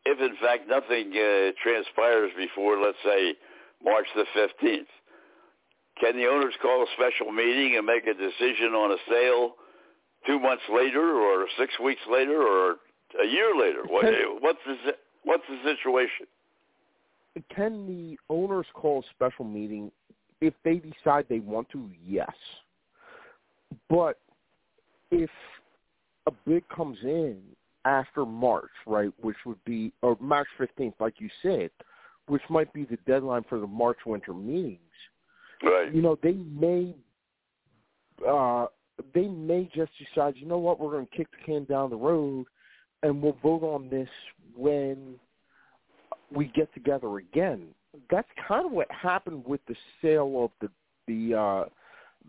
[0.04, 3.34] If in fact nothing uh, transpires before, let's say,
[3.84, 4.88] March the fifteenth,
[6.00, 9.54] can the owners call a special meeting and make a decision on a sale
[10.26, 12.76] two months later, or six weeks later, or
[13.22, 13.82] a year later?
[13.86, 14.04] What,
[14.40, 14.92] what's the
[15.24, 16.26] what's the situation?
[17.54, 19.92] Can the owners call a special meeting
[20.40, 21.88] if they decide they want to?
[22.04, 22.32] Yes.
[23.88, 24.18] But
[25.10, 25.30] if
[26.26, 27.38] a bid comes in
[27.84, 31.70] after March, right, which would be or March 15th, like you said,
[32.26, 34.80] which might be the deadline for the March winter meetings,
[35.62, 35.92] Right.
[35.92, 36.94] you know, they may
[38.28, 38.66] uh
[39.14, 41.96] they may just decide, you know what, we're going to kick the can down the
[41.96, 42.46] road
[43.02, 44.08] and we'll vote on this
[44.56, 45.14] when
[46.34, 47.68] we get together again.
[48.10, 50.70] That's kind of what happened with the sale of the
[51.06, 51.64] the uh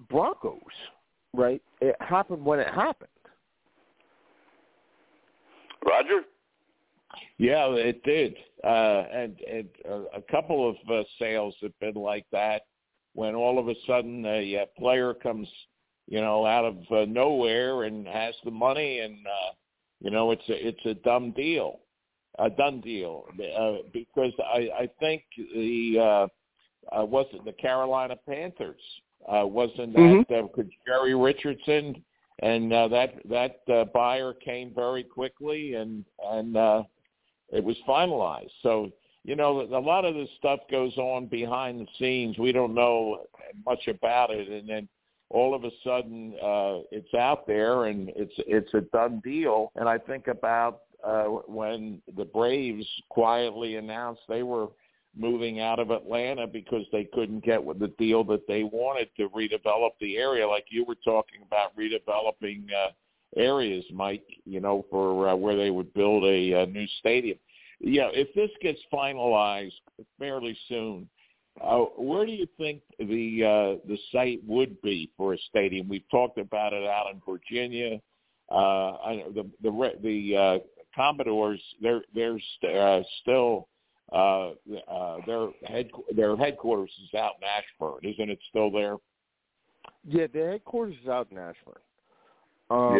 [0.09, 0.61] Broncos,
[1.33, 1.61] right?
[1.81, 3.09] It happened when it happened.
[5.85, 6.21] Roger.
[7.37, 12.25] Yeah, it did, uh, and and uh, a couple of uh, sales have been like
[12.31, 12.63] that.
[13.13, 15.47] When all of a sudden a, uh player comes,
[16.07, 19.53] you know, out of uh, nowhere and has the money, and uh,
[20.01, 21.79] you know, it's a it's a dumb deal,
[22.37, 23.23] a done deal,
[23.57, 26.27] uh, because I I think the uh,
[26.95, 28.81] uh, was it the Carolina Panthers
[29.27, 32.03] uh, wasn't that uh, Jerry Richardson
[32.41, 36.83] and uh, that that uh, buyer came very quickly and and uh,
[37.51, 38.51] it was finalized.
[38.63, 38.91] So
[39.23, 42.37] you know a lot of this stuff goes on behind the scenes.
[42.37, 43.25] We don't know
[43.65, 44.87] much about it, and then
[45.29, 49.71] all of a sudden uh, it's out there and it's it's a done deal.
[49.75, 54.67] And I think about uh, when the Braves quietly announced they were
[55.17, 59.29] moving out of Atlanta because they couldn't get with the deal that they wanted to
[59.29, 62.91] redevelop the area, like you were talking about redeveloping uh,
[63.35, 64.25] areas, Mike.
[64.45, 67.37] You know, for uh, where they would build a, uh new stadium.
[67.79, 69.71] Yeah, if this gets finalized
[70.19, 71.07] fairly soon,
[71.61, 75.87] uh, where do you think the uh, the site would be for a stadium?
[75.89, 77.99] We've talked about it out in Virginia.
[78.51, 80.57] Uh, I know the the the uh,
[80.95, 83.67] Commodores they're they're st- uh, still
[84.11, 84.51] uh,
[84.87, 88.97] uh, their head their headquarters is out in Ashburn, isn't it still there?
[90.05, 91.81] Yeah, the headquarters is out in Ashburn.
[92.69, 92.97] Um,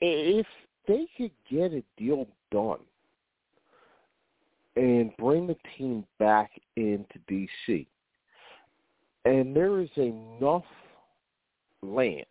[0.00, 0.46] If
[0.86, 2.80] they could get a deal done
[4.76, 7.86] and bring the team back into DC,
[9.24, 10.64] and there is enough
[11.82, 12.24] land,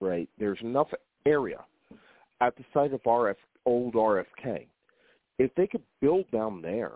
[0.00, 0.28] right?
[0.38, 0.88] There's enough
[1.26, 1.64] area
[2.40, 4.66] at the site of RF old RFK.
[5.38, 6.92] If they could build down there,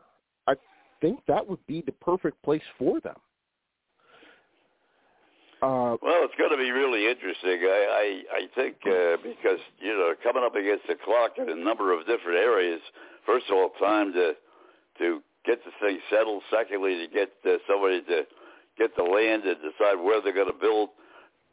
[0.49, 0.55] I
[1.01, 3.16] think that would be the perfect place for them.
[5.61, 7.59] Uh, Well, it's going to be really interesting.
[7.66, 8.07] I I,
[8.39, 12.07] I think uh, because you know coming up against the clock in a number of
[12.07, 12.81] different areas.
[13.27, 14.35] First of all, time to
[14.99, 16.43] to get the thing settled.
[16.51, 18.23] Secondly, to get uh, somebody to
[18.79, 20.91] get the land and decide where they're going to build.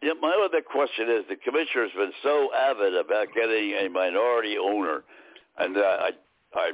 [0.04, 5.04] Yeah, my other question is the commissioner's been so avid about getting a minority owner,
[5.58, 6.10] and uh, I
[6.54, 6.72] I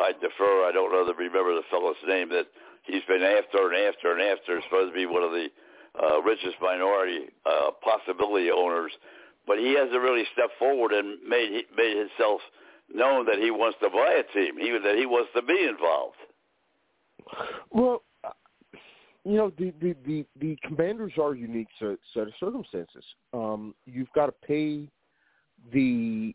[0.00, 0.64] I defer.
[0.66, 2.46] I don't know the remember the fellow's name that
[2.84, 4.60] he's been after and after and after.
[4.64, 5.48] Supposed to be one of the
[6.02, 8.92] uh, richest minority uh, possibility owners,
[9.46, 12.40] but he hasn't really stepped forward and made made himself
[12.92, 16.16] known that he wants to buy a team, even that he wants to be involved.
[17.70, 18.02] Well,
[19.24, 23.04] you know the the the, the commanders are unique set, set of circumstances.
[23.32, 24.88] Um, you've got to pay
[25.72, 26.34] the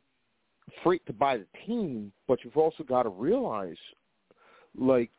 [0.83, 3.77] freight to buy the team, but you've also got to realize,
[4.77, 5.09] like,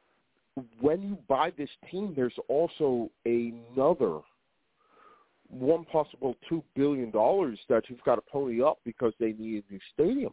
[0.81, 4.21] when you buy this team, there's also another
[5.49, 9.73] one possible two billion dollars that you've got to pony up because they need a
[9.73, 10.33] new stadium.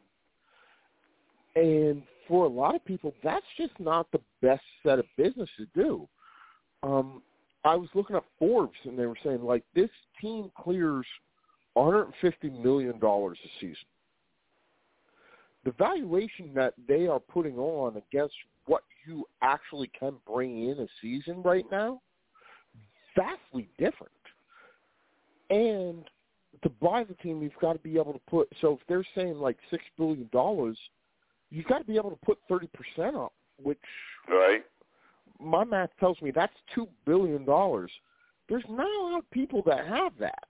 [1.56, 5.68] And for a lot of people, that's just not the best set of business to
[5.76, 6.08] do.
[6.82, 7.22] Um,
[7.64, 11.06] I was looking at Forbes, and they were saying like this team clears
[11.76, 13.76] 150 million dollars a season.
[15.66, 18.36] The valuation that they are putting on against
[18.66, 22.02] what you actually can bring in a season right now,
[23.16, 24.12] vastly different.
[25.50, 26.04] And
[26.64, 28.48] to buy the team, you've got to be able to put.
[28.62, 30.78] So if they're saying like six billion dollars,
[31.50, 33.80] you've got to be able to put thirty percent up, which
[34.28, 34.64] Right.
[35.40, 37.92] my math tells me that's two billion dollars.
[38.50, 40.46] There's not a lot of people that have that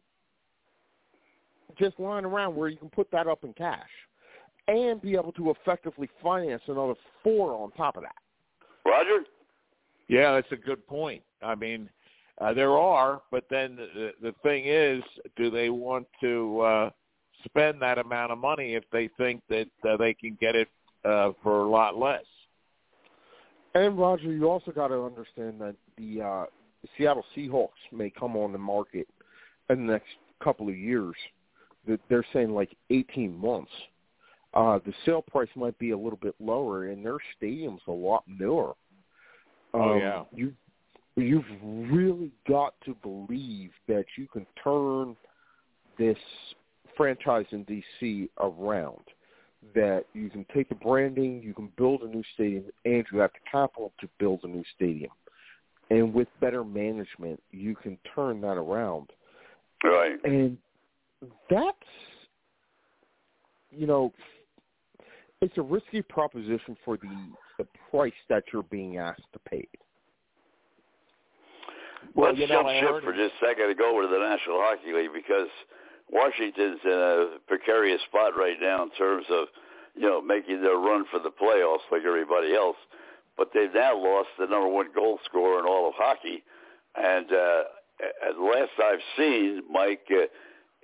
[1.77, 3.89] just lying around where you can put that up in cash
[4.67, 8.15] and be able to effectively finance another four on top of that.
[8.85, 9.25] Roger.
[10.07, 11.23] Yeah, that's a good point.
[11.41, 11.89] I mean,
[12.39, 15.03] uh, there are, but then the, the thing is,
[15.35, 16.89] do they want to uh,
[17.45, 20.67] spend that amount of money if they think that uh, they can get it
[21.05, 22.23] uh, for a lot less?
[23.75, 26.45] And Roger, you also got to understand that the uh,
[26.97, 29.07] Seattle Seahawks may come on the market
[29.69, 30.09] in the next
[30.43, 31.15] couple of years.
[31.87, 33.71] That they're saying like 18 months.
[34.53, 38.23] Uh, the sale price might be a little bit lower, and their stadium's a lot
[38.27, 38.73] newer.
[39.73, 40.23] Oh, Um, yeah.
[40.31, 40.53] You
[41.15, 45.15] you've really got to believe that you can turn
[45.97, 46.17] this
[46.97, 49.03] franchise in DC around.
[49.75, 53.31] That you can take the branding, you can build a new stadium, and you have
[53.31, 55.11] the capital to build a new stadium.
[55.89, 59.09] And with better management, you can turn that around.
[59.83, 60.17] Right.
[60.23, 60.57] And
[61.49, 61.77] that's,
[63.71, 64.11] you know,
[65.43, 67.13] it's a risky proposition for the
[67.59, 69.67] the price that you're being asked to pay.
[72.15, 74.03] Well, Let's you know, jump I ship heard for just a second and go over
[74.03, 75.51] to the National Hockey League because
[76.09, 79.47] Washington's in a precarious spot right now in terms of,
[79.95, 82.77] you know, making their run for the playoffs like everybody else.
[83.37, 86.43] But they've now lost the number one goal scorer in all of hockey.
[86.95, 87.63] And uh,
[88.27, 90.25] at last I've seen, Mike, uh,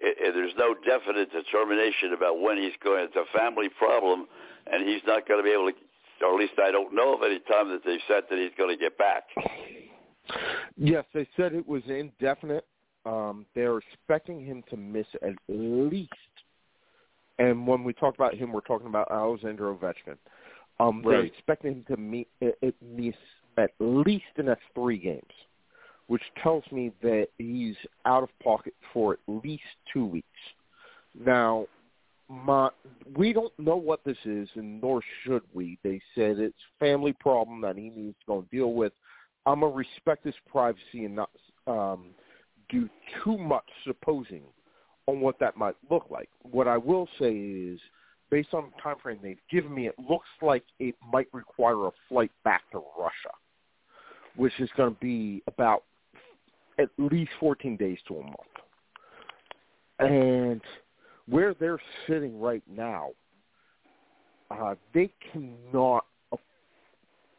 [0.04, 3.06] i i there's no definite determination about when he's going.
[3.06, 4.28] It's a family problem,
[4.72, 7.24] and he's not going to be able to, or at least I don't know of
[7.24, 9.24] any time that they've said that he's going to get back.
[10.78, 12.66] Yes, they said it was indefinite.
[13.06, 16.12] Um, they're expecting him to miss at least,
[17.40, 20.18] and when we talk about him, we're talking about Alexander Ovechkin.
[20.80, 22.48] Um, They're expecting him to meet, uh,
[22.82, 23.16] miss
[23.58, 25.24] at least the next three games,
[26.10, 27.76] which tells me that he's
[28.06, 29.62] out of pocket for at least
[29.94, 30.28] two weeks.
[31.24, 31.68] Now,
[32.28, 32.70] my
[33.16, 35.78] we don't know what this is, and nor should we.
[35.84, 38.92] They said it's family problem that he needs to go and deal with.
[39.46, 41.30] I'm gonna respect his privacy and not
[41.68, 42.08] um,
[42.70, 42.90] do
[43.24, 44.42] too much supposing
[45.06, 46.30] on what that might look like.
[46.42, 47.80] What I will say is,
[48.32, 51.92] based on the time frame they've given me, it looks like it might require a
[52.08, 53.36] flight back to Russia,
[54.36, 55.84] which is going to be about
[56.80, 58.36] at least 14 days to a month.
[60.00, 60.62] And
[61.28, 63.10] where they're sitting right now,
[64.50, 66.06] uh, they cannot.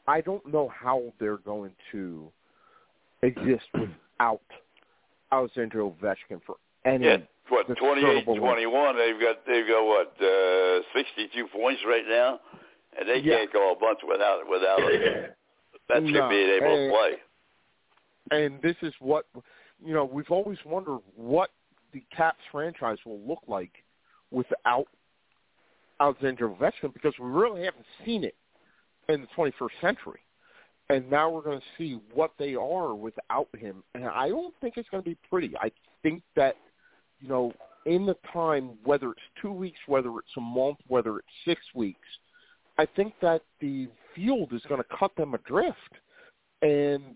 [0.07, 2.31] I don't know how they're going to
[3.23, 4.43] exist without
[5.33, 7.17] Alexander Ovechkin for any Yeah,
[7.49, 8.97] what twenty-eight, twenty-one?
[8.97, 12.41] They've got they've got what uh, sixty-two points right now,
[12.99, 13.39] and they Yeah.
[13.39, 15.37] can't go a bunch without without it.
[15.89, 17.11] That's No, him being able to play.
[18.31, 19.27] And this is what
[19.85, 21.51] you know we've always wondered what
[21.93, 23.73] the Caps franchise will look like
[24.31, 24.87] without
[26.01, 28.35] Alexander Ovechkin because we really haven't seen it
[29.09, 30.21] in the 21st century.
[30.89, 33.85] And now we're going to see what they are without him.
[33.95, 35.55] And I don't think it's going to be pretty.
[35.61, 35.71] I
[36.03, 36.57] think that,
[37.21, 37.53] you know,
[37.87, 42.09] in the time, whether it's two weeks, whether it's a month, whether it's six weeks,
[42.77, 45.77] I think that the field is going to cut them adrift.
[46.63, 47.15] And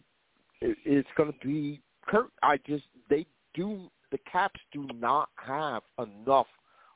[0.60, 2.30] it, it's going to be Kurt.
[2.42, 6.46] I just, they do, the Caps do not have enough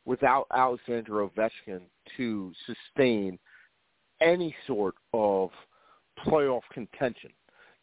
[0.04, 1.80] without Alexander Ovechkin
[2.16, 3.38] to sustain
[4.20, 5.50] any sort of
[6.26, 7.30] playoff contention.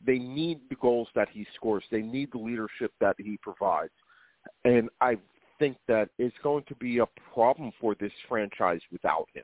[0.06, 1.84] They need the goals that he scores.
[1.92, 3.94] They need the leadership that he provides.
[4.64, 5.18] And I
[5.60, 9.44] think that it's going to be a problem for this franchise without him.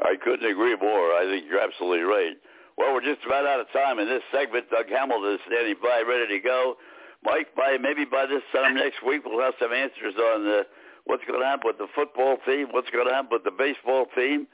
[0.00, 1.12] I couldn't agree more.
[1.14, 2.36] I think you're absolutely right.
[2.78, 4.70] Well, we're just about out of time in this segment.
[4.70, 6.76] Doug Hamilton is standing by, ready to go.
[7.24, 10.66] Mike, by maybe by this time next week, we'll have some answers on the,
[11.04, 14.06] what's going to happen with the football team, what's going to happen with the baseball
[14.16, 14.46] team,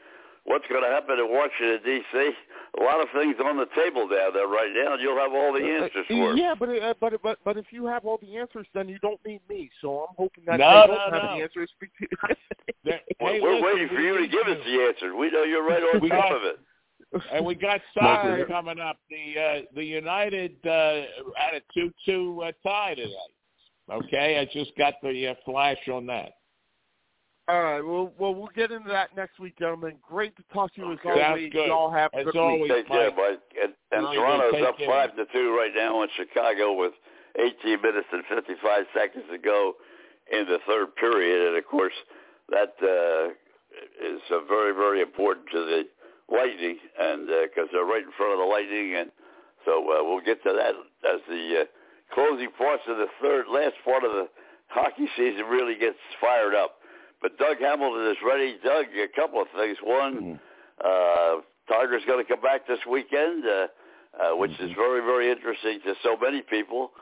[0.44, 2.30] what's going to happen in Washington D.C.
[2.78, 5.52] A lot of things on the table down there right now, and you'll have all
[5.54, 6.36] the answers for.
[6.36, 9.18] Yeah, but uh, but but but if you have all the answers, then you don't
[9.24, 9.70] need me.
[9.80, 11.36] So I'm hoping that No, they no, don't have no.
[11.36, 11.70] the answers.
[12.84, 15.12] There- We're, hey, we're listen, waiting for you to give us the answers.
[15.18, 16.60] We know you're right on top of it.
[17.32, 18.98] And we got Look, soccer coming up.
[19.10, 21.02] The uh, the United uh,
[21.36, 23.12] had a two-two uh, tie today.
[23.90, 26.32] Okay, I just got the uh, flash on that.
[27.48, 27.80] All right.
[27.80, 29.94] Well, well, we'll get into that next week, gentlemen.
[30.06, 31.22] Great to talk to you as Okay.
[31.22, 31.50] always.
[31.50, 31.66] Good.
[31.68, 32.60] Y'all have a As good always.
[32.60, 32.70] week.
[32.72, 33.16] Take care, Mike.
[33.16, 33.40] Mike.
[33.62, 34.20] And, and Very good.
[34.20, 34.86] Toronto's up care.
[34.86, 36.92] five to two right now in Chicago with
[37.40, 39.72] 18 minutes and 55 seconds to go
[40.30, 41.48] in the third period.
[41.48, 41.94] And of course,
[42.50, 43.32] that uh,
[44.04, 45.82] is uh, very, very important to the
[46.30, 49.10] Lightning, and because they're right in front of the Lightning, and
[49.64, 50.74] so uh, we'll get to that
[51.08, 51.64] as the uh,
[52.14, 54.28] closing parts of the third, last part of the
[54.68, 56.76] hockey season really gets fired up.
[57.20, 58.58] But Doug Hamilton is ready.
[58.62, 59.76] Doug, a couple of things.
[59.82, 60.38] One,
[60.84, 63.66] uh, Tiger's going to come back this weekend, uh,
[64.20, 66.92] uh, which is very, very interesting to so many people.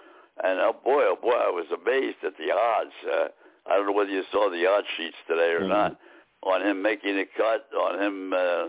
[0.43, 2.95] And oh boy, oh boy, I was amazed at the odds.
[3.05, 3.29] Uh,
[3.69, 5.99] I don't know whether you saw the odds sheets today or not
[6.43, 8.67] on him making a cut, on him uh,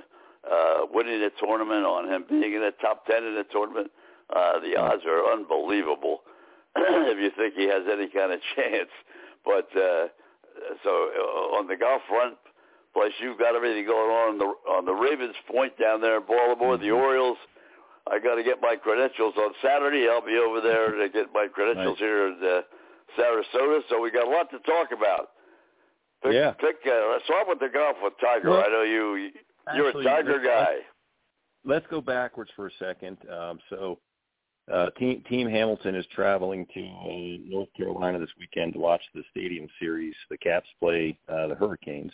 [0.51, 3.91] uh, winning the tournament, on him being in the top ten in the tournament.
[4.35, 6.21] Uh, the odds are unbelievable.
[6.75, 8.89] if you think he has any kind of chance,
[9.45, 10.07] but uh,
[10.83, 12.35] so uh, on the golf front,
[12.93, 16.23] plus you've got everything going on on the on the Ravens Point down there in
[16.27, 17.37] Baltimore, the Orioles.
[18.09, 20.07] I got to get my credentials on Saturday.
[20.09, 22.61] I'll be over there to get my credentials here in uh,
[23.19, 23.81] Sarasota.
[23.89, 25.31] So we got a lot to talk about.
[26.23, 26.51] Pick, Yeah.
[26.51, 26.77] Pick.
[26.87, 28.49] Uh, let's start with the golf with Tiger.
[28.51, 29.31] Well, I know you.
[29.75, 30.75] You're actually, a Tiger let's- guy.
[31.65, 33.17] Let's go backwards for a second.
[33.29, 33.99] Um, so,
[34.71, 39.23] uh, team Team Hamilton is traveling to uh, North Carolina this weekend to watch the
[39.31, 40.13] Stadium Series.
[40.29, 42.13] The Caps play uh, the Hurricanes,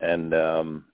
[0.00, 0.84] and um,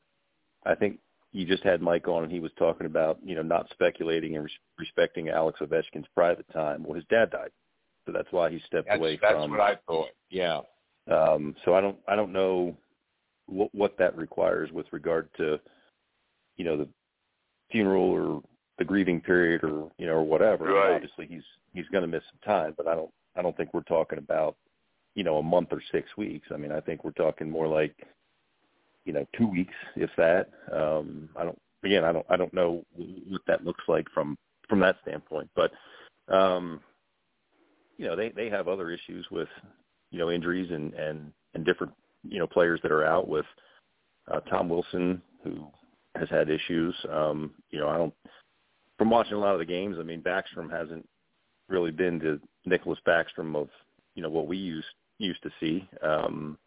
[0.64, 0.98] I think
[1.32, 4.44] you just had Mike on, and he was talking about you know not speculating and
[4.44, 6.84] res- respecting Alex Ovechkin's private time.
[6.84, 7.50] Well, his dad died,
[8.06, 9.50] so that's why he stepped That's, away that's from.
[9.50, 10.08] what I thought.
[10.30, 10.60] Yeah.
[11.10, 12.76] Um, so I don't I don't know
[13.46, 15.58] what, what that requires with regard to
[16.56, 16.88] you know the
[17.70, 18.42] funeral or
[18.78, 20.64] the grieving period or you know or whatever.
[20.64, 20.94] Right.
[20.94, 23.82] Obviously he's he's going to miss some time, but I don't I don't think we're
[23.82, 24.56] talking about
[25.14, 26.48] you know a month or six weeks.
[26.52, 27.94] I mean I think we're talking more like
[29.04, 30.50] you know two weeks if that.
[30.72, 32.84] Um, I don't again I don't I don't know
[33.28, 34.36] what that looks like from
[34.68, 35.72] from that standpoint, but
[36.34, 36.80] um,
[37.98, 39.48] you know they they have other issues with
[40.10, 43.46] you know injuries and and and different you know players that are out with
[44.30, 45.66] uh, Tom Wilson who
[46.14, 46.94] has had issues.
[47.10, 48.14] Um, you know I don't
[48.98, 49.96] from watching a lot of the games.
[49.98, 51.08] I mean Backstrom hasn't
[51.68, 53.68] really been to Nicklas Backstrom of
[54.14, 54.86] you know what we used
[55.18, 55.88] used to see.
[56.02, 56.58] Um,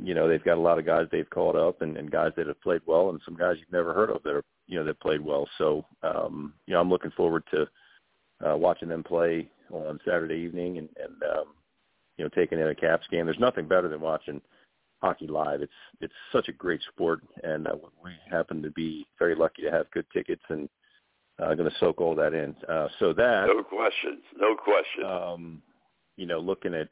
[0.00, 2.46] you know they've got a lot of guys they've called up and, and guys that
[2.46, 5.00] have played well and some guys you've never heard of that are you know that
[5.00, 5.48] played well.
[5.58, 7.66] So um, you know I'm looking forward to
[8.46, 11.46] uh, watching them play on Saturday evening and, and um,
[12.16, 13.26] you know taking in a Caps game.
[13.26, 14.40] There's nothing better than watching
[15.00, 15.62] hockey live.
[15.62, 19.70] It's it's such a great sport, and uh, we happen to be very lucky to
[19.70, 20.68] have good tickets and
[21.38, 22.54] uh, going to soak all that in.
[22.68, 24.22] Uh, so that No questions.
[24.36, 25.04] No question.
[25.04, 25.62] um,
[26.16, 26.88] you know, looking at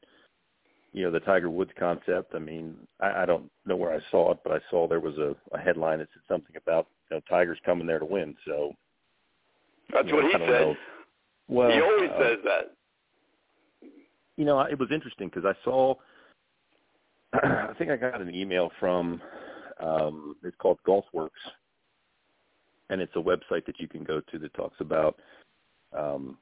[0.93, 2.35] you know the Tiger Woods concept.
[2.35, 5.19] I mean, I, I don't know where I saw it, but I saw there was
[5.19, 8.37] a, a headline that said something about you know Tiger's coming there to win.
[8.47, 8.73] So
[9.93, 10.49] That's you know, what he said.
[10.49, 10.77] know.
[11.49, 13.89] Well, he always uh, says that.
[14.37, 15.95] you know, it was interesting because I saw.
[17.43, 19.21] I think I got an email from.
[19.81, 21.29] Um, it's called GolfWRX,
[22.89, 25.17] and it's a website that you can go to that talks about
[25.97, 26.39] um,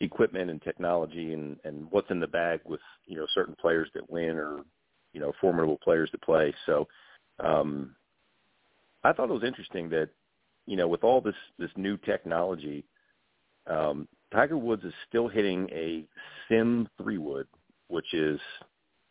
[0.00, 4.08] equipment and technology and and what's in the bag with you know certain players that
[4.10, 4.60] win or
[5.12, 6.54] you know formidable players to play.
[6.66, 6.86] So
[7.40, 7.96] um,
[9.02, 10.10] I thought it was interesting that
[10.66, 12.84] you know with all this this new technology,
[13.66, 16.04] um, Tiger Woods is still hitting a
[16.48, 17.48] Sim three wood,
[17.88, 18.40] which is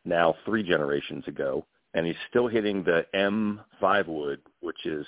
[0.06, 5.06] now three generations ago, and he's still hitting the M five wood, which is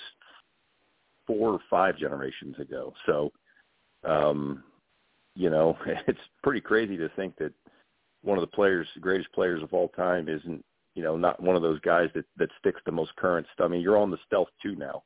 [1.26, 2.92] four or five generations ago.
[3.06, 3.32] So,
[4.04, 4.64] um,
[5.34, 7.52] you know, it's pretty crazy to think that
[8.22, 10.64] one of the players, the greatest players of all time, isn't
[10.94, 13.66] you know not one of those guys that that sticks the most current stuff.
[13.66, 15.02] I mean, you're on the Stealth two now.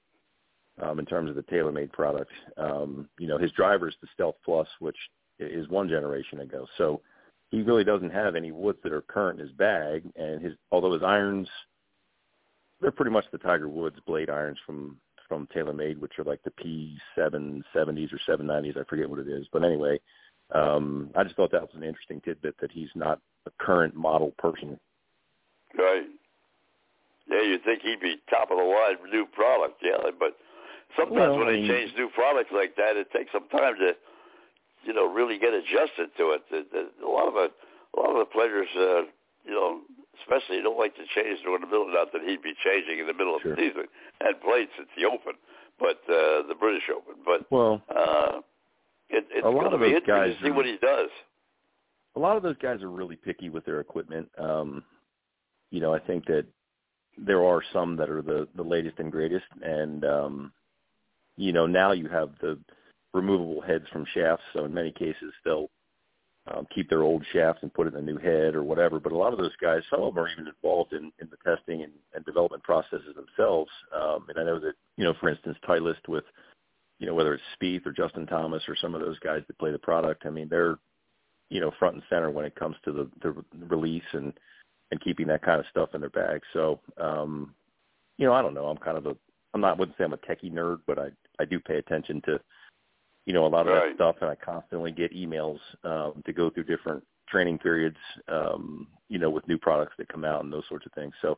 [0.83, 4.37] Um, in terms of the TaylorMade product, um, you know his driver is the Stealth
[4.45, 4.97] Plus, which
[5.39, 6.67] is one generation ago.
[6.77, 7.01] So
[7.51, 10.93] he really doesn't have any woods that are current in his bag, and his although
[10.93, 11.49] his irons,
[12.81, 14.99] they're pretty much the Tiger Woods blade irons from
[15.29, 16.53] from TaylorMade, which are like the
[17.19, 18.77] P770s or 790s.
[18.77, 19.99] I forget what it is, but anyway,
[20.55, 24.33] um, I just thought that was an interesting tidbit that he's not a current model
[24.39, 24.79] person.
[25.77, 26.07] Right.
[27.29, 30.37] Yeah, you'd think he'd be top of the line new product, yeah, but
[30.97, 33.97] sometimes Well, when I they change new products like that, it takes some time to,
[34.87, 36.43] you know, really get adjusted to it.
[36.51, 37.53] The- the- A lot of it,
[37.95, 39.03] a lot of the players, uh,
[39.45, 39.81] you know,
[40.23, 41.87] especially don't like to change during the middle.
[41.89, 43.87] Not that he'd be changing in the middle of the season
[44.21, 45.35] and played since the Open,
[45.79, 47.15] but uh, the British Open.
[47.25, 48.41] But Well, uh,
[49.11, 51.11] it, it's going to be interesting to see are- what he does.
[52.17, 54.29] a lot of those guys are really picky with their equipment.
[54.39, 54.83] Um,
[55.71, 56.47] you know, I think that
[57.19, 60.53] there are some that are the the latest and greatest, and um,
[61.37, 62.59] you know now you have the
[63.17, 64.45] removable heads from shafts.
[64.53, 65.71] So in many cases they'll
[66.49, 69.01] um, keep their old shafts and put in a new head or whatever.
[69.01, 71.37] But a lot of those guys, some of them are even involved in, in the
[71.45, 73.71] testing and, and development processes themselves.
[73.95, 76.25] Um, and I know that you know, for instance, Titleist with
[76.99, 79.73] you know whether it's Spieth or Justin Thomas or some of those guys that play
[79.73, 80.25] the product.
[80.25, 80.79] I mean, they're
[81.51, 83.35] you know front and center when it comes to the, the
[83.67, 84.33] release and
[84.93, 86.43] and keeping that kind of stuff in their bag.
[86.53, 87.55] So, um,
[88.19, 88.67] you know, I don't know.
[88.67, 89.17] I'm kind of a
[89.53, 91.09] I'm not wouldn't say I'm a techie nerd, but I
[91.41, 92.41] I do pay attention to
[93.27, 93.89] you know a lot of Right.
[93.91, 97.99] that stuff, and I constantly get emails um, to go through different training periods,
[98.29, 101.15] um, you know, with new products that come out and those sorts of things.
[101.21, 101.37] So.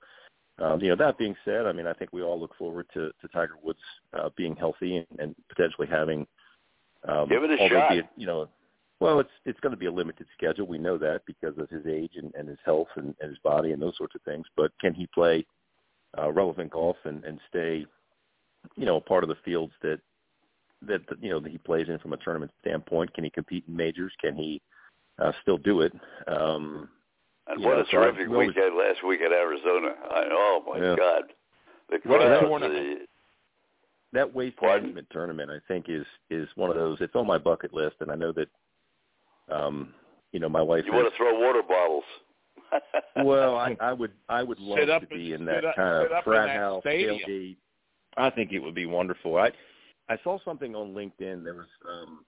[0.61, 3.13] Um, you know, that being said, I mean, I think we all look forward to,
[3.21, 3.79] to Tiger Woods
[4.13, 6.27] uh, being healthy and, and potentially having
[7.07, 7.97] um, Give it a shot.
[7.97, 8.49] it, you know,
[9.01, 10.67] well, it's it's going to be a limited schedule.
[10.67, 13.73] We know that because of his age and, and his health and, and his body
[13.73, 14.47] and those sorts of things.
[14.57, 15.47] But can he play
[16.19, 17.87] uh, relevant golf and, and stay,
[18.77, 20.01] you know, a part of the fields that
[20.87, 23.13] that you know that he plays in from a tournament standpoint?
[23.15, 24.13] Can he compete in majors?
[24.21, 24.61] Can he
[25.19, 25.93] uh, still do it?
[26.27, 26.89] Um,
[27.49, 29.95] And what know, a terrific we always- weekend last week at Arizona.
[30.11, 30.97] I, oh my Yeah.
[30.97, 31.23] God,
[31.91, 32.41] the What a crowd.
[32.41, 33.09] tournament.
[34.13, 36.99] that waste management tournament, I think, is is one of those.
[37.01, 38.49] It's on my bucket list, and I know that,
[39.51, 39.93] um,
[40.33, 40.85] you know, my wife.
[40.87, 42.05] You is- want to throw water bottles?
[43.25, 46.25] well, I, I would I would love up to be in that up- kind of
[46.25, 47.19] frat house stadium.
[47.27, 47.57] tailgate.
[48.17, 49.37] I think it would be wonderful.
[49.37, 49.51] I
[50.09, 51.45] I saw something on LinkedIn.
[51.45, 52.25] There was um,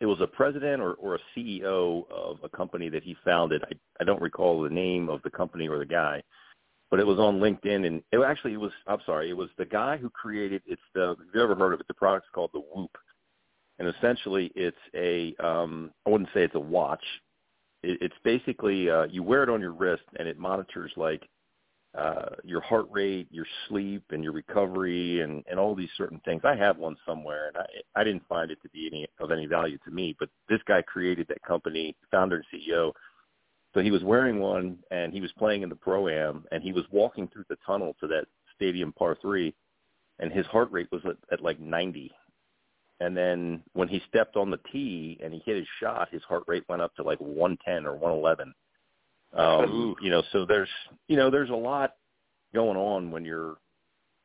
[0.00, 3.62] it was a president or, or a CEO of a company that he founded.
[3.64, 6.22] I I don't recall the name of the company or the guy,
[6.90, 9.64] but it was on LinkedIn, and it actually it was I'm sorry, it was the
[9.64, 10.62] guy who created.
[10.66, 12.96] It's the if you've ever heard of it, the product's called the Whoop,
[13.78, 17.04] and essentially it's a um, I wouldn't say it's a watch.
[17.82, 21.28] It, it's basically uh, you wear it on your wrist, and it monitors like
[21.96, 26.42] uh, your heart rate, your sleep, and your recovery, and, and all these certain things.
[26.44, 29.46] I have one somewhere, and I, I didn't find it to be any of any
[29.46, 30.16] value to me.
[30.18, 32.92] But this guy created that company, founder and CEO.
[33.74, 36.72] So he was wearing one, and he was playing in the pro am, and he
[36.72, 38.26] was walking through the tunnel to that
[38.56, 39.54] stadium par three,
[40.18, 42.10] and his heart rate was at, at like 90.
[43.00, 46.44] And then when he stepped on the tee and he hit his shot, his heart
[46.46, 48.54] rate went up to like 110 or 111.
[49.36, 50.68] Um, you know, so there's,
[51.08, 51.94] you know, there's a lot
[52.54, 53.56] going on when you're,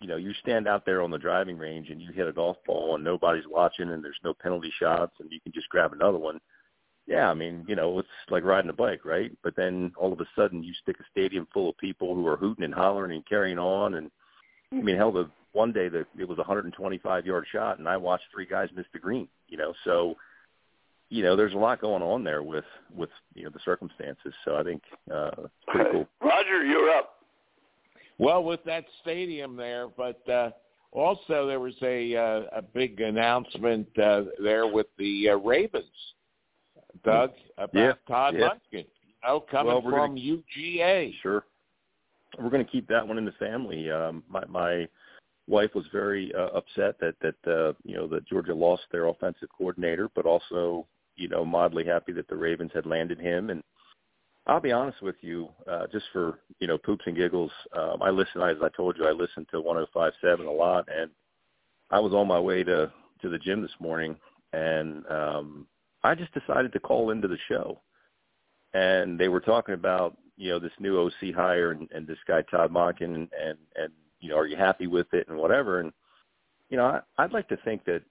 [0.02, 2.58] you know, you stand out there on the driving range and you hit a golf
[2.66, 6.18] ball and nobody's watching and there's no penalty shots and you can just grab another
[6.18, 6.40] one.
[7.08, 9.32] Yeah, I mean, you know, it's like riding a bike, right?
[9.44, 12.38] But then all of a sudden you stick a stadium full of people who are
[12.38, 14.12] hooting and hollering and carrying on and
[14.72, 17.98] I mean, hell, the one day that it was a 125 yard shot and I
[17.98, 20.16] watched three guys miss the green, you know, so
[21.10, 22.66] you know, there's a lot going on there with
[22.96, 24.34] with you know the circumstances.
[24.46, 24.82] So I think
[25.12, 26.08] uh, it's pretty cool.
[26.22, 27.16] Roger, you're up.
[28.18, 30.52] Well, with that stadium there, but uh,
[30.92, 35.86] also there was a uh, a big announcement uh, there with the uh, Ravens,
[37.04, 38.50] Doug, about Yeah, Todd yeah.
[38.50, 38.86] Monken.
[38.86, 41.14] You know, coming Well, from gonna- UGA.
[41.22, 41.44] Sure.
[42.38, 43.90] We're going to keep that one in the family.
[43.90, 44.88] Um, my my
[45.48, 49.50] wife was very uh, upset that that uh, you know that Georgia lost their offensive
[49.58, 50.86] coordinator, but also
[51.20, 53.50] you know mildly happy that the Ravens had landed him.
[53.50, 53.62] And
[54.48, 57.52] I'll be honest with you, uh, just for you know poops and giggles.
[57.78, 61.12] Um, I listen, as I told you, I listen to 105.7 a lot, and
[61.92, 62.92] I was on my way to
[63.22, 64.16] to the gym this morning,
[64.54, 65.68] and um,
[66.04, 67.82] I just decided to call into the show,
[68.74, 72.42] and they were talking about you know this new OC hire and, and this guy
[72.44, 73.92] Todd Monken, and, and and
[74.22, 75.92] you know are you happy with it and whatever, and
[76.70, 78.02] you know I, I'd like to think that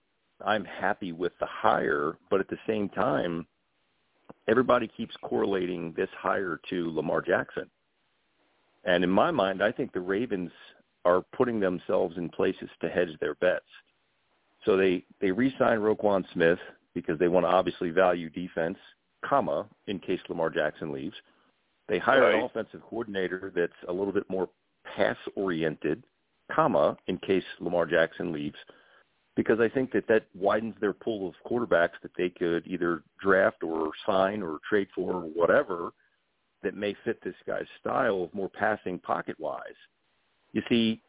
[0.45, 3.47] I'm happy with the hire, but at the same time
[4.49, 7.69] everybody keeps correlating this hire to Lamar Jackson.
[8.85, 10.51] And in my mind, I think the Ravens
[11.05, 13.65] are putting themselves in places to hedge their bets.
[14.65, 16.59] So they they re-sign Roquan Smith
[16.95, 18.79] because they want to obviously value defense,
[19.25, 21.15] comma, in case Lamar Jackson leaves.
[21.89, 22.35] They hire Right.
[22.37, 24.49] an offensive coordinator that's a little bit more
[24.85, 26.03] pass oriented,
[26.51, 28.59] comma, in case Lamar Jackson leaves
[29.39, 33.63] because I think that that widens their pool of quarterbacks that they could either draft
[33.63, 35.93] or sign or trade for or whatever
[36.65, 39.61] that may fit this guy's style of more passing pocket wise.
[40.55, 41.01] You see,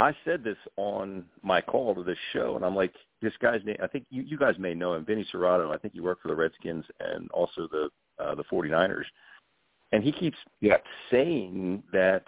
[0.00, 2.92] I said this on my call to this show, and I'm like,
[3.22, 3.76] this guy's name.
[3.80, 5.72] I think you, you guys may know him, Vinny Cerrato.
[5.72, 7.88] I think he worked for the Redskins and also the
[8.18, 9.04] uh, the 49ers,
[9.92, 10.78] and he keeps Yeah.
[11.12, 12.24] saying that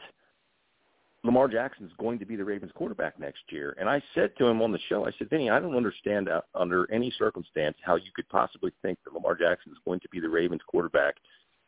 [1.24, 3.74] Lamar Jackson is going to be the Ravens quarterback next year.
[3.81, 6.43] And I said to him on the show, I said, Vinny, I don't understand uh,
[6.55, 10.20] under any circumstance how you could possibly think that Lamar Jackson is going to be
[10.20, 11.16] the Ravens quarterback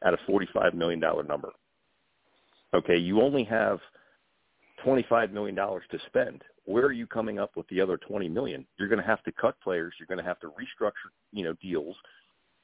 [0.03, 1.51] at a $45 million number.
[2.75, 3.81] Okay, you only have
[4.87, 6.43] $25 million to spend.
[6.65, 8.65] Where are you coming up with the other 20 million?
[8.79, 9.95] You're going to have to cut players.
[9.99, 11.97] You're going to have to restructure, you know, deals,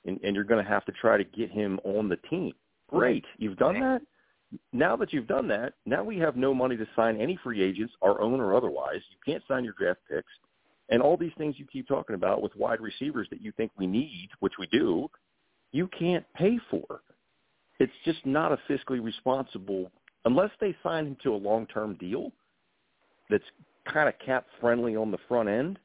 [0.04, 2.52] and, and you're going to have to try to get him on the team.
[2.88, 4.02] Great, you've done that
[4.72, 7.92] now that you've done that, now we have no money to sign any free agents,
[8.02, 9.00] our own or otherwise.
[9.10, 10.32] You can't sign your draft picks.
[10.88, 13.86] And all these things you keep talking about with wide receivers that you think we
[13.86, 15.08] need, which we do,
[15.72, 17.00] you can't pay for.
[17.80, 19.90] It's just not a fiscally responsible
[20.24, 22.32] unless they sign him to a long-term deal
[23.28, 23.44] that's
[23.92, 25.78] kind of cap friendly on the front end.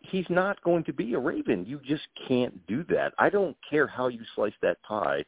[0.00, 1.66] He's not going to be a Raven.
[1.66, 3.12] You just can't do that.
[3.18, 5.24] I don't care how you slice that pie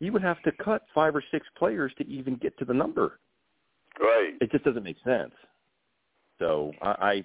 [0.00, 3.20] you would have to cut five or six players to even get to the number.
[4.00, 4.34] Right.
[4.40, 5.32] It just doesn't make sense.
[6.38, 7.24] So I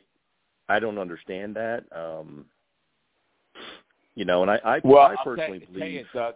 [0.69, 1.85] I, I don't understand that.
[1.95, 2.45] Um,
[4.15, 6.35] you know, and I I, Well, I I'll personally tell, believe tell you, Doug,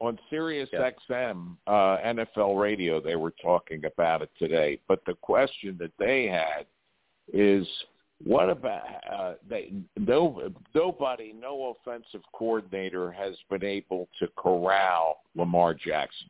[0.00, 0.90] on Sirius Yeah.
[1.08, 4.78] XM, uh, NFL Radio, they were talking about it today.
[4.88, 6.66] But the question that they had
[7.32, 7.66] is,
[8.24, 9.72] what about uh, they?
[9.96, 16.28] No, nobody, no offensive coordinator has been able to corral Lamar Jackson.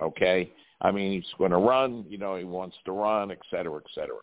[0.00, 2.04] Okay, I mean he's going to run.
[2.08, 4.18] You know, he wants to run, et cetera, et cetera.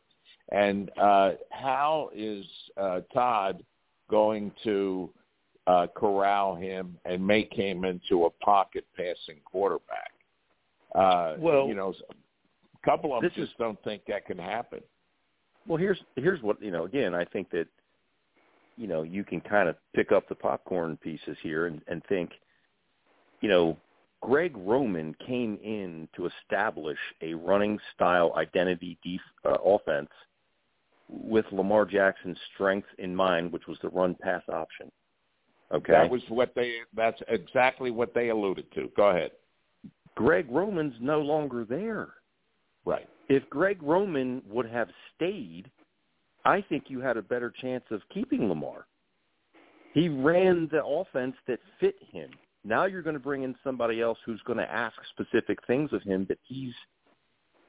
[0.51, 3.63] And uh, how is uh, Todd
[4.09, 5.09] going to
[5.67, 10.11] uh, corral him and make him into a pocket passing quarterback?
[10.95, 14.79] Uh, Well, you know, a couple of them just don't think that can happen.
[15.67, 16.85] Well, here's here's what you know.
[16.85, 17.67] Again, I think that
[18.77, 22.31] you know you can kind of pick up the popcorn pieces here and, and think,
[23.41, 23.77] you know,
[24.21, 30.09] Greg Roman came in to establish a running style identity def, uh, offense
[31.07, 34.91] with Lamar Jackson's strength in mind, which was the run pass option.
[35.71, 36.77] Okay, That was what they.
[36.95, 38.89] That's exactly what they alluded to.
[38.95, 39.31] Go ahead.
[40.15, 42.09] Greg Roman's no longer there.
[42.85, 43.07] Right.
[43.29, 45.69] If Greg Roman would have stayed,
[46.45, 48.87] I think you had a better chance of keeping Lamar.
[49.93, 52.31] He ran the offense that fit him.
[52.63, 56.01] Now you're going to bring in somebody else who's going to ask specific things of
[56.03, 56.73] him that he's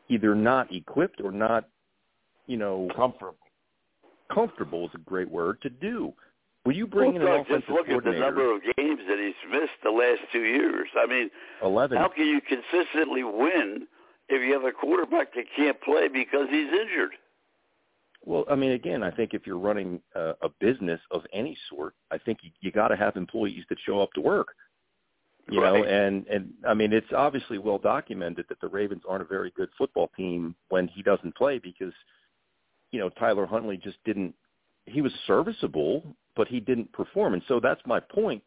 [0.09, 1.69] either not equipped or not,
[2.47, 3.37] you know, comfortable.
[4.33, 6.13] Comfortable is a great word to do.
[6.65, 9.01] Will you bring in an Well, Doug, offensive just look at the number of games
[9.09, 10.89] that he's missed the last two years.
[10.97, 11.31] I mean,
[11.63, 11.99] Eleven.
[11.99, 13.87] how can you consistently win
[14.31, 17.13] if you have a quarterback that can't play because he's injured?
[18.25, 21.95] Well, I mean, again, I think if you're running a, a business of any sort,
[22.11, 24.49] I think you, you got to have employees that show up to work.
[25.49, 29.27] You know, and and I mean, it's obviously well documented that the Ravens aren't a
[29.27, 31.93] very good football team when he doesn't play because,
[32.93, 34.33] you know, Tyler Huntley just didn't.
[34.87, 36.05] He was serviceable,
[36.37, 38.45] but he didn't perform, and so that's my point.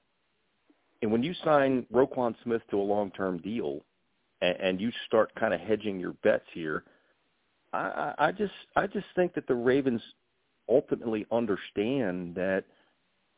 [1.02, 3.84] And when you sign Roquan Smith to a long-term deal,
[4.44, 6.84] and, and you start kind of hedging your bets here,
[7.72, 10.02] I, I just I just think that the Ravens
[10.70, 12.66] ultimately understand that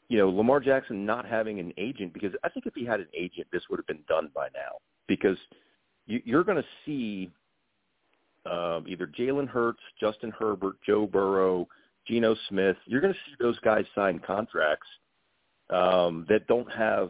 [0.09, 3.07] you know Lamar Jackson not having an agent because I think if he had an
[3.17, 5.37] agent, this would have been done by now because
[6.07, 7.31] you, you're going to see
[8.45, 11.67] um, either Jalen Hurts, Justin Herbert, Joe Burrow,
[12.07, 12.75] Geno Smith.
[12.85, 14.87] You're going to see those guys sign contracts
[15.69, 17.09] um, that don't have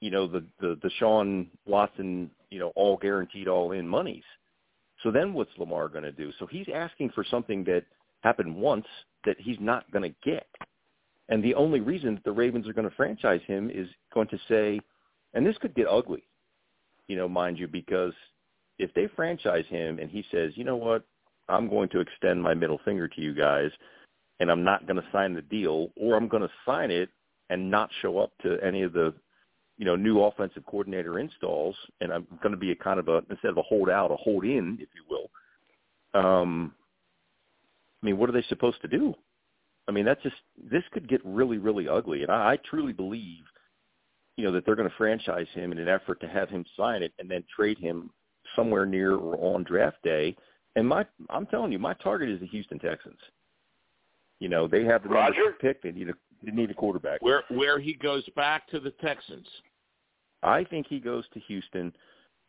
[0.00, 4.24] you know, the the Sean Watson, you know, all guaranteed all in monies.
[5.02, 6.30] So then what's Lamar going to do?
[6.38, 7.84] So he's asking for something that
[8.20, 8.86] happened once
[9.24, 10.46] that he's not going to get.
[11.28, 14.38] And the only reason that the Ravens are going to franchise him is going to
[14.48, 14.80] say,
[15.32, 16.24] and this could get ugly,
[17.06, 18.12] you know, mind you, because
[18.78, 21.04] if they franchise him and he says, you know what,
[21.48, 23.70] I'm going to extend my middle finger to you guys
[24.40, 27.10] and I'm not going to sign the deal or I'm going to sign it
[27.48, 29.14] and not show up to any of the
[29.80, 33.22] you know new offensive coordinator installs and I'm going to be a kind of a
[33.30, 36.74] instead of a holdout a hold in if you will um
[38.02, 39.14] I mean what are they supposed to do
[39.88, 40.36] I mean that's just
[40.70, 43.42] this could get really really ugly and I, I truly believe
[44.36, 47.02] you know that they're going to franchise him in an effort to have him sign
[47.02, 48.10] it and then trade him
[48.54, 50.36] somewhere near or on draft day
[50.76, 53.18] and my I'm telling you my target is the Houston Texans
[54.40, 55.34] you know, they have the number Roger?
[55.34, 55.82] two pick.
[55.82, 57.20] They need a they need a quarterback.
[57.22, 59.46] Where where he goes back to the Texans.
[60.42, 61.92] I think he goes to Houston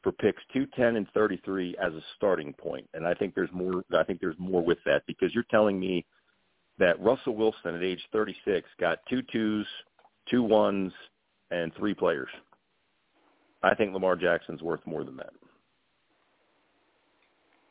[0.04, 3.52] for picks two, ten, and thirty three as a starting point, and I think there's
[3.52, 3.84] more.
[3.98, 6.06] I think there's more with that because you're telling me
[6.80, 9.68] that Russell Wilson at age thirty six got two twos,
[10.30, 10.92] two ones,
[11.52, 12.30] and three players.
[13.64, 15.34] I think Lamar Jackson's worth more than that.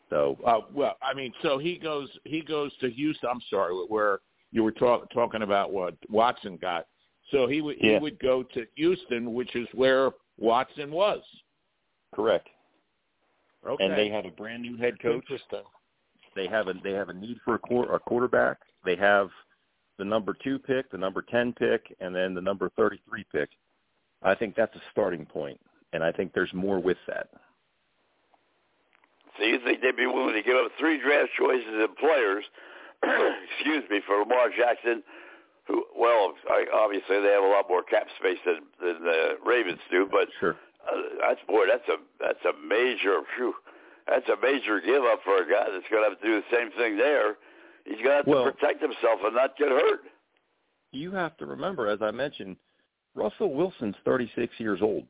[0.09, 3.29] So Uh, well, I mean, so he goes he goes to Houston.
[3.31, 4.21] I'm sorry, where
[4.53, 6.87] you were talk, talking about what Watson got.
[7.31, 11.21] So he would he would go to Houston, which is where Watson was.
[12.15, 12.49] correct.
[13.67, 13.85] Okay.
[13.85, 15.23] And they have a brand new head coach.
[15.23, 15.63] Interesting.
[16.35, 18.59] They have a they have a need for a, quar- a quarterback.
[18.85, 19.29] They have
[19.99, 23.51] the number two pick, the number ten pick, and then the number thirty three pick.
[24.23, 25.61] I think that's a starting point,
[25.93, 27.29] and I think there's more with that.
[29.39, 32.45] So you think they'd be willing to give up three draft choices and players,
[33.57, 35.03] excuse me, for Lamar Jackson,
[35.71, 39.79] who, well, I, obviously they have a lot more cap space than, than the Ravens
[39.91, 40.57] do, but Sure.
[40.83, 43.55] uh, that's boy, that's a that's a major, phew,
[44.09, 46.57] that's a major give up for a guy that's going to have to do the
[46.57, 47.37] same thing there.
[47.85, 50.01] He's going to have Well- to protect himself and not get hurt.
[50.93, 52.57] You have to remember, as I mentioned,
[53.15, 55.05] Russell Wilson's 36 years old.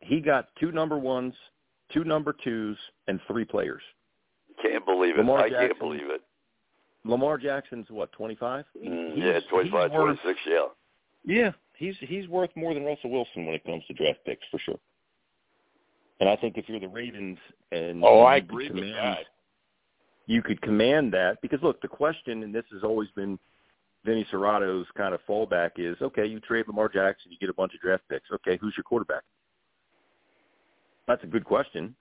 [0.00, 1.34] He got two number ones,
[1.90, 2.76] two number twos,
[3.06, 3.82] and three players.
[4.62, 5.18] Can't believe it.
[5.18, 6.20] Lamar I can't believe it.
[7.04, 8.64] Lamar Jackson's what, 25?
[8.84, 10.66] Mm, yeah, 25, he's worth- yeah.
[11.24, 14.58] Yeah, he's he's worth more than Russell Wilson when it comes to draft picks for
[14.58, 14.78] sure.
[16.20, 17.38] And I think if you're the Ravens
[17.72, 19.26] and Oh, you I could agree with command- that.
[20.26, 23.38] you could command that because look, the question, and this has always been
[24.04, 27.74] Vinny Cerrato's kind of fallback is, okay, you trade Lamar Jackson, you get a bunch
[27.74, 28.30] of draft picks.
[28.32, 29.22] Okay, who's your quarterback?
[31.06, 31.94] That's a good question,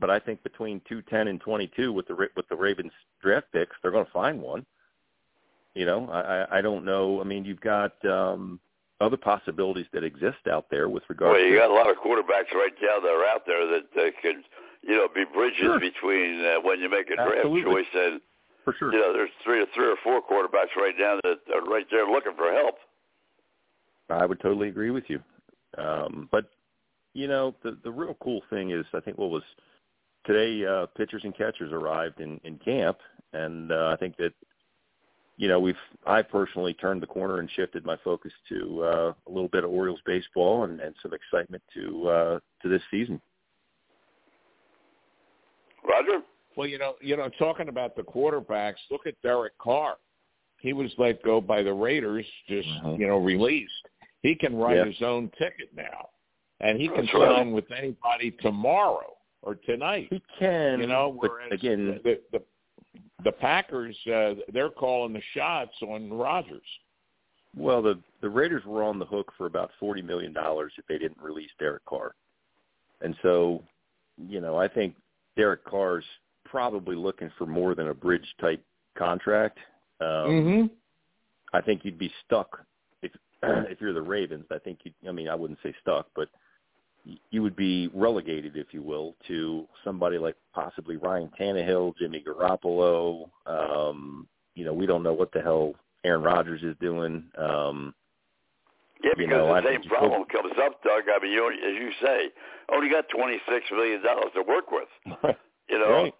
[0.00, 2.92] but I think between two ten and twenty two with the with the Ravens
[3.22, 4.64] draft picks, they're going to find one.
[5.74, 7.20] You know, I I don't know.
[7.20, 8.60] I mean, you've got um
[9.00, 11.96] other possibilities that exist out there with regard Well, you to got a lot of
[11.98, 14.36] quarterbacks right now that are out there that, that could,
[14.82, 15.78] you know, be bridges Sure.
[15.78, 17.62] between uh, when you make a draft Absolutely.
[17.74, 18.20] choice and,
[18.64, 18.92] for sure.
[18.92, 22.06] you know, there's three or three or four quarterbacks right now that are right there
[22.10, 22.74] looking for help.
[24.10, 25.20] I would totally agree with you.
[25.76, 26.46] Um, but
[27.14, 29.42] you know, the the real cool thing is, I think what was
[30.28, 32.98] today, uh, pitchers and catchers arrived in in camp,
[33.32, 34.32] and uh, I think that
[35.38, 35.74] you know we've
[36.06, 39.70] I personally turned the corner and shifted my focus to uh, a little bit of
[39.70, 43.20] Orioles baseball and, and some excitement to uh, to this season.
[45.88, 46.20] Roger?
[46.56, 49.96] Well, you know, you know, talking about the quarterbacks, look at Derek Carr.
[50.60, 52.98] He was let go by the Raiders, just Mhm.
[52.98, 53.72] you know, released.
[54.22, 54.86] He can write Yeah.
[54.86, 56.10] his own ticket now,
[56.60, 57.36] and he can That's right.
[57.36, 60.08] sign with anybody tomorrow or tonight.
[60.10, 62.42] He can, You know, whereas again, the the,
[63.24, 66.62] the Packers, uh, they're calling the shots on Rodgers.
[67.56, 70.98] Well, the the Raiders were on the hook for about forty million dollars if they
[70.98, 72.14] didn't release Derek Carr,
[73.00, 73.62] and so,
[74.16, 74.94] you know, I think
[75.36, 76.04] Derek Carr's
[76.44, 78.62] probably looking for more than a bridge type
[78.96, 79.58] contract.
[80.00, 80.66] Um, mm-hmm.
[81.52, 82.58] I think you'd be stuck
[83.02, 83.12] if
[83.42, 84.46] if you're the Ravens.
[84.50, 84.92] I think you.
[85.08, 86.38] I mean, I wouldn't say stuck, but y-
[87.30, 93.28] you would be relegated, if you will, to somebody like possibly Ryan Tannehill, Jimmy Garoppolo.
[93.46, 95.74] Um, you know, we don't know what the hell
[96.04, 97.24] Aaron Rodgers is doing.
[97.38, 97.94] Um,
[99.02, 101.04] Yeah, You because know, I the same you problem comes up, Doug.
[101.08, 102.30] I mean, you only, as you say,
[102.72, 104.88] only got twenty six million dollars to work with.
[105.70, 106.14] You know, Right.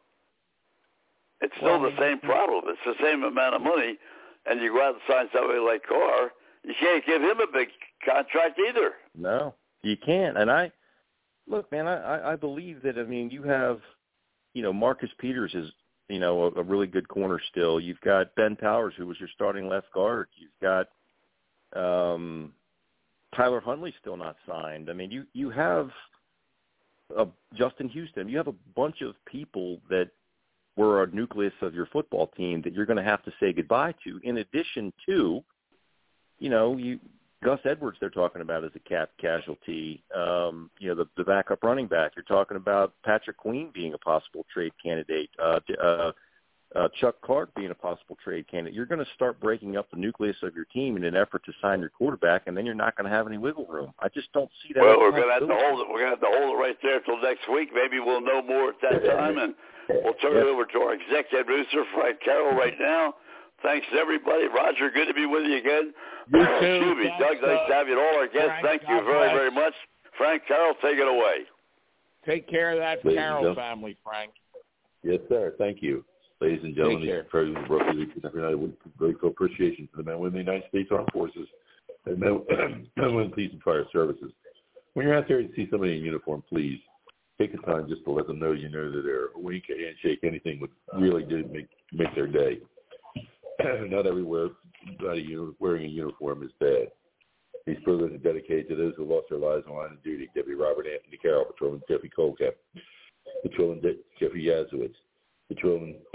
[1.41, 2.65] it's still Well, the same problem.
[2.69, 3.97] It's the same amount of money,
[4.45, 6.33] and you go out and sign somebody like Carr.
[6.65, 7.69] You can't give him a big
[8.05, 8.93] contract either.
[9.17, 10.37] No, you can't.
[10.37, 10.71] And I
[11.49, 11.87] look, man.
[11.87, 12.99] I I- believe that.
[12.99, 13.81] I mean, you have,
[14.55, 15.71] you know, Marcus Peters is,
[16.09, 17.81] you know, a, a really good corner still.
[17.81, 20.29] You've got Ben Powers, who was your starting left guard.
[20.37, 20.89] You've got,
[21.75, 22.53] um,
[23.35, 24.89] Tyler Huntley's still not signed.
[24.91, 25.91] I mean, you you have
[27.17, 28.29] a Justin Houston.
[28.29, 30.11] You have a bunch of people that
[30.77, 33.95] were a nucleus of your football team that you're going to have to say goodbye
[34.05, 34.21] to.
[34.23, 35.43] In addition to,
[36.39, 37.01] you know, you
[37.45, 40.03] Gus Edwards they're talking about as a cap casualty.
[40.15, 42.13] Um, you know, the, the backup running back.
[42.17, 45.31] You're talking about Patrick Queen being a possible trade candidate.
[45.41, 46.13] Uh, uh,
[46.77, 48.75] uh, Chuck Clark being a possible trade candidate.
[48.75, 51.53] You're going to start breaking up the nucleus of your team in an effort to
[51.63, 53.93] sign your quarterback, and then you're not going to have any wiggle room.
[54.01, 54.83] I just don't see that.
[54.83, 55.87] Well, we're going to have to hold it.
[55.89, 57.71] We're going to have to hold it right there until next week.
[57.73, 59.55] Maybe we'll know more at that time, and
[59.89, 63.15] we'll turn it over to our executive producer, Frank Carroll, right now.
[63.63, 64.47] Thanks, everybody.
[64.47, 65.93] Roger, good to be with you again.
[66.33, 66.67] You uh, too.
[66.67, 67.51] Excuse me, Thanks, Doug.
[67.51, 67.99] Nice uh, to have you.
[67.99, 69.35] All our guests, Frank, thank you God very, bless.
[69.35, 69.75] very much.
[70.17, 71.47] Frank Carroll, take it away.
[72.27, 74.33] Take care of that Ladies and Carroll family, Frank.
[75.03, 75.55] Yes, sir.
[75.59, 76.05] Thank you.
[76.41, 77.17] Ladies and gentlemen, care.
[77.19, 80.23] this is President of Brooklyn Legion every night with grateful appreciation to the men and
[80.23, 81.49] women of the United States Armed Forces
[82.07, 84.31] and men men and women police and fire services.
[84.95, 86.79] When you're out there and see somebody in uniform, please
[87.41, 89.85] take the time just to let them know you know that they're a wink, a
[89.85, 92.59] handshake, anything would really do make make their day.
[93.91, 94.51] Not everywhere
[95.01, 96.89] not a wearing a uniform is bad.
[97.67, 100.29] These programs are dedicated to those who lost their lives on line of duty.
[100.35, 102.55] Deputy Robert Anthony Carroll, Patrolman Jeffrey Colcap,
[103.43, 104.95] Patrolman De- Jeffrey Yazowitz,
[105.49, 105.97] Patrolman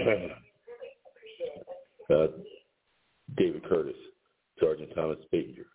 [2.10, 2.26] uh,
[3.36, 3.94] David Curtis,
[4.58, 5.66] Sergeant Thomas Spatinger,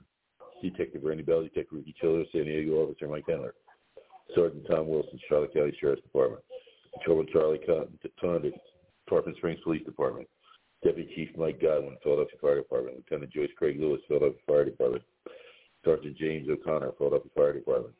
[0.62, 3.52] Detective Randy Bell, Detective Ricky Childers, San Diego Officer Mike Henler,
[4.36, 6.44] Sergeant Tom Wilson, Charlotte County Sheriff's Department,
[6.98, 7.62] Patrolman Charlie
[8.20, 8.54] Condit,
[9.08, 10.28] Tarpon Springs Police Department,
[10.84, 15.04] Deputy Chief Mike Godwin, Philadelphia Fire Department, Lieutenant Joyce Craig Lewis, Philadelphia Fire Department,
[15.84, 17.96] Sergeant James O'Connor, Philadelphia Fire Department,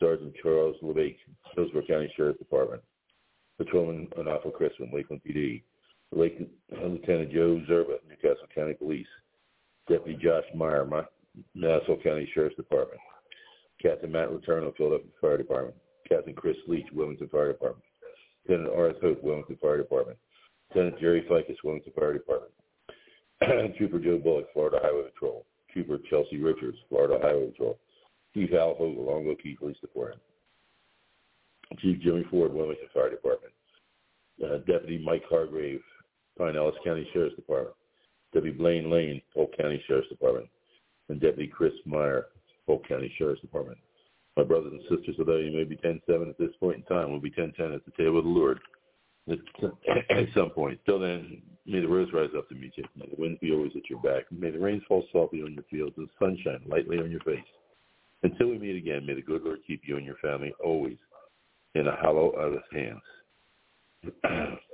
[0.00, 1.16] Sergeant Charles LeBake,
[1.54, 2.82] Hillsborough County Sheriff's Department,
[3.58, 5.62] Patrolman Anafo Crispin, Lakeland PD,
[6.12, 6.38] Lake,
[6.76, 9.06] uh, Lieutenant Joe Zerba, New Castle County Police,
[9.88, 10.86] Deputy Josh Meyer,
[11.54, 13.00] Nassau County Sheriff's Department,
[13.82, 15.76] Captain Matt Letourneau, Philadelphia Fire Department,
[16.08, 17.84] Captain Chris Leach, Wilmington Fire Department,
[18.48, 20.18] Lieutenant Arth Hope, Wilmington Fire Department,
[20.74, 22.52] Lieutenant Jerry Ficus, Wilmington Fire Department,
[23.78, 27.78] Trooper Joe Bullock, Florida Highway Patrol, Trooper Chelsea Richards, Florida Highway Patrol,
[28.34, 30.20] Chief Al Hogle, Longboat Key Police Department,
[31.78, 33.52] Chief Jimmy Ford, Wilmington Fire Department,
[34.44, 35.80] uh, Deputy Mike Hargrave,
[36.38, 37.76] Pinellas County Sheriff's Department,
[38.32, 40.48] Deputy Blaine Lane, Polk County Sheriff's Department,
[41.08, 42.26] and Deputy Chris Meyer,
[42.66, 43.78] Polk County Sheriff's Department.
[44.36, 47.20] My brothers and sisters, although you may be 10-7 at this point in time, we'll
[47.20, 48.58] be 10-10 at the table of the Lord
[49.30, 50.80] at some point.
[50.86, 52.84] Till then, may the rose rise up to meet you.
[52.96, 54.24] May the winds be always at your back.
[54.30, 57.38] May the rains fall softly on your fields and the sun lightly on your face.
[58.22, 60.96] Until we meet again, may the good Lord keep you and your family always
[61.74, 64.58] in a hollow of his hands.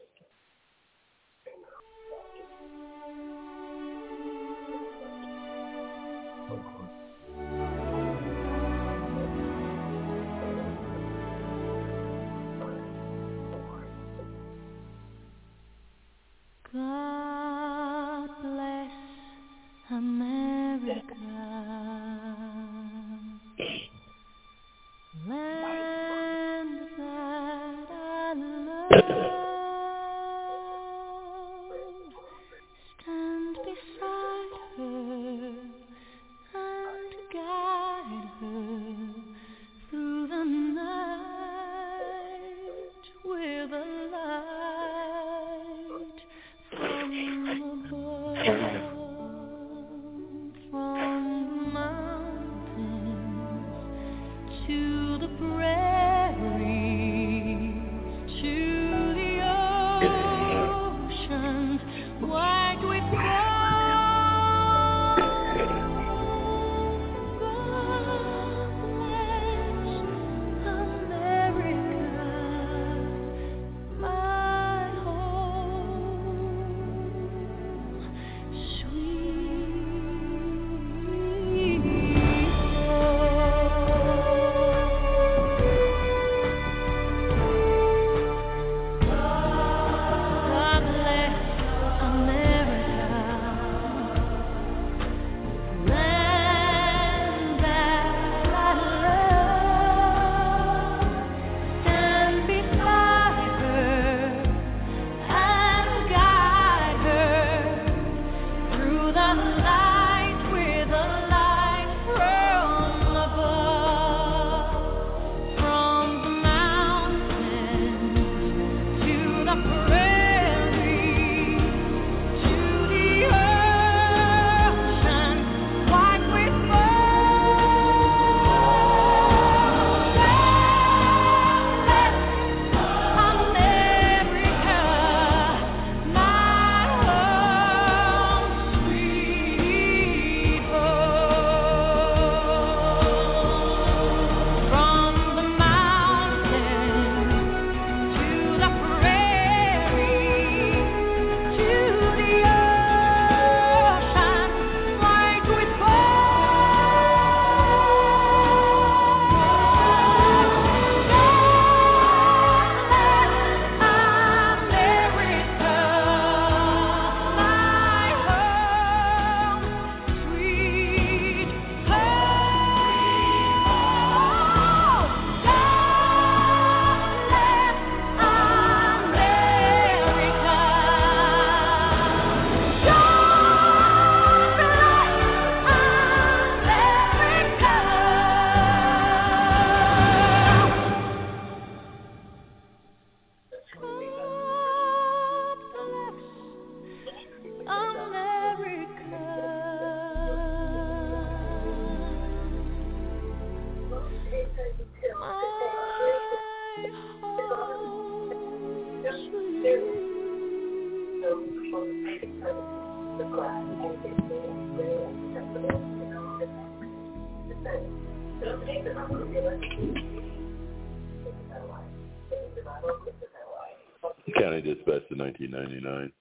[225.52, 226.12] 1999.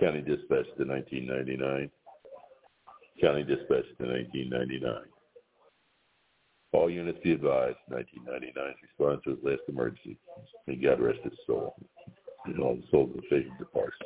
[0.00, 1.90] County Dispatch to 1999.
[3.20, 5.08] County Dispatch to 1999.
[6.72, 10.18] All units be advised, 1999's response to his last emergency.
[10.66, 11.74] May God rest his soul.
[12.46, 13.96] And all the souls of the faithful departs.